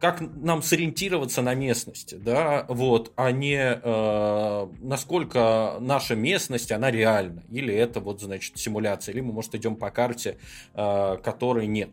Как 0.00 0.20
нам 0.20 0.62
сориентироваться 0.62 1.40
на 1.40 1.54
местности, 1.54 2.16
да, 2.16 2.66
вот, 2.68 3.12
а 3.16 3.30
не 3.30 3.56
э, 3.56 4.66
насколько 4.82 5.78
наша 5.80 6.14
местность, 6.14 6.72
она 6.72 6.90
реальна, 6.90 7.42
или 7.50 7.74
это 7.74 8.00
вот, 8.00 8.20
значит, 8.20 8.58
симуляция, 8.58 9.14
или 9.14 9.20
мы, 9.20 9.32
может, 9.32 9.54
идем 9.54 9.76
по 9.76 9.90
карте, 9.90 10.38
э, 10.74 11.16
которой 11.22 11.66
нет. 11.66 11.90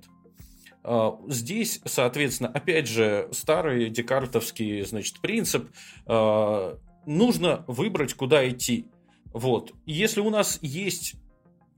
Э, 0.83 1.11
здесь, 1.27 1.79
соответственно, 1.85 2.49
опять 2.49 2.87
же, 2.87 3.29
старый 3.31 3.89
декартовский, 3.89 4.83
значит, 4.83 5.19
принцип, 5.21 5.69
э, 6.07 6.75
нужно 7.05 7.63
выбрать, 7.67 8.13
куда 8.13 8.47
идти. 8.49 8.87
Вот. 9.31 9.73
Если 9.85 10.19
у 10.19 10.29
нас 10.29 10.59
есть, 10.61 11.15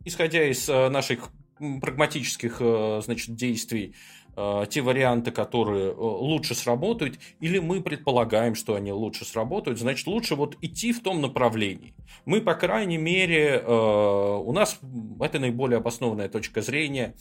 исходя 0.03 0.43
из 0.49 0.67
э, 0.67 0.89
наших 0.89 1.29
прагматических, 1.59 2.57
значит, 3.03 3.35
действий, 3.35 3.93
э, 3.93 4.22
те 4.69 4.81
варианты, 4.81 5.31
которые 5.31 5.91
э, 5.91 5.95
лучше 5.95 6.55
сработают, 6.55 7.19
или 7.39 7.59
мы 7.59 7.81
предполагаем, 7.81 8.55
что 8.55 8.75
они 8.75 8.91
лучше 8.91 9.25
сработают, 9.25 9.79
значит, 9.79 10.07
лучше 10.07 10.35
вот 10.35 10.57
идти 10.61 10.91
в 10.91 11.01
том 11.01 11.21
направлении. 11.21 11.93
Мы, 12.25 12.41
по 12.41 12.55
крайней 12.55 12.97
мере, 12.97 13.61
э, 13.63 14.37
у 14.43 14.51
нас 14.51 14.79
это 15.19 15.39
наиболее 15.39 15.77
обоснованная 15.77 16.29
точка 16.29 16.61
зрения, 16.61 17.15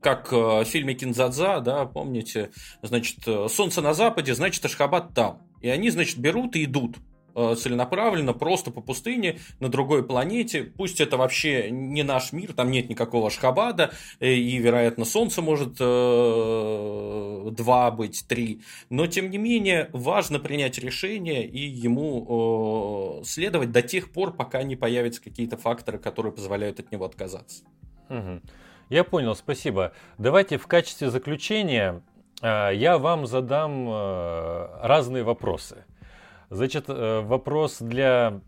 как 0.00 0.30
в 0.30 0.64
фильме 0.64 0.94
Кинзадза, 0.94 1.60
да, 1.60 1.84
помните, 1.84 2.50
значит, 2.82 3.18
солнце 3.50 3.82
на 3.82 3.94
западе, 3.94 4.32
значит, 4.32 4.64
Ашхабад 4.64 5.12
там. 5.12 5.42
И 5.60 5.68
они, 5.68 5.90
значит, 5.90 6.18
берут 6.18 6.54
и 6.54 6.64
идут. 6.64 6.98
Э, 7.34 7.54
целенаправленно 7.56 8.32
просто 8.32 8.70
по 8.70 8.80
пустыне 8.80 9.38
на 9.60 9.68
другой 9.68 10.02
планете. 10.02 10.64
Пусть 10.64 11.00
это 11.00 11.16
вообще 11.16 11.70
не 11.70 12.02
наш 12.02 12.32
мир, 12.32 12.52
там 12.52 12.70
нет 12.70 12.88
никакого 12.88 13.28
Ашхабада, 13.28 13.92
э, 14.18 14.32
и, 14.32 14.56
вероятно, 14.58 15.04
Солнце 15.04 15.42
может 15.42 15.76
э, 15.78 17.50
два 17.52 17.90
быть, 17.90 18.24
три. 18.26 18.62
Но, 18.90 19.06
тем 19.06 19.30
не 19.30 19.38
менее, 19.38 19.90
важно 19.92 20.38
принять 20.38 20.78
решение 20.78 21.46
и 21.46 21.60
ему 21.60 23.20
э, 23.20 23.24
следовать 23.24 23.70
до 23.72 23.82
тех 23.82 24.10
пор, 24.10 24.34
пока 24.34 24.62
не 24.62 24.74
появятся 24.74 25.22
какие-то 25.22 25.56
факторы, 25.56 25.98
которые 25.98 26.32
позволяют 26.32 26.80
от 26.80 26.90
него 26.90 27.04
отказаться. 27.04 27.62
Угу. 28.08 28.40
Я 28.88 29.04
понял, 29.04 29.36
спасибо. 29.36 29.92
Давайте 30.16 30.56
в 30.56 30.66
качестве 30.66 31.10
заключения 31.10 32.02
э, 32.40 32.70
я 32.74 32.98
вам 32.98 33.26
задам 33.26 33.86
э, 33.88 34.68
разные 34.82 35.24
вопросы. 35.24 35.84
Значит, 36.50 36.86
э, 36.88 37.20
вопрос 37.20 37.78
для 37.80 38.40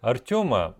Артема 0.00 0.76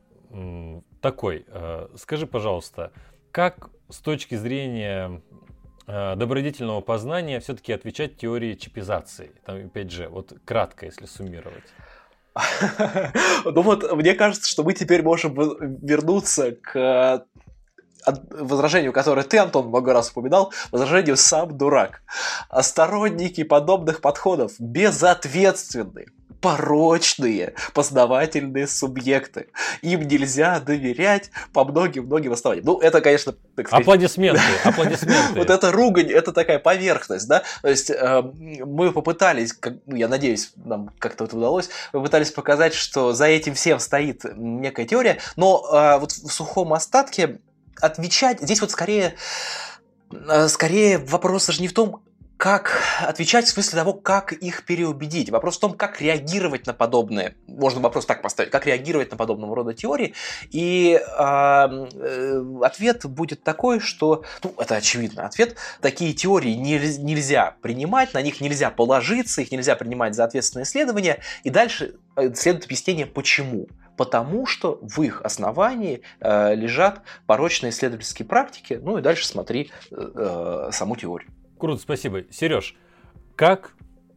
такой. 1.00 1.44
Э, 1.48 1.88
скажи, 1.96 2.26
пожалуйста, 2.26 2.92
как 3.32 3.70
с 3.88 3.98
точки 3.98 4.36
зрения 4.36 5.22
э, 5.86 6.14
добродетельного 6.14 6.80
познания 6.82 7.40
все-таки 7.40 7.72
отвечать 7.72 8.16
теории 8.16 8.54
чипизации? 8.54 9.32
Там 9.44 9.56
5G, 9.56 10.08
вот 10.08 10.34
кратко, 10.44 10.86
если 10.86 11.06
суммировать. 11.06 11.64
Ну 13.44 13.62
вот, 13.62 13.90
мне 13.96 14.14
кажется, 14.14 14.50
что 14.50 14.62
мы 14.62 14.74
теперь 14.74 15.02
можем 15.02 15.34
вернуться 15.34 16.52
к 16.52 17.24
возражению, 18.30 18.92
которое 18.92 19.22
ты, 19.22 19.38
Антон, 19.38 19.68
много 19.68 19.92
раз 19.92 20.10
упоминал, 20.10 20.52
возражению 20.70 21.16
«сам 21.16 21.56
дурак». 21.56 22.02
Сторонники 22.60 23.42
подобных 23.42 24.00
подходов 24.00 24.52
безответственны 24.58 26.06
порочные 26.40 27.54
познавательные 27.74 28.66
субъекты. 28.66 29.48
Им 29.82 30.02
нельзя 30.02 30.60
доверять 30.60 31.30
по 31.52 31.64
многим-многим 31.64 32.32
основаниям. 32.32 32.66
Ну, 32.66 32.78
это, 32.78 33.00
конечно... 33.00 33.34
Так 33.54 33.68
сказать, 33.68 33.82
аплодисменты, 33.82 34.40
аплодисменты. 34.64 35.38
Вот 35.38 35.50
эта 35.50 35.72
ругань, 35.72 36.10
это 36.10 36.32
такая 36.32 36.58
поверхность, 36.58 37.26
да? 37.26 37.42
То 37.62 37.68
есть 37.68 37.90
э, 37.90 38.22
мы 38.64 38.92
попытались, 38.92 39.52
как, 39.52 39.74
ну, 39.86 39.96
я 39.96 40.08
надеюсь, 40.08 40.52
нам 40.56 40.90
как-то 40.98 41.24
это 41.24 41.36
удалось, 41.36 41.70
мы 41.92 42.02
пытались 42.02 42.30
показать, 42.30 42.74
что 42.74 43.12
за 43.12 43.26
этим 43.26 43.54
всем 43.54 43.80
стоит 43.80 44.24
некая 44.36 44.84
теория, 44.86 45.18
но 45.36 45.66
э, 45.72 45.98
вот 45.98 46.12
в 46.12 46.30
сухом 46.30 46.72
остатке 46.72 47.40
отвечать, 47.80 48.40
здесь 48.40 48.60
вот 48.60 48.70
скорее 48.70 49.14
э, 50.12 50.48
скорее 50.48 50.98
вопрос 50.98 51.46
даже 51.46 51.60
не 51.60 51.68
в 51.68 51.74
том, 51.74 52.02
как 52.36 52.82
отвечать 53.00 53.46
в 53.46 53.48
смысле 53.48 53.78
того, 53.78 53.94
как 53.94 54.32
их 54.32 54.64
переубедить. 54.64 55.30
Вопрос 55.30 55.56
в 55.56 55.60
том, 55.60 55.72
как 55.72 56.00
реагировать 56.00 56.66
на 56.66 56.74
подобные, 56.74 57.34
можно 57.46 57.80
вопрос 57.80 58.04
так 58.04 58.20
поставить, 58.20 58.50
как 58.50 58.66
реагировать 58.66 59.10
на 59.10 59.16
подобного 59.16 59.56
рода 59.56 59.72
теории. 59.72 60.14
И 60.50 61.00
э, 61.00 62.44
ответ 62.62 63.06
будет 63.06 63.42
такой, 63.42 63.80
что, 63.80 64.24
ну, 64.42 64.54
это 64.58 64.76
очевидно, 64.76 65.24
ответ, 65.24 65.56
такие 65.80 66.12
теории 66.12 66.52
не, 66.52 66.78
нельзя 66.98 67.56
принимать, 67.62 68.12
на 68.12 68.20
них 68.20 68.40
нельзя 68.40 68.70
положиться, 68.70 69.40
их 69.40 69.50
нельзя 69.50 69.74
принимать 69.74 70.14
за 70.14 70.24
ответственное 70.24 70.64
исследование, 70.64 71.20
и 71.42 71.48
дальше 71.48 71.94
э, 72.16 72.34
следует 72.34 72.66
объяснение, 72.66 73.06
почему 73.06 73.66
потому 73.96 74.44
что 74.44 74.78
в 74.82 75.00
их 75.00 75.22
основании 75.22 76.02
э, 76.20 76.54
лежат 76.54 77.00
порочные 77.26 77.70
исследовательские 77.70 78.28
практики, 78.28 78.78
ну 78.82 78.98
и 78.98 79.00
дальше 79.00 79.26
смотри 79.26 79.70
э, 79.90 80.68
э 80.68 80.70
саму 80.70 80.96
теорию. 80.96 81.30
Круто, 81.58 81.80
спасибо. 81.80 82.24
Сереж, 82.30 82.76
как 83.34 83.74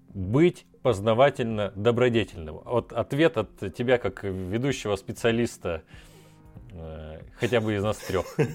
быть 0.09 0.65
познавательно 0.81 1.71
добродетельным? 1.75 2.59
Вот 2.65 2.93
ответ 2.93 3.37
от 3.37 3.75
тебя 3.75 3.97
как 3.97 4.23
ведущего 4.23 4.95
специалиста 4.95 5.83
Э, 6.71 7.09
хотя 7.36 7.61
бы 7.61 7.76
из 7.76 7.84
нас 7.84 7.97
трех. 7.97 8.26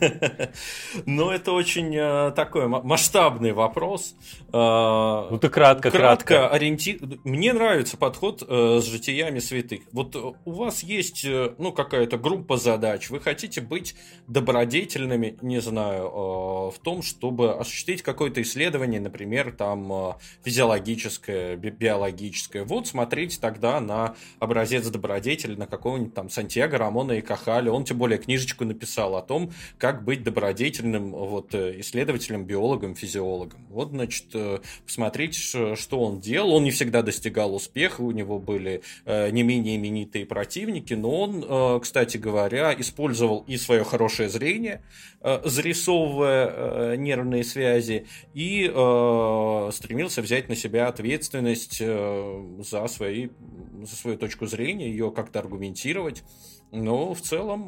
Ну, 1.07 1.31
это 1.31 1.53
очень 1.53 1.95
э, 1.95 2.33
такой 2.33 2.67
масштабный 2.67 3.53
вопрос. 3.53 4.15
Э, 4.53 5.29
ну, 5.31 5.39
ты 5.39 5.49
кратко, 5.49 5.91
кратко. 5.91 6.49
ориенти... 6.49 7.01
Мне 7.25 7.53
нравится 7.53 7.97
подход 7.97 8.43
с 8.43 8.85
житиями 8.85 9.39
святых. 9.39 9.83
Вот 9.93 10.15
у 10.17 10.51
вас 10.53 10.83
есть, 10.83 11.27
ну, 11.59 11.73
какая-то 11.73 12.17
группа 12.19 12.57
задач. 12.57 13.11
Вы 13.11 13.21
хотите 13.21 13.61
быть 13.61 13.95
добродетельными, 14.27 15.37
не 15.43 15.61
знаю, 15.61 16.09
в 16.71 16.79
том, 16.83 17.03
чтобы 17.03 17.55
осуществить 17.55 18.03
какое-то 18.03 18.43
исследование, 18.43 19.01
например, 19.01 19.53
там, 19.53 20.17
физиологическое, 20.45 21.57
биологическое. 21.57 22.65
Вот 22.65 22.87
смотрите 22.87 23.39
тогда 23.41 23.81
на 23.81 24.15
образец 24.39 24.87
добродетеля, 24.89 25.57
на 25.57 25.67
какого-нибудь 25.67 26.15
там 26.15 26.31
Сантьяго, 26.31 26.79
Рамона 26.79 27.13
и 27.13 27.21
Кахали. 27.21 27.69
Он 27.69 27.85
тем 27.85 27.99
более 27.99 28.19
книжечку 28.19 28.54
написал 28.63 29.17
о 29.17 29.23
том, 29.23 29.53
как 29.79 30.05
быть 30.05 30.23
добродетельным 30.23 31.11
вот, 31.11 31.55
э, 31.55 31.81
исследователем, 31.81 32.45
биологом, 32.45 32.95
физиологом. 32.95 33.67
Вот, 33.71 33.91
значит, 33.91 34.27
э, 34.35 34.61
посмотреть, 34.87 35.35
что 35.35 36.01
он 36.01 36.21
делал. 36.21 36.55
Он 36.55 36.65
не 36.65 36.71
всегда 36.71 37.03
достигал 37.03 37.55
успеха, 37.55 38.03
у 38.03 38.11
него 38.11 38.39
были 38.39 38.83
э, 39.05 39.31
не 39.31 39.43
менее 39.43 39.77
именитые 39.77 40.27
противники, 40.27 40.95
но 40.95 41.21
он, 41.21 41.81
кстати 41.81 42.17
говоря, 42.17 42.75
использовал 42.79 43.45
и 43.49 43.57
свое 43.57 43.85
хорошее 43.85 44.29
зрение, 44.29 44.83
зарисовывая 45.23 46.97
нервные 46.97 47.45
связи, 47.45 48.07
и 48.35 48.65
стремился 49.73 50.23
взять 50.23 50.49
на 50.49 50.57
себя 50.57 50.89
ответственность 50.89 51.79
за, 51.79 52.87
свои, 52.89 53.29
за 53.83 53.97
свою 53.97 54.19
точку 54.19 54.47
зрения, 54.47 54.91
ее 54.91 55.11
как-то 55.11 55.39
аргументировать. 55.39 56.23
Ну, 56.75 57.15
в 57.15 57.21
целом, 57.21 57.63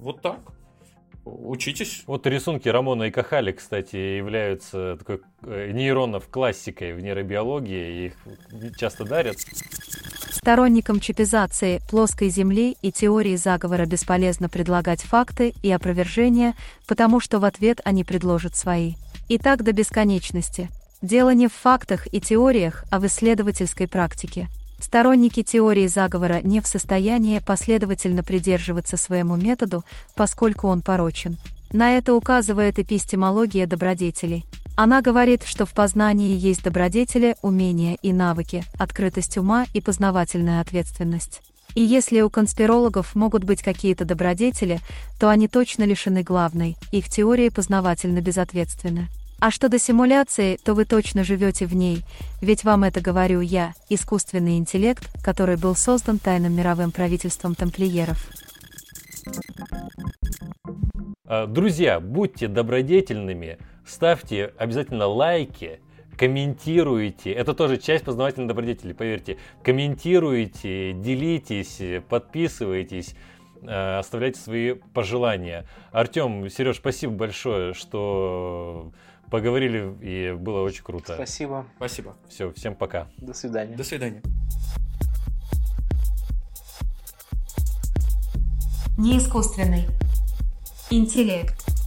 вот 0.00 0.20
так. 0.20 0.40
Учитесь. 1.24 2.02
Вот 2.06 2.26
рисунки 2.26 2.68
Рамона 2.68 3.04
и 3.04 3.10
Кахали, 3.10 3.52
кстати, 3.52 3.96
являются 3.96 4.96
такой 4.96 5.20
э, 5.42 5.70
нейронов 5.72 6.28
классикой 6.28 6.94
в 6.94 7.00
нейробиологии, 7.00 8.06
их 8.06 8.14
часто 8.76 9.04
дарят. 9.04 9.36
Сторонникам 10.30 10.98
чипизации 10.98 11.80
плоской 11.90 12.30
Земли 12.30 12.76
и 12.82 12.90
теории 12.90 13.36
заговора 13.36 13.86
бесполезно 13.86 14.48
предлагать 14.48 15.02
факты 15.02 15.54
и 15.62 15.70
опровержения, 15.70 16.54
потому 16.86 17.20
что 17.20 17.38
в 17.38 17.44
ответ 17.44 17.80
они 17.84 18.02
предложат 18.02 18.56
свои. 18.56 18.94
И 19.28 19.38
так 19.38 19.62
до 19.62 19.72
бесконечности. 19.72 20.70
Дело 21.02 21.30
не 21.30 21.46
в 21.46 21.52
фактах 21.52 22.12
и 22.12 22.20
теориях, 22.20 22.84
а 22.90 22.98
в 22.98 23.06
исследовательской 23.06 23.86
практике. 23.86 24.48
Сторонники 24.80 25.42
теории 25.42 25.86
заговора 25.86 26.40
не 26.42 26.60
в 26.60 26.66
состоянии 26.66 27.40
последовательно 27.40 28.22
придерживаться 28.22 28.96
своему 28.96 29.36
методу, 29.36 29.84
поскольку 30.14 30.68
он 30.68 30.82
порочен. 30.82 31.36
На 31.72 31.98
это 31.98 32.14
указывает 32.14 32.78
эпистемология 32.78 33.66
добродетелей. 33.66 34.46
Она 34.76 35.02
говорит, 35.02 35.42
что 35.42 35.66
в 35.66 35.72
познании 35.74 36.36
есть 36.36 36.62
добродетели, 36.62 37.34
умения 37.42 37.98
и 38.00 38.12
навыки, 38.12 38.64
открытость 38.78 39.36
ума 39.36 39.66
и 39.74 39.80
познавательная 39.80 40.60
ответственность. 40.60 41.42
И 41.74 41.82
если 41.82 42.20
у 42.20 42.30
конспирологов 42.30 43.14
могут 43.14 43.44
быть 43.44 43.62
какие-то 43.62 44.04
добродетели, 44.04 44.80
то 45.20 45.28
они 45.28 45.48
точно 45.48 45.82
лишены 45.82 46.22
главной, 46.22 46.76
их 46.92 47.08
теории 47.08 47.50
познавательно 47.50 48.20
безответственны. 48.20 49.08
А 49.40 49.52
что 49.52 49.68
до 49.68 49.78
симуляции, 49.78 50.58
то 50.64 50.74
вы 50.74 50.84
точно 50.84 51.22
живете 51.22 51.66
в 51.66 51.74
ней, 51.74 52.02
ведь 52.40 52.64
вам 52.64 52.82
это 52.82 53.00
говорю 53.00 53.40
я, 53.40 53.72
искусственный 53.88 54.58
интеллект, 54.58 55.08
который 55.22 55.56
был 55.56 55.76
создан 55.76 56.18
тайным 56.18 56.56
мировым 56.56 56.90
правительством 56.90 57.54
тамплиеров. 57.54 58.26
А, 61.24 61.46
друзья, 61.46 62.00
будьте 62.00 62.48
добродетельными, 62.48 63.58
ставьте 63.86 64.52
обязательно 64.58 65.06
лайки, 65.06 65.80
комментируйте. 66.16 67.30
Это 67.30 67.54
тоже 67.54 67.76
часть 67.76 68.04
познавательной 68.04 68.48
добродетели, 68.48 68.92
поверьте. 68.92 69.38
Комментируйте, 69.62 70.94
делитесь, 70.94 72.02
подписывайтесь 72.08 73.14
э, 73.62 73.98
оставляйте 73.98 74.40
свои 74.40 74.72
пожелания. 74.72 75.64
Артем, 75.92 76.50
Сереж, 76.50 76.78
спасибо 76.78 77.12
большое, 77.12 77.72
что 77.72 78.90
поговорили, 79.30 79.96
и 80.00 80.32
было 80.32 80.62
очень 80.62 80.82
круто. 80.82 81.14
Спасибо. 81.14 81.66
Спасибо. 81.76 82.16
Все, 82.28 82.52
всем 82.52 82.74
пока. 82.74 83.08
До 83.18 83.34
свидания. 83.34 83.76
До 83.76 83.84
свидания. 83.84 84.22
Неискусственный 88.96 89.86
интеллект. 90.90 91.77